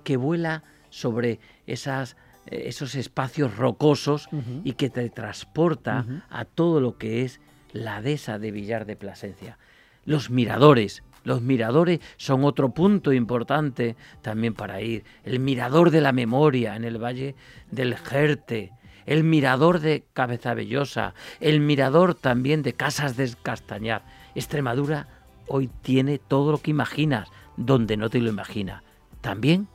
que 0.04 0.18
vuela 0.18 0.64
sobre 0.90 1.40
esas, 1.66 2.18
eh, 2.48 2.64
esos 2.66 2.96
espacios 2.96 3.56
rocosos 3.58 4.30
y 4.64 4.74
que 4.74 4.90
te 4.90 5.10
transporta 5.10 6.06
a 6.30 6.46
todo 6.46 6.82
lo 6.82 6.98
que 6.98 7.24
es 7.24 7.40
la 7.72 8.02
dehesa 8.02 8.40
de 8.40 8.52
Villar 8.52 8.86
de 8.86 8.96
Plasencia. 8.96 9.58
Los 10.06 10.30
miradores, 10.30 11.04
los 11.24 11.42
miradores 11.42 12.00
son 12.18 12.44
otro 12.44 12.70
punto 12.70 13.14
importante 13.14 13.96
también 14.22 14.54
para 14.54 14.82
ir. 14.82 15.04
El 15.24 15.40
mirador 15.40 15.92
de 15.92 16.02
la 16.02 16.12
memoria 16.12 16.76
en 16.76 16.84
el 16.84 17.02
Valle 17.02 17.36
del 17.72 17.96
Jerte, 17.96 18.72
el 19.06 19.24
mirador 19.24 19.80
de 19.80 20.04
Cabezabellosa, 20.14 21.14
el 21.40 21.60
mirador 21.60 22.16
también 22.16 22.62
de 22.62 22.74
Casas 22.74 23.16
de 23.16 23.34
Castañar. 23.42 24.04
Extremadura 24.36 25.08
hoy 25.48 25.70
tiene 25.82 26.20
todo 26.20 26.52
lo 26.52 26.58
que 26.58 26.72
imaginas, 26.72 27.30
donde 27.58 27.98
no 27.98 28.10
te 28.10 28.20
lo 28.20 28.30
imaginas. 28.30 28.84
También 29.22 29.68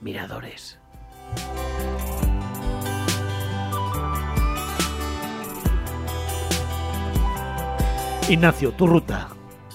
miradores. 0.00 0.78
Ignacio, 8.28 8.72
tu 8.72 8.86
ruta. 8.86 9.28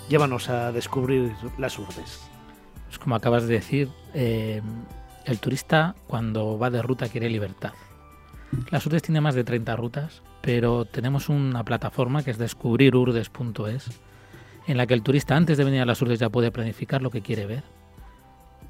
Llévanos 0.07 0.49
a 0.49 0.71
descubrir 0.71 1.33
las 1.57 1.77
urdes. 1.77 2.29
Pues 2.87 2.99
como 2.99 3.15
acabas 3.15 3.47
de 3.47 3.55
decir, 3.55 3.89
eh, 4.13 4.61
el 5.25 5.39
turista 5.39 5.95
cuando 6.07 6.57
va 6.57 6.69
de 6.69 6.81
ruta 6.81 7.09
quiere 7.09 7.29
libertad. 7.29 7.73
Las 8.69 8.85
urdes 8.85 9.01
tiene 9.01 9.19
más 9.19 9.35
de 9.35 9.43
30 9.43 9.75
rutas, 9.75 10.21
pero 10.41 10.85
tenemos 10.85 11.27
una 11.27 11.63
plataforma 11.63 12.23
que 12.23 12.31
es 12.31 12.37
descubrirurdes.es, 12.37 13.89
en 14.68 14.78
la 14.78 14.88
que 14.88 14.93
el 14.93 15.03
turista 15.03 15.36
antes 15.36 15.57
de 15.57 15.63
venir 15.63 15.82
a 15.82 15.86
las 15.86 16.01
urdes 16.01 16.20
ya 16.20 16.30
puede 16.30 16.51
planificar 16.51 17.01
lo 17.01 17.11
que 17.11 17.22
quiere 17.22 17.45
ver. 17.45 17.63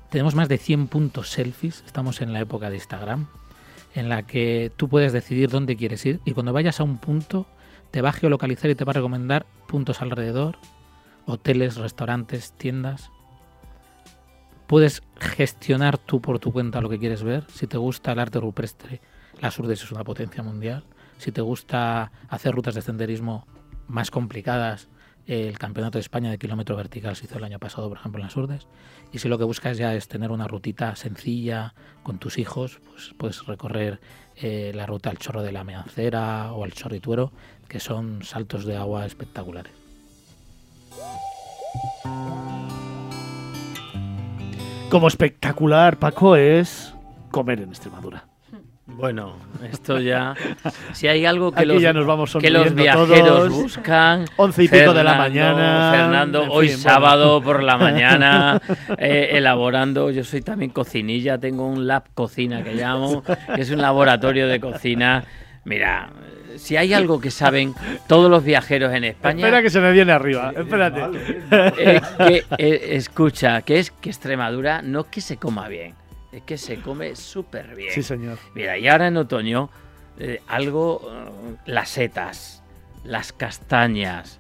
Tenemos 0.09 0.35
más 0.35 0.49
de 0.49 0.57
100 0.57 0.87
puntos 0.87 1.29
selfies, 1.29 1.83
estamos 1.85 2.21
en 2.21 2.33
la 2.33 2.39
época 2.39 2.69
de 2.69 2.75
Instagram, 2.75 3.27
en 3.93 4.09
la 4.09 4.23
que 4.23 4.71
tú 4.75 4.87
puedes 4.89 5.13
decidir 5.13 5.49
dónde 5.49 5.75
quieres 5.75 6.05
ir 6.05 6.19
y 6.25 6.33
cuando 6.33 6.53
vayas 6.53 6.79
a 6.79 6.83
un 6.83 6.97
punto 6.97 7.47
te 7.91 8.01
va 8.01 8.09
a 8.09 8.13
geolocalizar 8.13 8.69
y 8.69 8.75
te 8.75 8.83
va 8.83 8.91
a 8.91 8.95
recomendar 8.95 9.45
puntos 9.67 10.01
alrededor, 10.01 10.57
hoteles, 11.25 11.77
restaurantes, 11.77 12.51
tiendas. 12.53 13.09
Puedes 14.67 15.03
gestionar 15.19 15.97
tú 15.97 16.21
por 16.21 16.39
tu 16.39 16.51
cuenta 16.51 16.81
lo 16.81 16.89
que 16.89 16.99
quieres 16.99 17.23
ver. 17.23 17.45
Si 17.53 17.67
te 17.67 17.77
gusta 17.77 18.11
el 18.11 18.19
arte 18.19 18.39
rupestre, 18.39 18.99
las 19.39 19.57
Urdes 19.59 19.83
es 19.83 19.91
una 19.91 20.03
potencia 20.03 20.43
mundial. 20.43 20.83
Si 21.17 21.31
te 21.31 21.41
gusta 21.41 22.11
hacer 22.27 22.53
rutas 22.53 22.75
de 22.75 22.81
senderismo 22.81 23.47
más 23.87 24.11
complicadas, 24.11 24.89
el 25.27 25.57
Campeonato 25.57 25.97
de 25.97 26.01
España 26.01 26.29
de 26.29 26.37
kilómetro 26.37 26.75
vertical 26.75 27.15
se 27.15 27.25
hizo 27.25 27.37
el 27.37 27.43
año 27.43 27.59
pasado, 27.59 27.89
por 27.89 27.97
ejemplo, 27.97 28.19
en 28.19 28.27
las 28.27 28.35
Urdes. 28.35 28.67
Y 29.11 29.19
si 29.19 29.27
lo 29.27 29.37
que 29.37 29.43
buscas 29.43 29.77
ya 29.77 29.95
es 29.95 30.07
tener 30.07 30.31
una 30.31 30.47
rutita 30.47 30.95
sencilla 30.95 31.73
con 32.03 32.19
tus 32.19 32.37
hijos, 32.37 32.79
pues 32.89 33.13
puedes 33.17 33.45
recorrer 33.45 33.99
eh, 34.35 34.71
la 34.75 34.85
ruta 34.85 35.09
al 35.09 35.17
Chorro 35.17 35.41
de 35.41 35.51
la 35.51 35.63
Meancera 35.63 36.51
o 36.53 36.63
al 36.63 36.73
Chorrituero, 36.73 37.31
que 37.67 37.79
son 37.79 38.23
saltos 38.23 38.65
de 38.65 38.77
agua 38.77 39.05
espectaculares. 39.05 39.73
Como 44.89 45.07
espectacular, 45.07 45.97
Paco, 45.97 46.35
es 46.35 46.93
comer 47.31 47.59
en 47.61 47.69
Extremadura. 47.69 48.34
Bueno, 48.87 49.35
esto 49.71 49.99
ya. 49.99 50.35
Si 50.93 51.07
hay 51.07 51.25
algo 51.25 51.51
que, 51.51 51.61
Aquí 51.61 51.67
los, 51.67 51.81
ya 51.81 51.91
nos 51.91 52.05
vamos 52.05 52.37
que 52.39 52.51
los 52.51 52.73
viajeros 52.75 53.09
todos. 53.09 53.49
buscan. 53.49 54.25
Once 54.37 54.63
y 54.63 54.67
pico 54.67 54.93
de 54.93 55.03
la 55.03 55.15
mañana, 55.15 55.91
Fernando, 55.91 56.43
en 56.43 56.49
hoy 56.51 56.69
fin, 56.69 56.77
sábado 56.77 57.41
bueno. 57.41 57.45
por 57.45 57.63
la 57.63 57.77
mañana, 57.77 58.61
eh, 58.99 59.29
elaborando. 59.31 60.11
Yo 60.11 60.23
soy 60.23 60.41
también 60.41 60.69
cocinilla, 60.69 61.39
tengo 61.39 61.67
un 61.67 61.87
lab 61.87 62.03
cocina 62.13 62.63
que 62.63 62.75
llamo, 62.75 63.23
que 63.23 63.61
es 63.61 63.71
un 63.71 63.81
laboratorio 63.81 64.47
de 64.47 64.59
cocina. 64.59 65.23
Mira, 65.63 66.11
si 66.57 66.77
hay 66.77 66.93
algo 66.93 67.19
que 67.19 67.31
saben 67.31 67.73
todos 68.07 68.29
los 68.29 68.43
viajeros 68.43 68.93
en 68.93 69.03
España. 69.03 69.39
Espera 69.39 69.63
que 69.63 69.71
se 69.71 69.79
me 69.79 69.91
viene 69.91 70.11
arriba. 70.11 70.53
Espérate. 70.55 71.19
que, 71.49 72.43
eh, 72.59 72.89
escucha, 72.91 73.63
que 73.63 73.79
es 73.79 73.89
que 73.89 74.09
Extremadura 74.09 74.83
no 74.83 75.01
es 75.01 75.05
que 75.07 75.21
se 75.21 75.37
coma 75.37 75.67
bien, 75.67 75.95
es 76.37 76.43
que 76.43 76.57
se 76.57 76.81
come 76.81 77.15
súper 77.15 77.75
bien. 77.75 77.91
Sí, 77.93 78.03
señor. 78.03 78.37
Mira, 78.53 78.77
y 78.77 78.87
ahora 78.87 79.07
en 79.07 79.17
otoño, 79.17 79.69
eh, 80.19 80.41
algo, 80.47 81.01
eh, 81.11 81.55
las 81.65 81.89
setas, 81.89 82.61
las 83.03 83.31
castañas, 83.33 84.39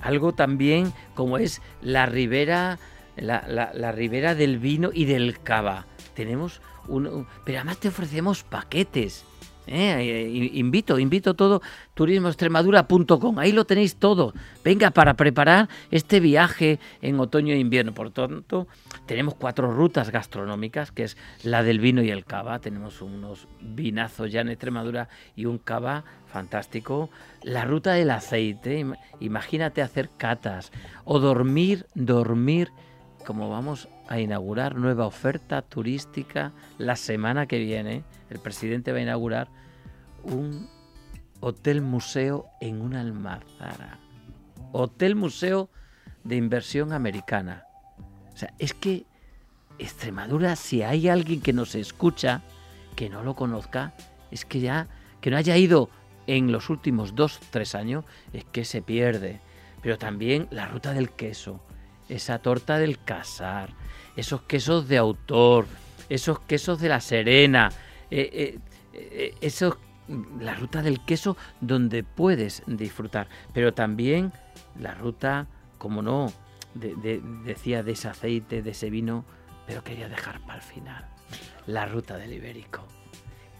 algo 0.00 0.32
también 0.32 0.92
como 1.14 1.38
es 1.38 1.60
la 1.82 2.06
ribera, 2.06 2.78
la, 3.16 3.44
la- 3.48 3.72
la 3.74 3.92
ribera 3.92 4.34
del 4.34 4.58
vino 4.58 4.90
y 4.92 5.04
del 5.04 5.40
cava. 5.40 5.86
Tenemos 6.14 6.60
un, 6.88 7.06
un- 7.06 7.26
pero 7.44 7.58
además 7.58 7.78
te 7.78 7.88
ofrecemos 7.88 8.42
paquetes. 8.42 9.24
¿Eh? 9.66 9.96
Eh, 9.98 10.50
Invito, 10.54 10.98
invito 10.98 11.34
todo, 11.34 11.62
turismoextremadura.com, 11.94 13.38
ahí 13.38 13.52
lo 13.52 13.64
tenéis 13.64 13.96
todo. 13.96 14.32
Venga, 14.64 14.90
para 14.90 15.14
preparar 15.14 15.68
este 15.90 16.20
viaje 16.20 16.78
en 17.02 17.18
otoño 17.20 17.52
e 17.54 17.58
invierno. 17.58 17.92
Por 17.94 18.10
tanto, 18.10 18.66
tenemos 19.06 19.34
cuatro 19.34 19.72
rutas 19.72 20.10
gastronómicas, 20.10 20.90
que 20.92 21.04
es 21.04 21.16
la 21.42 21.62
del 21.62 21.78
vino 21.80 22.02
y 22.02 22.10
el 22.10 22.24
cava. 22.24 22.58
Tenemos 22.58 23.02
unos 23.02 23.46
vinazos 23.60 24.30
ya 24.32 24.40
en 24.40 24.48
Extremadura 24.48 25.08
y 25.36 25.46
un 25.46 25.58
cava 25.58 26.04
fantástico. 26.26 27.10
La 27.42 27.64
ruta 27.64 27.92
del 27.92 28.10
aceite, 28.10 28.80
im- 28.80 28.96
imagínate 29.20 29.82
hacer 29.82 30.10
catas 30.16 30.72
o 31.04 31.18
dormir, 31.20 31.86
dormir, 31.94 32.70
como 33.26 33.48
vamos 33.50 33.88
a 34.08 34.20
inaugurar 34.20 34.76
nueva 34.76 35.06
oferta 35.06 35.62
turística 35.62 36.52
la 36.78 36.96
semana 36.96 37.46
que 37.46 37.58
viene. 37.58 38.04
El 38.30 38.38
presidente 38.38 38.92
va 38.92 38.98
a 38.98 39.02
inaugurar 39.02 39.48
un 40.22 40.68
hotel 41.40 41.82
museo 41.82 42.46
en 42.60 42.80
una 42.80 43.00
almazara. 43.00 43.98
Hotel 44.72 45.14
museo 45.16 45.70
de 46.22 46.36
inversión 46.36 46.92
americana. 46.92 47.64
O 48.32 48.36
sea, 48.36 48.52
es 48.58 48.74
que 48.74 49.06
Extremadura, 49.78 50.56
si 50.56 50.82
hay 50.82 51.08
alguien 51.08 51.40
que 51.40 51.52
nos 51.52 51.74
escucha, 51.74 52.42
que 52.94 53.08
no 53.08 53.22
lo 53.22 53.34
conozca, 53.34 53.92
es 54.30 54.44
que 54.44 54.60
ya, 54.60 54.88
que 55.20 55.30
no 55.30 55.36
haya 55.36 55.56
ido 55.56 55.90
en 56.26 56.52
los 56.52 56.70
últimos 56.70 57.14
dos, 57.14 57.40
tres 57.50 57.74
años, 57.74 58.04
es 58.32 58.44
que 58.44 58.64
se 58.64 58.82
pierde. 58.82 59.40
Pero 59.82 59.98
también 59.98 60.48
la 60.50 60.66
ruta 60.66 60.92
del 60.92 61.10
queso, 61.10 61.60
esa 62.08 62.38
torta 62.38 62.78
del 62.78 63.02
casar, 63.02 63.74
esos 64.16 64.42
quesos 64.42 64.88
de 64.88 64.96
autor, 64.98 65.66
esos 66.08 66.40
quesos 66.40 66.80
de 66.80 66.88
la 66.88 67.00
Serena, 67.00 67.70
eh, 68.10 68.30
eh, 68.32 68.58
eh, 68.92 69.34
esos, 69.40 69.76
la 70.40 70.54
ruta 70.54 70.82
del 70.82 71.00
queso 71.04 71.36
donde 71.60 72.02
puedes 72.04 72.62
disfrutar, 72.66 73.28
pero 73.52 73.72
también 73.74 74.32
la 74.78 74.94
ruta, 74.94 75.46
como 75.78 76.02
no, 76.02 76.32
de- 76.74 76.94
de- 76.96 77.22
decía 77.44 77.82
de 77.82 77.92
ese 77.92 78.08
aceite, 78.08 78.62
de 78.62 78.70
ese 78.70 78.90
vino, 78.90 79.24
pero 79.66 79.82
quería 79.82 80.08
dejar 80.08 80.40
para 80.40 80.56
el 80.56 80.62
final, 80.62 81.04
la 81.66 81.86
ruta 81.86 82.16
del 82.18 82.32
ibérico. 82.34 82.84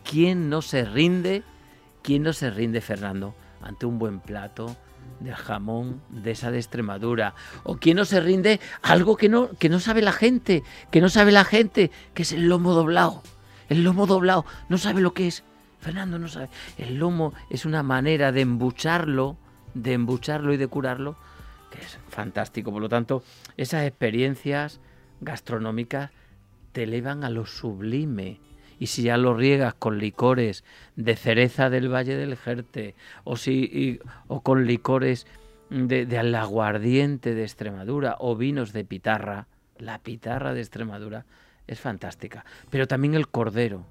¿Quién 0.09 0.51
no 0.51 0.61
se 0.63 0.85
rinde? 0.85 1.43
¿Quién 2.03 2.23
no 2.23 2.33
se 2.35 2.51
rinde, 2.51 2.81
Fernando, 2.83 3.35
ante 3.63 3.87
un 3.87 3.99
buen 3.99 4.21
plato 4.21 4.77
de 5.21 5.35
jamón 5.35 6.01
de 6.11 6.33
esa 6.33 6.51
de 6.51 6.59
Extremadura? 6.59 7.35
¿O 7.63 7.77
quién 7.77 7.97
no 7.97 8.05
se 8.05 8.21
rinde 8.21 8.61
algo 8.83 9.17
que 9.17 9.29
no, 9.29 9.51
que 9.59 9.69
no 9.69 9.81
sabe 9.81 10.03
la 10.03 10.13
gente, 10.13 10.63
que 10.91 11.01
no 11.01 11.09
sabe 11.09 11.33
la 11.33 11.45
gente, 11.45 11.91
que 12.15 12.23
es 12.23 12.33
el 12.33 12.49
lomo 12.49 12.73
doblado? 12.75 13.23
El 13.69 13.85
lomo 13.85 14.07
doblado, 14.07 14.45
no 14.69 14.79
sabe 14.79 15.01
lo 15.01 15.15
que 15.15 15.27
es. 15.27 15.45
Fernando 15.81 16.19
no 16.19 16.29
sabe. 16.29 16.49
El 16.79 16.97
lomo 16.97 17.35
es 17.51 17.65
una 17.65 17.83
manera 17.83 18.33
de 18.33 18.41
embucharlo, 18.41 19.37
de 19.75 19.93
embucharlo 19.93 20.53
y 20.53 20.57
de 20.57 20.67
curarlo, 20.67 21.17
que 21.71 21.79
es 21.85 21.99
fantástico. 22.09 22.73
Por 22.73 22.81
lo 22.81 22.89
tanto, 22.89 23.23
esas 23.57 23.87
experiencias 23.87 24.81
gastronómicas 25.21 26.11
te 26.73 26.85
elevan 26.85 27.25
a 27.25 27.31
lo 27.31 27.47
sublime. 27.47 28.41
Y 28.79 28.87
si 28.87 29.03
ya 29.03 29.17
lo 29.17 29.35
riegas 29.35 29.75
con 29.75 29.99
licores 29.99 30.65
de 30.97 31.17
cereza 31.17 31.71
del 31.71 31.93
Valle 31.93 32.17
del 32.17 32.37
Jerte, 32.37 32.95
o, 33.25 33.37
si, 33.37 34.01
o 34.27 34.41
con 34.43 34.67
licores 34.67 35.27
de, 35.71 36.07
de 36.07 36.19
aguardiente 36.19 37.35
de 37.35 37.43
Extremadura, 37.43 38.17
o 38.19 38.37
vinos 38.37 38.73
de 38.73 38.85
pitarra, 38.85 39.47
la 39.79 39.99
pitarra 39.99 40.55
de 40.55 40.61
Extremadura 40.61 41.25
es 41.67 41.81
fantástica. 41.81 42.45
Pero 42.71 42.87
también 42.87 43.15
el 43.15 43.29
cordero, 43.29 43.87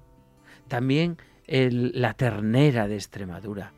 también 0.68 1.18
la 1.46 2.14
ternera 2.14 2.88
de 2.88 2.94
Extremadura. 2.94 3.72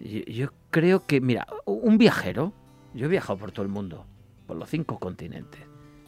Yo, 0.00 0.20
yo 0.24 0.52
creo 0.70 1.06
que, 1.06 1.20
mira, 1.20 1.46
un 1.64 1.98
viajero, 1.98 2.52
yo 2.94 3.06
he 3.06 3.08
viajado 3.08 3.38
por 3.38 3.52
todo 3.52 3.64
el 3.64 3.70
mundo, 3.70 4.06
por 4.46 4.56
los 4.56 4.68
cinco 4.68 4.98
continentes, 4.98 5.62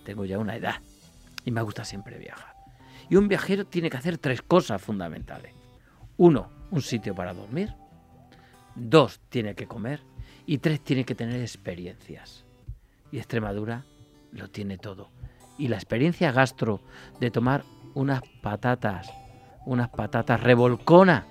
tengo 0.05 0.25
ya 0.25 0.39
una 0.39 0.57
edad 0.57 0.77
y 1.45 1.51
me 1.51 1.63
gusta 1.63 1.85
siempre 1.85 2.19
viajar. 2.19 2.56
Y 3.09 3.17
un 3.17 3.29
viajero 3.29 3.67
tiene 3.67 3.91
que 3.91 3.97
hacer 3.97 4.19
tres 4.19 4.43
cosas 4.43 4.83
fundamentales. 4.83 5.53
Uno, 6.17 6.51
un 6.71 6.83
sitio 6.83 7.15
para 7.15 7.35
dormir. 7.35 7.73
Dos, 8.75 9.21
tiene 9.29 9.55
que 9.55 9.67
comer. 9.67 10.01
Y 10.47 10.59
tres, 10.59 10.81
tiene 10.81 11.05
que 11.05 11.15
tener 11.15 11.41
experiencias. 11.41 12.45
Y 13.13 13.19
Extremadura 13.19 13.85
lo 14.33 14.49
tiene 14.49 14.79
todo. 14.79 15.11
Y 15.59 15.69
la 15.69 15.77
experiencia 15.77 16.33
gastro 16.33 16.81
de 17.21 17.31
tomar 17.31 17.65
unas 17.95 18.21
patatas, 18.43 19.11
unas 19.65 19.89
patatas 19.89 20.43
revolconas, 20.43 21.25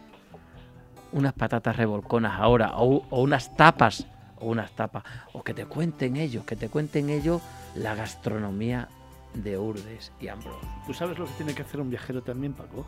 unas 1.11 1.33
patatas 1.33 1.75
revolconas 1.75 2.39
ahora, 2.39 2.77
o, 2.77 3.05
o 3.09 3.21
unas 3.21 3.55
tapas, 3.55 4.07
o 4.39 4.47
unas 4.47 4.71
tapas, 4.71 5.03
o 5.33 5.43
que 5.43 5.53
te 5.53 5.65
cuenten 5.65 6.17
ellos, 6.17 6.45
que 6.45 6.55
te 6.55 6.69
cuenten 6.69 7.09
ellos 7.09 7.41
la 7.75 7.95
gastronomía 7.95 8.89
de 9.35 9.57
Urdes 9.57 10.11
y 10.19 10.27
Ambros. 10.27 10.55
¿Tú 10.87 10.93
sabes 10.93 11.17
lo 11.19 11.25
que 11.25 11.31
tiene 11.33 11.53
que 11.53 11.61
hacer 11.61 11.79
un 11.81 11.89
viajero 11.89 12.21
también, 12.21 12.53
Paco? 12.53 12.87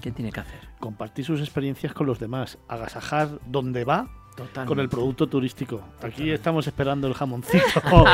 ¿Qué 0.00 0.10
tiene 0.10 0.32
que 0.32 0.40
hacer? 0.40 0.58
Compartir 0.80 1.24
sus 1.24 1.40
experiencias 1.40 1.92
con 1.92 2.06
los 2.06 2.18
demás, 2.18 2.58
agasajar 2.68 3.28
donde 3.46 3.84
va 3.84 4.08
con 4.66 4.80
el 4.80 4.88
producto 4.88 5.26
turístico. 5.26 5.82
Aquí 6.02 6.30
estamos 6.30 6.66
esperando 6.66 7.06
el 7.06 7.12
jamoncito, 7.14 7.64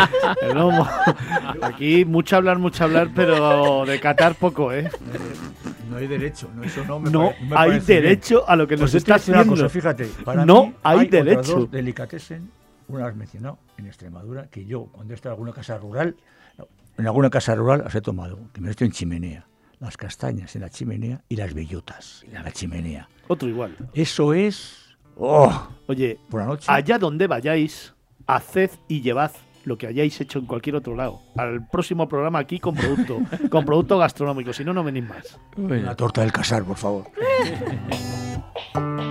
el 0.43 0.55
lomo. 0.57 0.87
Aquí 1.63 2.05
mucho 2.05 2.37
hablar, 2.37 2.59
mucho 2.59 2.85
hablar, 2.85 3.11
pero 3.15 3.85
de 3.87 4.01
catar 4.01 4.35
poco, 4.35 4.73
¿eh? 4.73 4.91
No 5.89 5.97
hay 5.97 6.07
derecho, 6.09 6.51
no, 6.55 6.65
eso 6.65 6.85
no 6.85 6.99
me 6.99 7.11
No 7.11 7.29
pare- 7.31 7.41
me 7.41 7.47
hay 7.47 7.69
parece 7.71 7.93
bien. 7.93 8.03
derecho 8.03 8.45
a 8.49 8.57
lo 8.57 8.67
que 8.67 8.75
Pues 8.77 8.83
nos 8.83 8.91
te 8.93 8.99
está 8.99 9.15
haciendo. 9.15 9.47
cosa, 9.47 9.69
fíjate, 9.69 10.07
para 10.25 10.45
No 10.45 10.67
mí 10.67 10.75
hay 10.83 10.97
otras 11.07 11.11
derecho. 11.25 11.55
dos 11.61 11.71
delicatessen, 11.71 12.51
una 12.89 13.07
has 13.07 13.15
mencionado 13.17 13.59
en 13.79 13.87
Extremadura, 13.87 14.49
que 14.51 14.67
yo 14.67 14.87
cuando 14.87 15.13
he 15.13 15.17
estado 15.17 15.35
en 15.35 15.39
alguna 15.39 15.53
casa 15.53 15.79
rural, 15.79 16.17
en 16.99 17.07
alguna 17.07 17.31
casa 17.31 17.55
rural 17.55 17.83
las 17.85 17.95
he 17.95 18.01
tomado, 18.01 18.39
que 18.53 18.61
me 18.61 18.69
he 18.69 18.73
hecho 18.73 18.85
en 18.85 18.93
chimenea. 18.93 19.47
Las 19.81 19.97
castañas 19.97 20.55
en 20.57 20.63
la 20.63 20.71
chimenea 20.71 21.23
y 21.29 21.37
las 21.37 21.55
bellotas 21.55 22.25
en 22.31 22.43
la 22.43 22.51
chimenea. 22.51 23.09
Otro 23.29 23.49
igual. 23.49 23.77
Eso 23.95 24.35
es. 24.35 24.97
¡Oh! 25.17 25.69
Oye, 25.87 26.19
Por 26.29 26.41
la 26.41 26.47
noche. 26.47 26.67
allá 26.69 26.99
donde 26.99 27.27
vayáis, 27.29 27.95
haced 28.27 28.71
y 28.89 29.01
llevad 29.01 29.31
lo 29.65 29.79
que 29.79 29.87
hayáis 29.87 30.21
hecho 30.21 30.39
en 30.41 30.47
cualquier 30.47 30.77
otro 30.77 30.97
lado. 30.97 31.21
Al 31.37 31.67
próximo 31.69 32.09
programa 32.09 32.39
aquí 32.41 32.59
con 32.59 32.75
producto, 32.75 33.21
con 33.51 33.65
producto 33.65 33.99
gastronómico. 33.99 34.53
Si 34.53 34.65
no, 34.65 34.73
no 34.73 34.83
venís 34.83 35.09
más. 35.09 35.39
Una 35.57 35.95
torta 35.95 36.23
del 36.23 36.33
casar, 36.33 36.65
por 36.65 36.77
favor. 36.77 37.05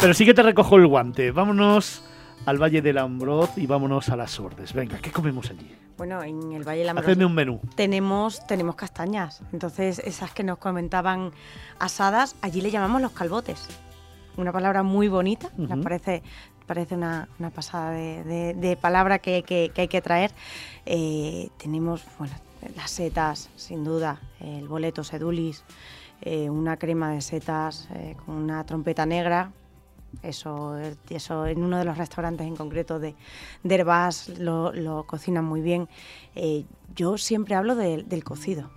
Pero 0.00 0.14
sí 0.14 0.24
que 0.24 0.34
te 0.34 0.42
recojo 0.42 0.76
el 0.76 0.86
guante. 0.88 1.30
Vámonos 1.30 2.02
al 2.46 2.58
Valle 2.60 2.82
del 2.82 2.98
Ambroz 2.98 3.56
y 3.56 3.66
vámonos 3.66 4.08
a 4.08 4.16
las 4.16 4.32
Sordes. 4.32 4.72
Venga, 4.72 4.98
¿qué 4.98 5.10
comemos 5.12 5.50
allí? 5.50 5.74
Bueno, 5.96 6.22
en 6.22 6.52
el 6.52 6.64
Valle 6.66 6.80
de 6.80 6.86
la 6.86 6.92
Hacedme 7.00 7.24
un 7.24 7.34
menú. 7.34 7.60
tenemos, 7.76 8.44
tenemos 8.46 8.74
castañas. 8.74 9.42
Entonces, 9.52 10.00
esas 10.00 10.32
que 10.32 10.42
nos 10.42 10.58
comentaban 10.58 11.30
asadas, 11.78 12.34
allí 12.42 12.60
le 12.60 12.70
llamamos 12.70 13.00
los 13.00 13.12
calbotes. 13.12 13.68
Una 14.36 14.50
palabra 14.50 14.82
muy 14.82 15.08
bonita, 15.08 15.50
parece, 15.82 16.22
parece 16.66 16.94
una, 16.94 17.28
una 17.38 17.50
pasada 17.50 17.90
de, 17.90 18.24
de- 18.24 18.54
de 18.54 18.76
palabra 18.76 19.18
que, 19.18 19.42
que- 19.42 19.70
que 19.74 19.82
hay 19.82 19.88
que 19.88 20.00
traer. 20.00 20.32
Eh, 20.86 21.50
tenemos, 21.58 22.02
bueno, 22.18 22.34
las 22.74 22.90
setas, 22.90 23.50
sin 23.56 23.84
duda, 23.84 24.20
el 24.40 24.66
boleto 24.66 25.04
sedulis, 25.04 25.64
eh, 26.22 26.48
una 26.48 26.76
crema 26.78 27.10
de 27.12 27.20
setas 27.20 27.88
eh, 27.94 28.16
con 28.24 28.36
una 28.36 28.64
trompeta 28.64 29.04
negra. 29.06 29.52
Eso, 30.22 30.76
eso 31.10 31.46
en 31.46 31.62
uno 31.64 31.78
de 31.78 31.84
los 31.84 31.96
restaurantes 31.98 32.46
en 32.46 32.54
concreto 32.56 32.98
de, 33.00 33.14
de 33.62 33.74
Herbás 33.74 34.28
lo, 34.38 34.72
lo 34.72 35.04
cocinan 35.06 35.44
muy 35.44 35.60
bien. 35.62 35.88
Eh, 36.34 36.64
yo 36.94 37.18
siempre 37.18 37.54
hablo 37.54 37.74
del- 37.74 38.08
del 38.08 38.22
cocido 38.24 38.70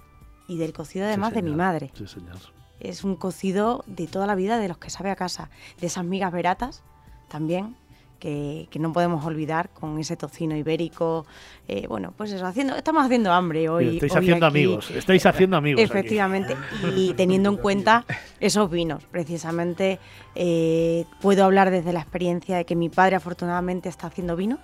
y 0.47 0.57
del 0.57 0.73
cocido 0.73 1.05
además 1.05 1.33
de 1.33 1.41
mi 1.41 1.51
madre. 1.55 1.91
Sí, 1.93 2.07
señor. 2.07 2.37
Es 2.79 3.03
un 3.03 3.15
cocido 3.15 3.83
de 3.87 4.07
toda 4.07 4.27
la 4.27 4.35
vida 4.35 4.57
de 4.57 4.67
los 4.67 4.77
que 4.77 4.89
sabe 4.89 5.09
a 5.11 5.15
casa, 5.15 5.49
de 5.79 5.87
esas 5.87 6.05
migas 6.05 6.31
veratas 6.31 6.83
también, 7.29 7.75
que, 8.19 8.67
que 8.69 8.79
no 8.79 8.93
podemos 8.93 9.25
olvidar 9.25 9.69
con 9.69 9.99
ese 9.99 10.15
tocino 10.15 10.55
ibérico. 10.55 11.25
Eh, 11.67 11.87
bueno, 11.87 12.13
pues 12.15 12.31
eso, 12.31 12.45
haciendo, 12.45 12.75
estamos 12.75 13.05
haciendo 13.05 13.31
hambre 13.31 13.69
hoy. 13.69 13.95
estáis 13.95 14.13
hoy 14.13 14.19
haciendo 14.19 14.45
aquí. 14.45 14.57
amigos. 14.57 14.91
Estáis 14.91 15.25
haciendo 15.25 15.57
amigos. 15.57 15.81
aquí. 15.81 15.91
Efectivamente, 15.91 16.55
y 16.95 17.13
teniendo 17.13 17.49
en 17.49 17.57
cuenta 17.57 18.05
esos 18.39 18.69
vinos, 18.69 19.03
precisamente 19.11 19.99
eh, 20.35 21.05
puedo 21.21 21.43
hablar 21.43 21.71
desde 21.71 21.93
la 21.93 21.99
experiencia 22.01 22.57
de 22.57 22.65
que 22.65 22.75
mi 22.75 22.89
padre 22.89 23.15
afortunadamente 23.15 23.89
está 23.89 24.07
haciendo 24.07 24.35
vino, 24.35 24.59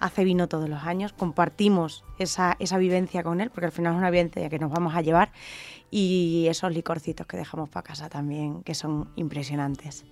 hace 0.00 0.24
vino 0.24 0.48
todos 0.48 0.68
los 0.68 0.82
años, 0.84 1.12
compartimos 1.12 2.04
esa, 2.18 2.56
esa 2.58 2.78
vivencia 2.78 3.22
con 3.22 3.40
él, 3.40 3.50
porque 3.50 3.66
al 3.66 3.72
final 3.72 3.94
es 3.94 3.98
una 3.98 4.10
vivencia 4.10 4.48
que 4.48 4.58
nos 4.58 4.70
vamos 4.70 4.94
a 4.94 5.02
llevar, 5.02 5.30
y 5.90 6.46
esos 6.48 6.72
licorcitos 6.72 7.26
que 7.26 7.36
dejamos 7.36 7.68
para 7.68 7.82
casa 7.82 8.08
también, 8.08 8.62
que 8.62 8.74
son 8.74 9.08
impresionantes. 9.16 10.04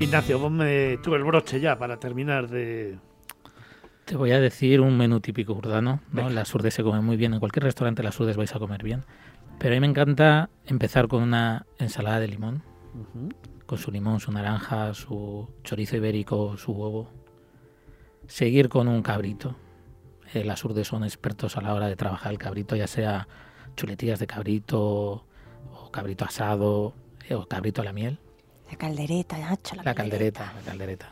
Ignacio, 0.00 0.40
ponme 0.40 0.98
tú 1.02 1.16
el 1.16 1.24
broche 1.24 1.58
ya 1.58 1.76
para 1.76 1.98
terminar 1.98 2.48
de. 2.48 2.98
Te 4.04 4.16
voy 4.16 4.30
a 4.30 4.38
decir 4.38 4.80
un 4.80 4.96
menú 4.96 5.18
típico 5.18 5.54
urdano, 5.54 6.00
¿no? 6.12 6.30
Las 6.30 6.54
urdes 6.54 6.74
se 6.74 6.84
come 6.84 7.00
muy 7.00 7.16
bien, 7.16 7.34
en 7.34 7.40
cualquier 7.40 7.64
restaurante 7.64 8.04
las 8.04 8.18
urdes 8.20 8.36
vais 8.36 8.54
a 8.54 8.60
comer 8.60 8.84
bien. 8.84 9.04
Pero 9.58 9.74
a 9.74 9.76
mí 9.76 9.80
me 9.80 9.88
encanta 9.88 10.50
empezar 10.66 11.08
con 11.08 11.24
una 11.24 11.66
ensalada 11.78 12.20
de 12.20 12.28
limón, 12.28 12.62
con 13.66 13.76
su 13.76 13.90
limón, 13.90 14.20
su 14.20 14.30
naranja, 14.30 14.94
su 14.94 15.48
chorizo 15.64 15.96
ibérico, 15.96 16.56
su 16.56 16.72
huevo. 16.72 17.10
Seguir 18.28 18.68
con 18.68 18.86
un 18.86 19.02
cabrito. 19.02 19.56
Eh, 20.32 20.44
las 20.44 20.64
urdes 20.64 20.86
son 20.86 21.02
expertos 21.02 21.56
a 21.56 21.60
la 21.60 21.74
hora 21.74 21.88
de 21.88 21.96
trabajar 21.96 22.30
el 22.30 22.38
cabrito, 22.38 22.76
ya 22.76 22.86
sea 22.86 23.26
chuletillas 23.74 24.20
de 24.20 24.28
cabrito, 24.28 25.24
o 25.72 25.90
cabrito 25.90 26.24
asado, 26.24 26.94
eh, 27.28 27.34
o 27.34 27.46
cabrito 27.48 27.82
a 27.82 27.84
la 27.84 27.92
miel. 27.92 28.20
La 28.70 28.76
caldereta, 28.76 29.38
Nacho, 29.38 29.76
la, 29.76 29.82
La 29.82 29.94
caldereta, 29.94 30.52
la 30.54 30.62
caldereta. 30.62 31.10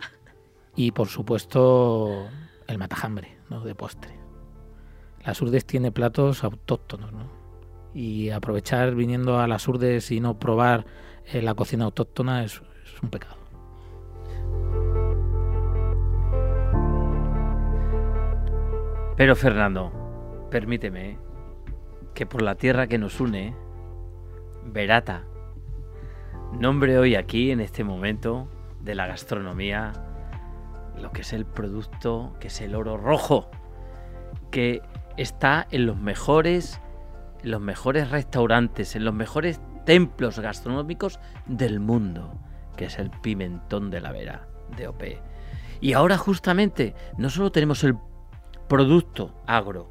Y 0.74 0.92
por 0.92 1.08
supuesto 1.08 2.28
el 2.66 2.78
matajambre, 2.78 3.38
¿no? 3.48 3.60
De 3.60 3.74
postre. 3.74 4.14
Las 5.24 5.40
Urdes 5.40 5.64
tiene 5.64 5.90
platos 5.90 6.44
autóctonos, 6.44 7.12
¿no? 7.12 7.30
Y 7.94 8.30
aprovechar 8.30 8.94
viniendo 8.94 9.40
a 9.40 9.48
las 9.48 9.66
Urdes 9.66 10.10
y 10.10 10.20
no 10.20 10.38
probar 10.38 10.84
eh, 11.24 11.40
la 11.40 11.54
cocina 11.54 11.86
autóctona 11.86 12.44
es, 12.44 12.62
es 12.84 13.02
un 13.02 13.10
pecado. 13.10 13.36
Pero 19.16 19.34
Fernando, 19.34 20.48
permíteme 20.50 21.18
que 22.12 22.26
por 22.26 22.42
la 22.42 22.54
tierra 22.56 22.86
que 22.86 22.98
nos 22.98 23.18
une, 23.18 23.54
Verata, 24.66 25.24
nombre 26.52 26.98
hoy 26.98 27.14
aquí 27.14 27.51
en 27.51 27.60
este 27.60 27.85
momento 27.85 28.48
de 28.81 28.94
la 28.94 29.06
gastronomía 29.06 29.93
lo 31.01 31.12
que 31.12 31.23
es 31.23 31.32
el 31.32 31.44
producto, 31.44 32.35
que 32.40 32.48
es 32.48 32.60
el 32.60 32.74
oro 32.74 32.97
rojo, 32.97 33.51
que 34.51 34.82
está 35.16 35.66
en 35.70 35.86
los 35.86 35.97
mejores, 35.97 36.81
los 37.43 37.60
mejores 37.60 38.10
restaurantes, 38.10 38.97
en 38.97 39.05
los 39.05 39.14
mejores 39.14 39.60
templos 39.85 40.39
gastronómicos 40.39 41.20
del 41.47 41.81
mundo, 41.81 42.39
que 42.77 42.86
es 42.86 42.98
el 42.98 43.10
pimentón 43.10 43.90
de 43.90 44.01
la 44.01 44.12
Vera, 44.12 44.48
de 44.77 44.89
OP. 44.89 45.02
Y 45.81 45.93
ahora 45.93 46.16
justamente 46.16 46.94
no 47.18 47.28
solo 47.28 47.52
tenemos 47.52 47.85
el 47.85 47.97
producto 48.68 49.35
agro, 49.47 49.90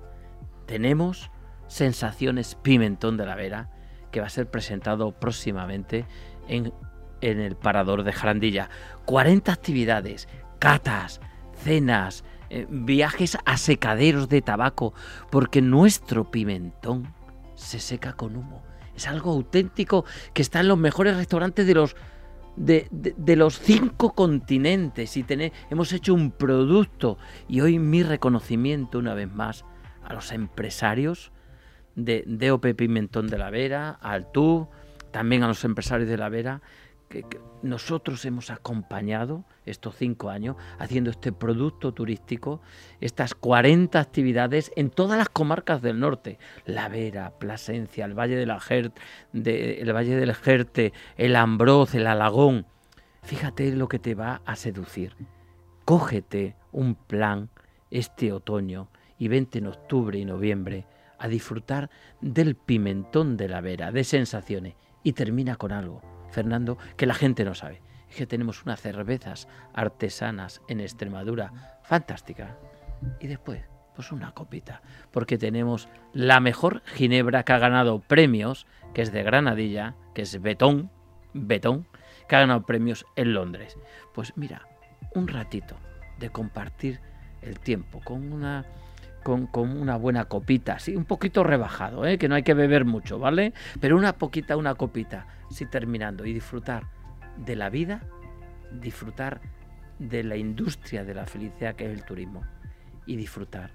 tenemos 0.66 1.32
sensaciones 1.68 2.56
pimentón 2.56 3.18
de 3.18 3.26
la 3.26 3.36
Vera, 3.36 3.70
que 4.12 4.22
va 4.22 4.28
a 4.28 4.30
ser 4.30 4.50
presentado 4.50 5.12
próximamente 5.12 6.06
en, 6.48 6.74
el 7.22 7.56
Parador 7.56 8.04
de 8.04 8.14
Jarandilla. 8.14 8.70
40 9.06 9.52
actividades, 9.52 10.28
catas, 10.60 11.22
cenas, 11.64 12.24
eh, 12.50 12.68
viajes 12.70 13.38
a 13.46 13.58
secaderos 13.58 14.30
de 14.30 14.42
tabaco, 14.42 14.94
porque 15.32 15.62
nuestro 15.62 16.30
pimentón 16.30 17.14
se 17.56 17.80
seca 17.80 18.14
con 18.14 18.36
humo. 18.36 18.64
Es 18.96 19.08
algo 19.08 19.32
auténtico 19.32 20.06
que 20.34 20.42
está 20.42 20.60
en 20.62 20.68
los 20.68 20.78
mejores 20.78 21.18
restaurantes 21.18 21.68
de 21.68 21.74
los 21.74 21.96
de, 22.56 23.36
los 23.36 23.60
cinco 23.60 24.14
continentes 24.14 25.18
y 25.18 25.26
hemos 25.70 25.92
hecho 25.92 26.14
un 26.14 26.32
producto 26.32 27.18
y 27.48 27.62
hoy 27.62 27.80
mi 27.80 28.04
reconocimiento 28.04 28.98
una 28.98 29.14
vez 29.14 29.30
más 29.30 29.66
a 30.04 30.14
los 30.14 30.32
empresarios 30.32 31.32
de 31.96 32.24
DOP 32.26 32.74
Pimentón 32.76 33.28
de 33.28 33.38
la 33.38 33.50
Vera, 33.50 33.90
al 33.90 34.32
TU, 34.32 34.70
también 35.16 35.44
a 35.44 35.48
los 35.48 35.64
empresarios 35.64 36.10
de 36.10 36.18
la 36.18 36.28
Vera, 36.28 36.62
que, 37.08 37.26
nosotros 37.64 38.26
hemos 38.26 38.50
acompañado 38.52 39.46
estos 39.66 39.96
cinco 39.96 40.30
años 40.30 40.58
haciendo 40.78 41.10
este 41.10 41.32
producto 41.32 41.94
turístico, 41.94 42.60
estas 43.00 43.34
40 43.34 43.98
actividades 43.98 44.74
en 44.76 44.90
todas 44.90 45.18
las 45.18 45.30
comarcas 45.30 45.82
del 45.82 46.02
norte, 46.02 46.38
La 46.66 46.90
Vera, 46.90 47.32
Plasencia, 47.40 48.04
el 48.04 48.14
Valle 48.14 48.36
de- 48.36 48.44
el 49.82 49.94
Valle 49.96 50.18
del 50.18 50.34
Jerte, 50.36 50.92
el 51.16 51.38
Ambroz, 51.38 51.96
el 51.96 52.08
Alagón. 52.08 52.66
Fíjate 53.24 53.72
lo 53.72 53.88
que 53.88 54.00
te 54.00 54.16
va 54.16 54.42
a 54.46 54.58
seducir. 54.58 55.16
Cógete 55.86 56.58
un 56.74 56.96
plan 56.96 57.50
este 57.90 58.34
otoño 58.34 58.90
y 59.18 59.30
vente 59.30 59.60
en 59.60 59.68
octubre 59.68 60.20
y 60.20 60.26
noviembre 60.26 60.86
a 61.18 61.30
disfrutar 61.30 61.90
del 62.20 62.56
pimentón 62.56 63.38
de 63.38 63.48
la 63.48 63.62
vera, 63.62 63.94
de 63.94 64.04
sensaciones. 64.04 64.76
Y 65.06 65.14
termina 65.14 65.56
con 65.56 65.72
algo, 65.72 66.02
Fernando, 66.32 66.80
que 66.98 67.06
la 67.06 67.14
gente 67.14 67.46
no 67.46 67.54
sabe. 67.54 67.84
Es 68.10 68.16
que 68.16 68.26
tenemos 68.26 68.64
unas 68.64 68.82
cervezas 68.82 69.48
artesanas 69.72 70.64
en 70.68 70.80
Extremadura 70.80 71.80
fantástica. 71.84 72.58
Y 73.20 73.28
después, 73.28 73.62
pues 73.96 74.12
una 74.12 74.32
copita, 74.32 74.82
porque 75.12 75.38
tenemos 75.38 75.90
la 76.12 76.40
mejor 76.40 76.82
ginebra 76.86 77.44
que 77.44 77.54
ha 77.54 77.60
ganado 77.60 78.00
premios, 78.00 78.66
que 78.96 79.04
es 79.04 79.12
de 79.12 79.22
Granadilla, 79.22 79.94
que 80.16 80.24
es 80.24 80.42
Betón, 80.42 80.90
Betón, 81.34 81.86
que 82.28 82.36
ha 82.36 82.40
ganado 82.40 82.66
premios 82.66 83.06
en 83.16 83.36
Londres. 83.36 83.78
Pues 84.12 84.34
mira, 84.36 84.68
un 85.14 85.28
ratito 85.28 85.76
de 86.18 86.32
compartir 86.32 87.00
el 87.44 87.60
tiempo 87.60 88.02
con 88.04 88.34
una 88.34 88.66
con, 89.26 89.50
una 89.56 89.98
buena 89.98 90.26
copita, 90.26 90.74
así 90.74 90.96
un 90.96 91.06
poquito 91.06 91.44
rebajado, 91.44 92.06
¿eh? 92.06 92.20
que 92.20 92.30
no 92.30 92.36
hay 92.36 92.44
que 92.44 92.54
beber 92.54 92.86
mucho, 92.86 93.18
¿vale? 93.18 93.54
Pero 93.82 93.98
una 93.98 94.14
poquita, 94.14 94.56
una 94.56 94.76
copita, 94.76 95.26
sí 95.50 95.66
terminando 95.66 96.28
y 96.28 96.34
disfrutar 96.34 96.84
de 97.36 97.56
la 97.56 97.72
vida, 97.72 98.04
disfrutar 98.72 99.42
de 99.98 100.24
la 100.24 100.38
industria 100.38 101.04
de 101.04 101.16
la 101.16 101.26
felicidad 101.26 101.76
que 101.76 101.86
es 101.86 101.92
el 101.92 102.06
turismo 102.06 102.44
y 103.08 103.16
disfrutar 103.16 103.72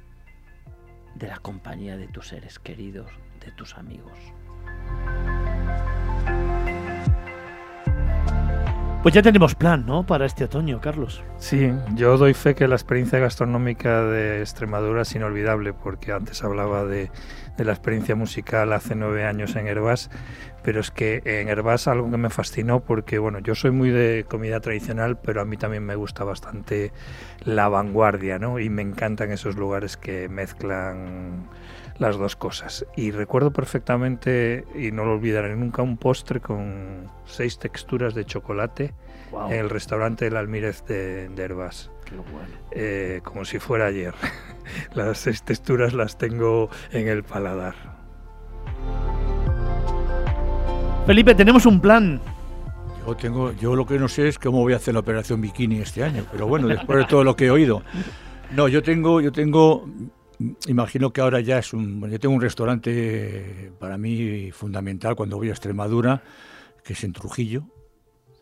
de 1.16 1.26
la 1.26 1.38
compañía 1.38 1.96
de 1.96 2.06
tus 2.06 2.28
seres 2.28 2.60
queridos, 2.60 3.10
de 3.44 3.50
tus 3.50 3.76
amigos. 3.76 4.18
Pues 9.02 9.14
ya 9.14 9.22
tenemos 9.22 9.54
plan, 9.54 9.86
¿no? 9.86 10.04
Para 10.04 10.26
este 10.26 10.44
otoño, 10.44 10.78
Carlos. 10.82 11.24
Sí, 11.38 11.72
yo 11.94 12.18
doy 12.18 12.34
fe 12.34 12.54
que 12.54 12.68
la 12.68 12.74
experiencia 12.74 13.18
gastronómica 13.18 14.02
de 14.04 14.40
Extremadura 14.40 15.02
es 15.02 15.14
inolvidable, 15.14 15.72
porque 15.72 16.12
antes 16.12 16.44
hablaba 16.44 16.84
de, 16.84 17.10
la 17.56 17.72
experiencia 17.72 18.14
musical 18.14 18.74
hace 18.74 18.94
nueve 18.94 19.24
años 19.24 19.56
en 19.56 19.68
Herbás, 19.68 20.10
pero 20.62 20.80
es 20.80 20.90
que 20.90 21.22
en 21.24 21.48
Herbás 21.48 21.88
algo 21.88 22.10
que 22.10 22.18
me 22.18 22.28
fascinó, 22.28 22.80
porque 22.80 23.18
bueno, 23.18 23.38
yo 23.38 23.54
soy 23.54 23.70
muy 23.70 23.88
de 23.88 24.26
comida 24.28 24.60
tradicional, 24.60 25.16
pero 25.16 25.40
a 25.40 25.46
mí 25.46 25.56
también 25.56 25.86
me 25.86 25.94
gusta 25.94 26.22
bastante 26.24 26.92
la 27.42 27.70
vanguardia, 27.70 28.38
¿no? 28.38 28.58
Y 28.58 28.68
me 28.68 28.82
encantan 28.82 29.32
esos 29.32 29.56
lugares 29.56 29.96
que 29.96 30.28
mezclan 30.28 31.48
las 32.00 32.16
dos 32.16 32.34
cosas. 32.34 32.86
Y 32.96 33.12
recuerdo 33.12 33.52
perfectamente, 33.52 34.64
y 34.74 34.90
no 34.90 35.04
lo 35.04 35.12
olvidaré 35.12 35.54
nunca, 35.54 35.82
un 35.82 35.98
postre 35.98 36.40
con 36.40 37.06
seis 37.26 37.58
texturas 37.58 38.14
de 38.14 38.24
chocolate 38.24 38.94
en 39.50 39.58
el 39.58 39.70
restaurante 39.70 40.24
del 40.24 40.36
Almirez 40.36 40.84
de, 40.86 41.28
de 41.28 41.42
Herbás. 41.42 41.90
Eh, 42.72 43.20
como 43.22 43.44
si 43.44 43.58
fuera 43.58 43.86
ayer. 43.86 44.14
las 44.94 45.18
seis 45.18 45.42
texturas 45.42 45.92
las 45.92 46.16
tengo 46.18 46.70
en 46.90 47.06
el 47.06 47.22
paladar. 47.22 47.74
Felipe, 51.06 51.34
tenemos 51.34 51.66
un 51.66 51.80
plan. 51.80 52.20
Yo 53.06 53.14
tengo, 53.14 53.52
yo 53.52 53.76
lo 53.76 53.86
que 53.86 53.98
no 53.98 54.08
sé 54.08 54.28
es 54.28 54.38
cómo 54.38 54.60
voy 54.60 54.72
a 54.72 54.76
hacer 54.76 54.94
la 54.94 55.00
operación 55.00 55.40
bikini 55.40 55.80
este 55.80 56.02
año, 56.02 56.24
pero 56.32 56.46
bueno, 56.46 56.66
después 56.66 56.98
de 56.98 57.04
todo 57.04 57.24
lo 57.24 57.36
que 57.36 57.46
he 57.46 57.50
oído. 57.50 57.82
No, 58.52 58.68
yo 58.68 58.82
tengo, 58.82 59.20
yo 59.20 59.32
tengo 59.32 59.86
imagino 60.66 61.12
que 61.12 61.20
ahora 61.20 61.40
ya 61.40 61.58
es 61.58 61.72
un... 61.72 62.08
Yo 62.10 62.18
tengo 62.18 62.34
un 62.34 62.40
restaurante 62.40 63.72
para 63.78 63.98
mí 63.98 64.50
fundamental 64.52 65.16
cuando 65.16 65.36
voy 65.36 65.48
a 65.48 65.52
Extremadura, 65.52 66.22
que 66.84 66.94
es 66.94 67.04
en 67.04 67.12
Trujillo. 67.12 67.64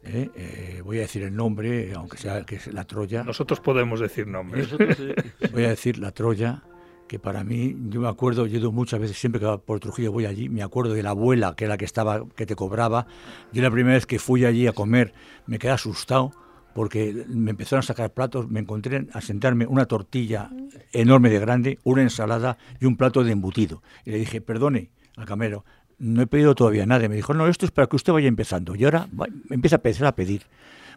¿eh? 0.04 0.30
Eh, 0.34 0.82
voy 0.84 0.98
a 0.98 1.00
decir 1.02 1.22
el 1.22 1.34
nombre, 1.34 1.92
aunque 1.94 2.16
sea 2.16 2.44
que 2.44 2.56
es 2.56 2.72
La 2.72 2.84
Troya. 2.84 3.24
Nosotros 3.24 3.60
podemos 3.60 4.00
decir 4.00 4.26
nombres. 4.26 4.68
voy 5.52 5.64
a 5.64 5.70
decir 5.70 5.98
La 5.98 6.12
Troya, 6.12 6.62
que 7.08 7.18
para 7.18 7.42
mí, 7.42 7.76
yo 7.88 8.00
me 8.00 8.08
acuerdo, 8.08 8.46
yo 8.46 8.56
he 8.56 8.60
ido 8.60 8.72
muchas 8.72 9.00
veces, 9.00 9.18
siempre 9.18 9.40
que 9.40 9.58
por 9.64 9.80
Trujillo 9.80 10.12
voy 10.12 10.26
allí, 10.26 10.48
me 10.48 10.62
acuerdo 10.62 10.94
de 10.94 11.02
la 11.02 11.10
abuela, 11.10 11.54
que 11.56 11.64
era 11.64 11.74
la 11.74 11.78
que 11.78 11.84
estaba, 11.84 12.24
que 12.36 12.46
te 12.46 12.54
cobraba. 12.54 13.06
Yo 13.52 13.62
la 13.62 13.70
primera 13.70 13.94
vez 13.94 14.06
que 14.06 14.18
fui 14.18 14.44
allí 14.44 14.66
a 14.66 14.72
comer, 14.72 15.14
me 15.46 15.58
quedé 15.58 15.72
asustado 15.72 16.32
porque 16.78 17.24
me 17.26 17.50
empezaron 17.50 17.80
a 17.80 17.82
sacar 17.82 18.12
platos, 18.12 18.48
me 18.48 18.60
encontré 18.60 19.08
a 19.12 19.20
sentarme 19.20 19.66
una 19.66 19.86
tortilla 19.86 20.48
enorme 20.92 21.28
de 21.28 21.40
grande, 21.40 21.80
una 21.82 22.02
ensalada 22.02 22.56
y 22.80 22.86
un 22.86 22.96
plato 22.96 23.24
de 23.24 23.32
embutido. 23.32 23.82
Y 24.04 24.12
le 24.12 24.18
dije, 24.18 24.40
perdone 24.40 24.92
al 25.16 25.26
camero, 25.26 25.64
no 25.98 26.22
he 26.22 26.28
pedido 26.28 26.54
todavía 26.54 26.86
nada. 26.86 27.04
Y 27.04 27.08
me 27.08 27.16
dijo, 27.16 27.34
no, 27.34 27.48
esto 27.48 27.66
es 27.66 27.72
para 27.72 27.88
que 27.88 27.96
usted 27.96 28.12
vaya 28.12 28.28
empezando. 28.28 28.76
Y 28.76 28.84
ahora 28.84 29.08
empieza 29.50 29.74
a 29.74 29.78
empezar 29.78 30.06
a 30.06 30.14
pedir. 30.14 30.42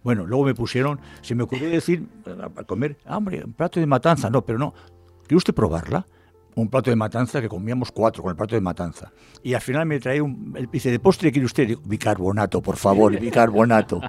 Bueno, 0.04 0.28
luego 0.28 0.46
me 0.46 0.54
pusieron, 0.54 1.00
se 1.24 1.34
me 1.34 1.42
ocurrió 1.42 1.68
decir, 1.68 2.06
para 2.24 2.64
comer, 2.68 2.98
ah, 3.08 3.18
hombre, 3.18 3.44
un 3.44 3.54
plato 3.54 3.80
de 3.80 3.88
matanza. 3.88 4.30
No, 4.30 4.46
pero 4.46 4.60
no, 4.60 4.76
¿quiere 5.24 5.38
usted 5.38 5.56
probarla? 5.56 6.06
un 6.54 6.68
plato 6.68 6.92
de 6.92 6.96
matanza 6.96 7.42
que 7.42 7.50
comíamos 7.50 7.92
cuatro 7.92 8.22
con 8.22 8.30
el 8.30 8.36
plato 8.36 8.54
de 8.54 8.62
matanza. 8.62 9.12
Y 9.42 9.56
al 9.56 9.62
final 9.62 9.88
me 9.88 10.00
trae 10.00 10.22
un. 10.22 10.54
Dice, 10.72 10.92
¿de 10.92 11.00
postre 11.00 11.32
quiere 11.32 11.46
usted? 11.46 11.66
Digo, 11.66 11.82
bicarbonato, 11.86 12.62
por 12.62 12.76
favor, 12.76 13.20
bicarbonato. 13.20 14.02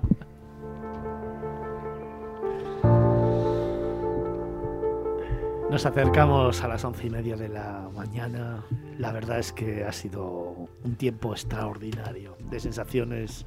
Nos 5.73 5.87
acercamos 5.87 6.63
a 6.63 6.69
las 6.69 6.85
once 6.85 7.07
y 7.07 7.09
media 7.09 7.35
de 7.35 7.49
la 7.49 7.89
mañana. 7.95 8.63
La 8.99 9.11
verdad 9.11 9.39
es 9.39 9.55
que 9.55 9.85
ha 9.85 9.93
sido 9.93 10.69
un 10.85 10.97
tiempo 10.97 11.33
extraordinario 11.33 12.37
de 12.51 12.61
sensaciones, 12.61 13.47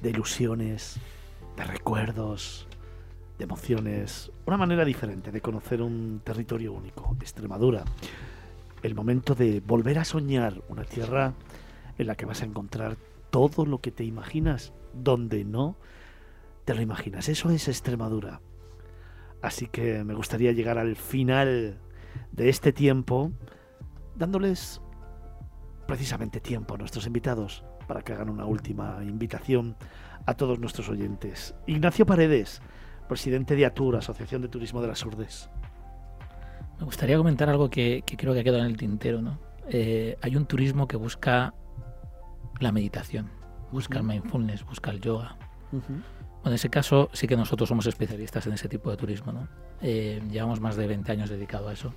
de 0.00 0.10
ilusiones, 0.10 1.00
de 1.56 1.64
recuerdos, 1.64 2.68
de 3.36 3.46
emociones. 3.46 4.30
Una 4.46 4.58
manera 4.58 4.84
diferente 4.84 5.32
de 5.32 5.40
conocer 5.40 5.82
un 5.82 6.20
territorio 6.22 6.72
único, 6.72 7.16
Extremadura. 7.20 7.82
El 8.84 8.94
momento 8.94 9.34
de 9.34 9.58
volver 9.58 9.98
a 9.98 10.04
soñar 10.04 10.62
una 10.68 10.84
tierra 10.84 11.34
en 11.98 12.06
la 12.06 12.14
que 12.14 12.26
vas 12.26 12.42
a 12.42 12.46
encontrar 12.46 12.96
todo 13.30 13.66
lo 13.66 13.80
que 13.80 13.90
te 13.90 14.04
imaginas, 14.04 14.72
donde 14.94 15.44
no 15.44 15.74
te 16.64 16.76
lo 16.76 16.80
imaginas. 16.80 17.28
Eso 17.28 17.50
es 17.50 17.66
Extremadura. 17.66 18.40
Así 19.42 19.66
que 19.68 20.04
me 20.04 20.14
gustaría 20.14 20.52
llegar 20.52 20.78
al 20.78 20.96
final 20.96 21.80
de 22.32 22.48
este 22.48 22.72
tiempo 22.72 23.32
dándoles 24.14 24.80
precisamente 25.86 26.40
tiempo 26.40 26.74
a 26.74 26.78
nuestros 26.78 27.06
invitados 27.06 27.64
para 27.88 28.02
que 28.02 28.12
hagan 28.12 28.30
una 28.30 28.44
última 28.44 28.98
invitación 29.02 29.76
a 30.26 30.34
todos 30.34 30.58
nuestros 30.58 30.88
oyentes. 30.88 31.54
Ignacio 31.66 32.06
Paredes, 32.06 32.60
presidente 33.08 33.56
de 33.56 33.66
ATUR, 33.66 33.96
Asociación 33.96 34.42
de 34.42 34.48
Turismo 34.48 34.80
de 34.82 34.88
las 34.88 35.04
Urdes. 35.04 35.50
Me 36.78 36.84
gustaría 36.84 37.16
comentar 37.16 37.48
algo 37.48 37.68
que, 37.68 38.04
creo 38.06 38.32
que 38.32 38.40
ha 38.40 38.44
quedado 38.44 38.60
en 38.60 38.70
el 38.70 38.76
tintero. 38.76 39.20
¿no? 39.20 39.40
Eh, 39.68 40.16
hay 40.22 40.36
un 40.36 40.46
turismo 40.46 40.86
que 40.86 40.96
busca 40.96 41.54
la 42.60 42.72
meditación, 42.72 43.30
busca 43.72 43.98
el 43.98 44.04
mindfulness, 44.04 44.64
busca 44.64 44.90
el 44.90 45.00
yoga. 45.00 45.36
Bueno, 46.42 46.52
en 46.52 46.54
ese 46.54 46.70
caso 46.70 47.10
sí 47.12 47.26
que 47.26 47.36
nosotros 47.36 47.68
somos 47.68 47.86
especialistas 47.86 48.46
en 48.46 48.54
ese 48.54 48.68
tipo 48.68 48.90
de 48.90 48.96
turismo. 48.96 49.32
¿no? 49.32 49.48
Eh, 49.82 50.22
llevamos 50.30 50.60
más 50.60 50.76
de 50.76 50.86
20 50.86 51.12
años 51.12 51.28
dedicado 51.28 51.68
a 51.68 51.72
eso. 51.72 51.92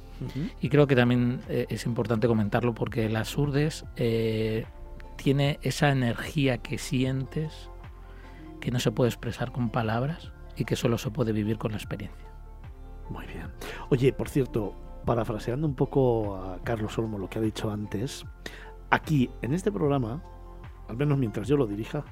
Y 0.60 0.70
creo 0.70 0.86
que 0.86 0.96
también 0.96 1.42
eh, 1.48 1.66
es 1.70 1.86
importante 1.86 2.28
comentarlo 2.28 2.74
porque 2.74 3.10
las 3.10 3.38
urdes 3.38 3.86
eh, 3.96 4.66
tiene 5.16 5.60
esa 5.62 5.90
energía 5.90 6.58
que 6.58 6.78
sientes 6.78 7.70
que 8.60 8.72
no 8.72 8.80
se 8.80 8.92
puede 8.92 9.10
expresar 9.10 9.52
con 9.52 9.70
palabras 9.70 10.32
y 10.58 10.66
que 10.66 10.76
solo 10.76 10.98
se 10.98 11.10
puede 11.12 11.32
vivir 11.32 11.58
con 11.58 11.72
la 11.72 11.78
experiencia. 11.78 12.28
Muy 13.10 13.26
bien. 13.26 13.48
Oye, 13.90 14.14
por 14.14 14.30
cierto, 14.30 14.76
parafraseando 15.06 15.68
un 15.68 15.76
poco 15.76 16.36
a 16.36 16.60
Carlos 16.64 16.98
Olmo 16.98 17.18
lo 17.18 17.30
que 17.30 17.40
ha 17.40 17.42
dicho 17.42 17.72
antes, 17.72 18.26
aquí 18.90 19.30
en 19.42 19.54
este 19.54 19.72
programa, 19.72 20.24
al 20.88 20.98
menos 20.98 21.18
mientras 21.18 21.48
yo 21.48 21.58
lo 21.58 21.68
dirija, 21.68 22.06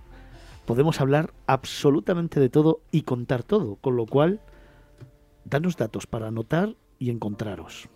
podemos 0.65 1.01
hablar 1.01 1.33
absolutamente 1.47 2.39
de 2.39 2.49
todo 2.49 2.81
y 2.91 3.03
contar 3.03 3.43
todo, 3.43 3.75
con 3.77 3.95
lo 3.95 4.05
cual, 4.05 4.41
danos 5.45 5.77
datos 5.77 6.07
para 6.07 6.27
anotar 6.27 6.75
y 6.99 7.09
encontraros. 7.09 7.89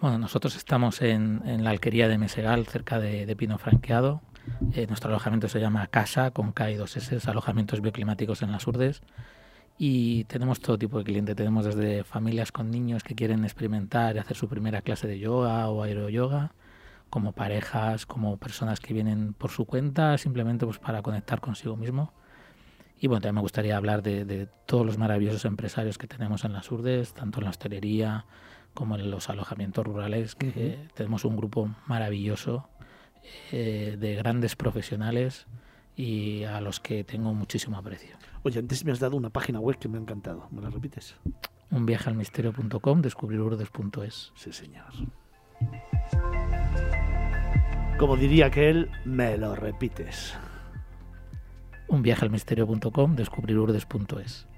Bueno, 0.00 0.18
nosotros 0.18 0.56
estamos 0.56 1.00
en, 1.00 1.62
la 1.62 1.70
alquería 1.70 2.08
de 2.08 2.18
Mesegal, 2.18 2.66
cerca 2.66 2.98
de, 2.98 3.36
Pino 3.36 3.58
Franqueado. 3.58 4.20
Eh, 4.72 4.88
nuestro 4.88 5.10
alojamiento 5.10 5.48
se 5.48 5.60
llama 5.60 5.86
Casa, 5.86 6.32
con 6.32 6.50
K 6.50 6.72
y 6.72 6.74
dos 6.74 6.96
S, 6.96 7.18
alojamientos 7.30 7.80
bioclimáticos 7.80 8.42
en 8.42 8.50
las 8.50 8.66
Urdes. 8.66 9.00
Y 9.78 10.24
tenemos 10.24 10.58
todo 10.58 10.76
tipo 10.76 10.98
de 10.98 11.04
clientes. 11.04 11.36
Tenemos 11.36 11.64
desde 11.64 12.02
familias 12.02 12.50
con 12.50 12.70
niños 12.70 13.04
que 13.04 13.14
quieren 13.14 13.44
experimentar 13.44 14.16
y 14.16 14.18
hacer 14.18 14.36
su 14.36 14.48
primera 14.48 14.82
clase 14.82 15.06
de 15.06 15.20
yoga 15.20 15.68
o 15.68 15.84
aeroyoga, 15.84 16.52
como 17.12 17.32
parejas, 17.32 18.06
como 18.06 18.38
personas 18.38 18.80
que 18.80 18.94
vienen 18.94 19.34
por 19.34 19.50
su 19.50 19.66
cuenta, 19.66 20.16
simplemente 20.16 20.64
pues 20.64 20.78
para 20.78 21.02
conectar 21.02 21.42
consigo 21.42 21.76
mismo. 21.76 22.14
Y 22.98 23.06
bueno, 23.06 23.20
también 23.20 23.34
me 23.34 23.40
gustaría 23.42 23.76
hablar 23.76 24.02
de, 24.02 24.48
todos 24.64 24.86
los 24.86 24.96
maravillosos 24.96 25.44
empresarios 25.44 25.98
que 25.98 26.06
tenemos 26.06 26.46
en 26.46 26.54
las 26.54 26.72
Urdes, 26.72 27.12
tanto 27.12 27.40
en 27.40 27.44
la 27.44 27.50
hostelería 27.50 28.24
como 28.72 28.96
en 28.96 29.10
los 29.10 29.28
alojamientos 29.28 29.84
rurales, 29.84 30.34
que 30.34 30.88
tenemos 30.94 31.26
un 31.26 31.36
grupo 31.36 31.68
maravilloso 31.86 32.70
eh, 33.50 33.98
de 34.00 34.14
grandes 34.14 34.56
profesionales 34.56 35.46
y 35.94 36.44
a 36.44 36.62
los 36.62 36.80
que 36.80 37.04
tengo 37.04 37.34
muchísimo 37.34 37.76
aprecio. 37.76 38.16
Oye, 38.42 38.58
antes 38.58 38.86
me 38.86 38.92
has 38.92 39.00
dado 39.00 39.18
una 39.18 39.28
página 39.28 39.60
web 39.60 39.76
que 39.78 39.86
me 39.86 39.98
ha 39.98 40.00
encantado. 40.00 40.48
¿Me 40.50 40.62
la 40.62 40.70
repites? 40.70 41.14
Un 41.70 41.84
viaje 41.84 42.08
al 42.08 42.16
misterio.com, 42.16 43.02
descubrirurdes.es. 43.02 44.32
Sí, 44.34 44.50
señor. 44.50 44.94
Como 48.02 48.16
diría 48.16 48.46
aquel, 48.46 48.90
me 49.04 49.38
lo 49.38 49.54
repites. 49.54 50.34
Un 51.86 52.02
viaje 52.02 52.24
al 52.24 52.32
misterio.com, 52.32 53.14
descubrirurdes.es. 53.14 54.48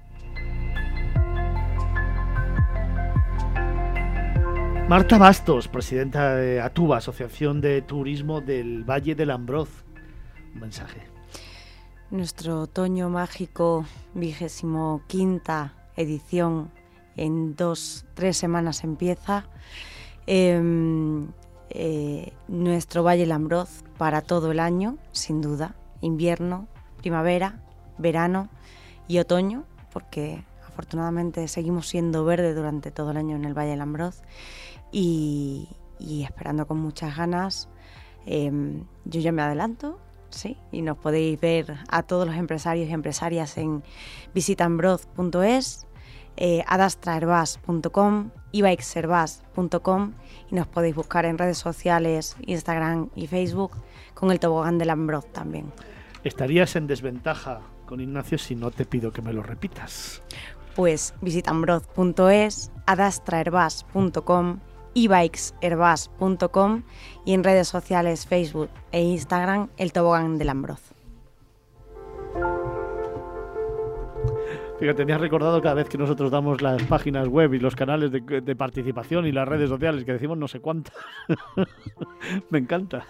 Marta 4.89 5.19
Bastos, 5.19 5.67
presidenta 5.67 6.33
de 6.33 6.59
ATUBA, 6.59 6.97
Asociación 6.97 7.61
de 7.61 7.83
Turismo 7.83 8.41
del 8.41 8.83
Valle 8.83 9.13
del 9.13 9.29
Ambroz. 9.29 9.69
Un 10.55 10.61
mensaje. 10.61 11.01
Nuestro 12.09 12.61
otoño 12.61 13.11
mágico, 13.11 13.85
vigésimo 14.15 15.03
quinta 15.05 15.75
edición, 15.95 16.71
en 17.15 17.55
dos, 17.55 18.07
tres 18.15 18.37
semanas 18.37 18.83
empieza. 18.83 19.45
Em, 20.25 21.27
eh, 21.77 22.33
nuestro 22.47 23.03
Valle 23.03 23.23
del 23.23 23.33
Ambroz 23.33 23.83
para 23.97 24.21
todo 24.21 24.51
el 24.51 24.59
año, 24.59 24.97
sin 25.11 25.41
duda. 25.41 25.75
Invierno, 25.99 26.67
primavera, 26.97 27.59
verano 27.97 28.49
y 29.07 29.19
otoño, 29.19 29.65
porque 29.91 30.45
afortunadamente 30.65 31.47
seguimos 31.49 31.87
siendo 31.89 32.23
verde 32.23 32.53
durante 32.53 32.91
todo 32.91 33.11
el 33.11 33.17
año 33.17 33.35
en 33.35 33.43
el 33.43 33.53
Valle 33.53 33.71
del 33.71 33.81
Ambroz 33.81 34.21
y, 34.91 35.67
esperando 35.99 36.65
con 36.65 36.79
muchas 36.79 37.17
ganas. 37.17 37.67
Em, 38.25 38.85
yo 39.03 39.19
ya 39.19 39.31
me 39.33 39.41
adelanto, 39.41 39.99
sí, 40.29 40.57
y 40.71 40.81
nos 40.81 40.97
podéis 40.97 41.39
ver 41.39 41.77
a 41.89 42.03
todos 42.03 42.25
los 42.25 42.37
empresarios 42.37 42.89
y 42.89 42.93
empresarias 42.93 43.57
en 43.57 43.83
visitambroz.es, 44.33 45.87
eh, 46.37 46.63
adastraherbas.com, 46.67 48.31
ibikeservas.com 48.51 50.13
y 50.49 50.55
nos 50.55 50.67
podéis 50.67 50.95
buscar 50.95 51.25
en 51.25 51.37
redes 51.37 51.57
sociales, 51.57 52.35
Instagram 52.45 53.09
y 53.15 53.27
Facebook 53.27 53.71
con 54.13 54.31
el 54.31 54.39
tobogán 54.39 54.77
del 54.77 54.89
Ambroz 54.89 55.25
también. 55.31 55.71
Estarías 56.23 56.75
en 56.75 56.87
desventaja 56.87 57.61
con 57.85 58.01
Ignacio 58.01 58.37
si 58.37 58.55
no 58.55 58.71
te 58.71 58.85
pido 58.85 59.11
que 59.11 59.21
me 59.21 59.33
lo 59.33 59.43
repitas. 59.43 60.21
Pues 60.75 61.13
visitambroz.es, 61.21 62.71
adastraherbas.com 62.85 64.59
ebikesherbas.com 64.95 66.83
y 67.25 67.33
en 67.33 67.43
redes 67.43 67.67
sociales 67.67 68.25
Facebook 68.25 68.69
e 68.91 69.01
Instagram 69.01 69.69
el 69.77 69.91
tobogán 69.91 70.37
del 70.37 70.49
Ambroz. 70.49 70.94
Fíjate, 74.79 75.05
me 75.05 75.17
recordado 75.17 75.61
cada 75.61 75.75
vez 75.75 75.87
que 75.87 75.97
nosotros 75.97 76.29
damos 76.29 76.61
las 76.61 76.83
páginas 76.83 77.29
web 77.29 77.53
y 77.53 77.59
los 77.59 77.75
canales 77.75 78.11
de, 78.11 78.55
participación 78.55 79.25
y 79.25 79.31
las 79.31 79.47
redes 79.47 79.69
sociales, 79.69 80.03
que 80.03 80.13
decimos 80.13 80.37
no 80.37 80.49
sé 80.49 80.59
cuántas. 80.59 80.93
me 82.49 82.59
encanta. 82.59 83.05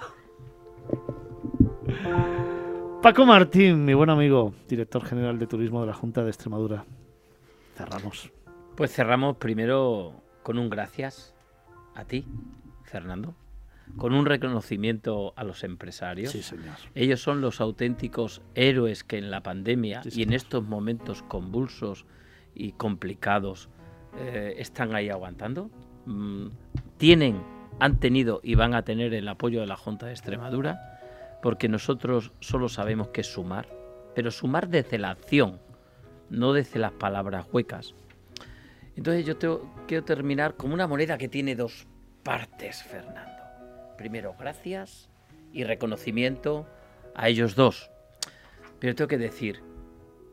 Paco 3.02 3.26
Martín, 3.26 3.84
mi 3.84 3.96
buen 3.96 4.12
amigo, 4.12 4.54
director 4.68 5.04
general 5.04 5.40
de 5.40 5.48
turismo 5.48 5.82
de 5.82 5.88
la 5.88 5.94
Junta 5.94 6.24
de 6.24 6.30
Extremadura. 6.30 6.86
Cerramos. 7.76 8.32
Pues 8.76 8.92
cerramos 8.94 9.38
primero 9.38 10.14
con 10.44 10.60
un 10.60 10.70
gracias 10.70 11.36
a 11.96 12.06
ti, 12.06 12.28
Fernando, 12.84 13.34
con 13.98 14.14
un 14.14 14.26
reconocimiento 14.26 15.34
a 15.36 15.44
los 15.44 15.64
empresarios. 15.64 16.32
Sí, 16.32 16.42
señor. 16.42 16.76
Ellos 16.96 17.22
son 17.22 17.42
los 17.42 17.62
auténticos 17.62 18.42
héroes 18.56 19.04
que 19.04 19.18
en 19.18 19.32
la 19.32 19.42
pandemia 19.42 20.02
y 20.12 20.24
en 20.24 20.34
estos 20.34 20.64
momentos 20.64 21.24
convulsos 21.24 22.06
y 22.54 22.74
complicados 22.74 23.70
eh, 24.18 24.56
están 24.58 24.96
ahí 24.96 25.10
aguantando. 25.10 25.70
Mm, 26.06 26.48
tienen, 26.98 27.42
han 27.80 28.00
tenido 28.00 28.40
y 28.44 28.56
van 28.56 28.74
a 28.74 28.84
tener 28.84 29.14
el 29.14 29.28
apoyo 29.28 29.62
de 29.62 29.68
la 29.68 29.76
Junta 29.76 30.08
de 30.08 30.14
Extremadura, 30.14 31.00
porque 31.42 31.70
nosotros 31.70 32.32
solo 32.40 32.70
sabemos 32.70 33.10
que 33.10 33.22
es 33.22 33.28
sumar, 33.28 33.68
pero 34.16 34.32
sumar 34.32 34.70
desde 34.70 34.98
la 34.98 35.12
acción, 35.12 35.60
no 36.30 36.54
desde 36.54 36.80
las 36.80 36.94
palabras 36.94 37.48
huecas. 37.52 37.94
Entonces 38.96 39.26
yo 39.26 39.62
quiero 39.88 40.06
terminar 40.06 40.56
con 40.56 40.72
una 40.72 40.88
moneda 40.88 41.18
que 41.18 41.28
tiene 41.28 41.56
dos 41.56 41.86
partes, 42.24 42.82
Fernando. 42.84 43.35
Primero, 43.98 44.36
gracias 44.40 45.10
y 45.52 45.64
reconocimiento 45.64 46.68
a 47.16 47.30
ellos 47.30 47.56
dos. 47.56 47.90
Pero 48.80 48.96
tengo 48.96 49.08
que 49.08 49.18
decir, 49.18 49.62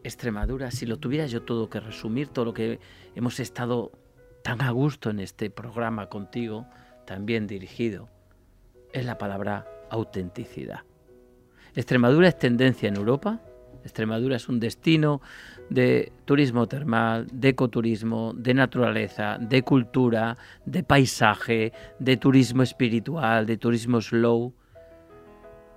Extremadura, 0.04 0.70
si 0.70 0.86
lo 0.86 0.98
tuviera 0.98 1.26
yo 1.26 1.42
todo 1.42 1.70
que 1.70 1.80
resumir, 1.80 2.28
todo 2.28 2.46
lo 2.46 2.54
que 2.54 2.80
hemos 3.14 3.38
estado 3.38 3.92
tan 4.42 4.60
a 4.60 4.70
gusto 4.70 5.10
en 5.10 5.20
este 5.20 5.50
programa 5.50 6.08
contigo, 6.08 6.66
tan 7.06 7.24
bien 7.24 7.46
dirigido, 7.46 8.08
es 8.92 9.04
la 9.04 9.18
palabra 9.18 9.66
autenticidad. 9.90 10.80
Extremadura 11.74 12.28
es 12.28 12.38
tendencia 12.38 12.88
en 12.88 12.96
Europa, 12.96 13.40
Extremadura 13.82 14.36
es 14.36 14.48
un 14.48 14.60
destino 14.60 15.20
de 15.70 16.12
turismo 16.24 16.66
termal, 16.68 17.26
de 17.32 17.48
ecoturismo, 17.48 18.32
de 18.34 18.54
naturaleza, 18.54 19.38
de 19.38 19.62
cultura, 19.62 20.36
de 20.64 20.82
paisaje, 20.82 21.72
de 21.98 22.16
turismo 22.16 22.62
espiritual, 22.62 23.46
de 23.46 23.56
turismo 23.56 24.00
slow. 24.00 24.54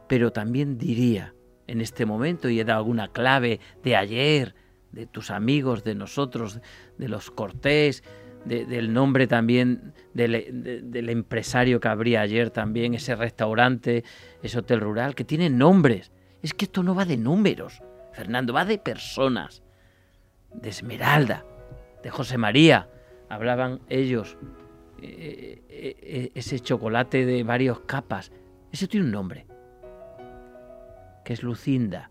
Pero 0.07 0.32
también 0.32 0.77
diría 0.77 1.34
en 1.68 1.82
este 1.82 2.06
momento, 2.06 2.49
y 2.49 2.60
he 2.60 2.64
dado 2.64 2.80
alguna 2.80 3.07
clave 3.07 3.60
de 3.84 3.95
ayer, 3.95 4.56
de 4.91 5.07
tus 5.07 5.32
amigos, 5.32 5.84
de 5.84 5.95
nosotros, 5.95 6.60
de 6.98 7.10
los 7.10 7.32
Cortés, 7.32 8.03
del 8.45 8.94
nombre 8.94 9.26
también 9.26 9.94
del, 10.14 11.10
empresario 11.10 11.80
que 11.80 11.88
habría 11.88 12.22
ayer 12.22 12.52
también, 12.52 12.94
ese 12.94 13.15
restaurante, 13.15 14.03
ese 14.44 14.60
hotel 14.60 14.82
rural, 14.82 15.15
que 15.15 15.23
tiene 15.23 15.49
nombres. 15.49 16.11
Es 16.44 16.53
que 16.53 16.65
esto 16.65 16.84
no 16.84 16.94
va 16.94 17.06
de 17.06 17.18
números, 17.18 17.82
Fernando, 18.15 18.53
va 18.53 18.65
de 18.65 18.77
personas 18.77 19.61
de 20.53 20.69
Esmeralda, 20.69 21.45
de 22.01 22.09
José 22.09 22.37
María. 22.37 22.89
Hablaban 23.29 23.81
ellos, 23.89 24.37
eh, 25.01 25.61
eh, 25.69 25.95
eh, 26.01 26.31
ese 26.33 26.59
chocolate 26.59 27.25
de 27.25 27.43
varias 27.43 27.79
capas. 27.81 28.31
Ese 28.71 28.87
tiene 28.87 29.05
un 29.05 29.11
nombre, 29.11 29.45
que 31.23 31.33
es 31.33 31.43
Lucinda. 31.43 32.09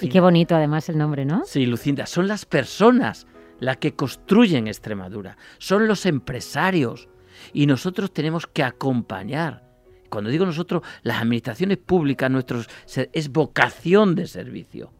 Y 0.00 0.08
qué 0.08 0.20
bonito 0.20 0.54
además 0.54 0.88
el 0.88 0.98
nombre, 0.98 1.24
¿no? 1.24 1.44
Sí, 1.44 1.66
Lucinda. 1.66 2.06
Son 2.06 2.28
las 2.28 2.46
personas 2.46 3.26
las 3.58 3.76
que 3.76 3.94
construyen 3.94 4.68
Extremadura. 4.68 5.36
Son 5.58 5.86
los 5.86 6.06
empresarios. 6.06 7.08
Y 7.52 7.66
nosotros 7.66 8.12
tenemos 8.12 8.46
que 8.46 8.62
acompañar. 8.62 9.66
Cuando 10.08 10.30
digo 10.30 10.46
nosotros, 10.46 10.82
las 11.02 11.20
administraciones 11.20 11.78
públicas, 11.78 12.30
nuestros, 12.30 12.68
es 13.12 13.28
vocación 13.30 14.14
de 14.14 14.26
servicio, 14.26 14.92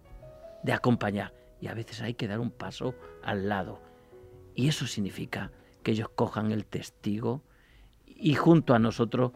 de 0.66 0.72
acompañar 0.72 1.32
y 1.60 1.68
a 1.68 1.74
veces 1.74 2.02
hay 2.02 2.14
que 2.14 2.26
dar 2.26 2.40
un 2.40 2.50
paso 2.50 2.94
al 3.22 3.48
lado. 3.48 3.80
Y 4.54 4.68
eso 4.68 4.86
significa 4.86 5.52
que 5.82 5.92
ellos 5.92 6.08
cojan 6.08 6.50
el 6.50 6.66
testigo 6.66 7.42
y 8.04 8.34
junto 8.34 8.74
a 8.74 8.80
nosotros 8.80 9.30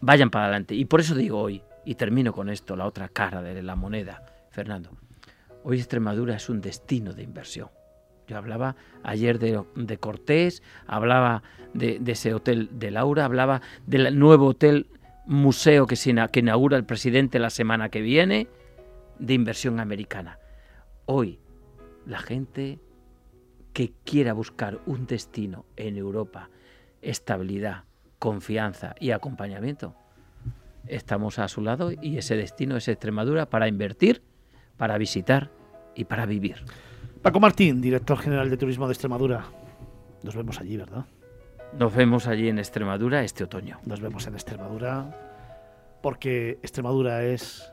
vayan 0.00 0.30
para 0.30 0.44
adelante. 0.44 0.74
Y 0.74 0.84
por 0.84 1.00
eso 1.00 1.14
digo 1.14 1.40
hoy, 1.40 1.62
y 1.86 1.94
termino 1.94 2.34
con 2.34 2.50
esto, 2.50 2.76
la 2.76 2.86
otra 2.86 3.08
cara 3.08 3.40
de 3.40 3.62
la 3.62 3.74
moneda, 3.74 4.22
Fernando, 4.50 4.90
hoy 5.64 5.78
Extremadura 5.78 6.36
es 6.36 6.50
un 6.50 6.60
destino 6.60 7.14
de 7.14 7.22
inversión. 7.22 7.70
Yo 8.28 8.36
hablaba 8.36 8.76
ayer 9.02 9.38
de, 9.38 9.96
Cortés, 9.98 10.62
hablaba 10.86 11.42
de, 11.72 12.00
ese 12.06 12.34
hotel 12.34 12.68
de 12.72 12.90
Laura, 12.90 13.24
hablaba 13.24 13.62
del 13.86 14.18
nuevo 14.18 14.48
hotel 14.48 14.88
museo 15.24 15.86
que, 15.86 15.96
que 16.30 16.40
inaugura 16.40 16.76
el 16.76 16.84
presidente 16.84 17.38
la 17.38 17.50
semana 17.50 17.88
que 17.88 18.02
viene, 18.02 18.46
de 19.18 19.34
inversión 19.34 19.80
americana. 19.80 20.39
Hoy, 21.12 21.40
la 22.06 22.20
gente 22.20 22.78
que 23.72 23.92
quiera 24.04 24.32
buscar 24.32 24.78
un 24.86 25.08
destino 25.08 25.66
en 25.74 25.96
Europa, 25.96 26.50
estabilidad, 27.02 27.82
confianza 28.20 28.94
y 29.00 29.10
acompañamiento, 29.10 29.96
estamos 30.86 31.40
a 31.40 31.48
su 31.48 31.62
lado 31.62 31.90
y 31.90 32.18
ese 32.18 32.36
destino 32.36 32.76
es 32.76 32.86
Extremadura 32.86 33.50
para 33.50 33.66
invertir, 33.66 34.22
para 34.76 34.98
visitar 34.98 35.50
y 35.96 36.04
para 36.04 36.26
vivir. 36.26 36.58
Paco 37.22 37.40
Martín, 37.40 37.80
director 37.80 38.16
general 38.16 38.48
de 38.48 38.56
Turismo 38.56 38.86
de 38.86 38.92
Extremadura. 38.92 39.46
Nos 40.22 40.36
vemos 40.36 40.60
allí, 40.60 40.76
¿verdad? 40.76 41.06
Nos 41.76 41.92
vemos 41.92 42.28
allí 42.28 42.48
en 42.48 42.60
Extremadura 42.60 43.24
este 43.24 43.42
otoño. 43.42 43.80
Nos 43.84 44.00
vemos 44.00 44.28
en 44.28 44.34
Extremadura 44.34 45.10
porque 46.02 46.60
Extremadura 46.62 47.24
es 47.24 47.72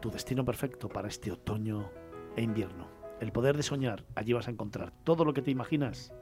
tu 0.00 0.10
destino 0.10 0.44
perfecto 0.44 0.90
para 0.90 1.08
este 1.08 1.32
otoño 1.32 1.90
e 2.36 2.42
invierno. 2.42 2.88
El 3.20 3.32
poder 3.32 3.56
de 3.56 3.62
soñar, 3.62 4.04
allí 4.14 4.32
vas 4.32 4.48
a 4.48 4.50
encontrar 4.50 4.92
todo 5.04 5.24
lo 5.24 5.32
que 5.32 5.42
te 5.42 5.50
imaginas, 5.50 6.12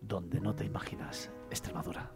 donde 0.00 0.40
no 0.40 0.54
te 0.54 0.64
imaginas, 0.64 1.30
Extremadura. 1.50 2.12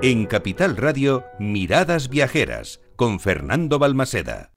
En 0.00 0.26
Capital 0.26 0.76
Radio, 0.76 1.24
Miradas 1.38 2.08
Viajeras, 2.08 2.80
con 2.96 3.20
Fernando 3.20 3.78
Balmaseda. 3.78 4.52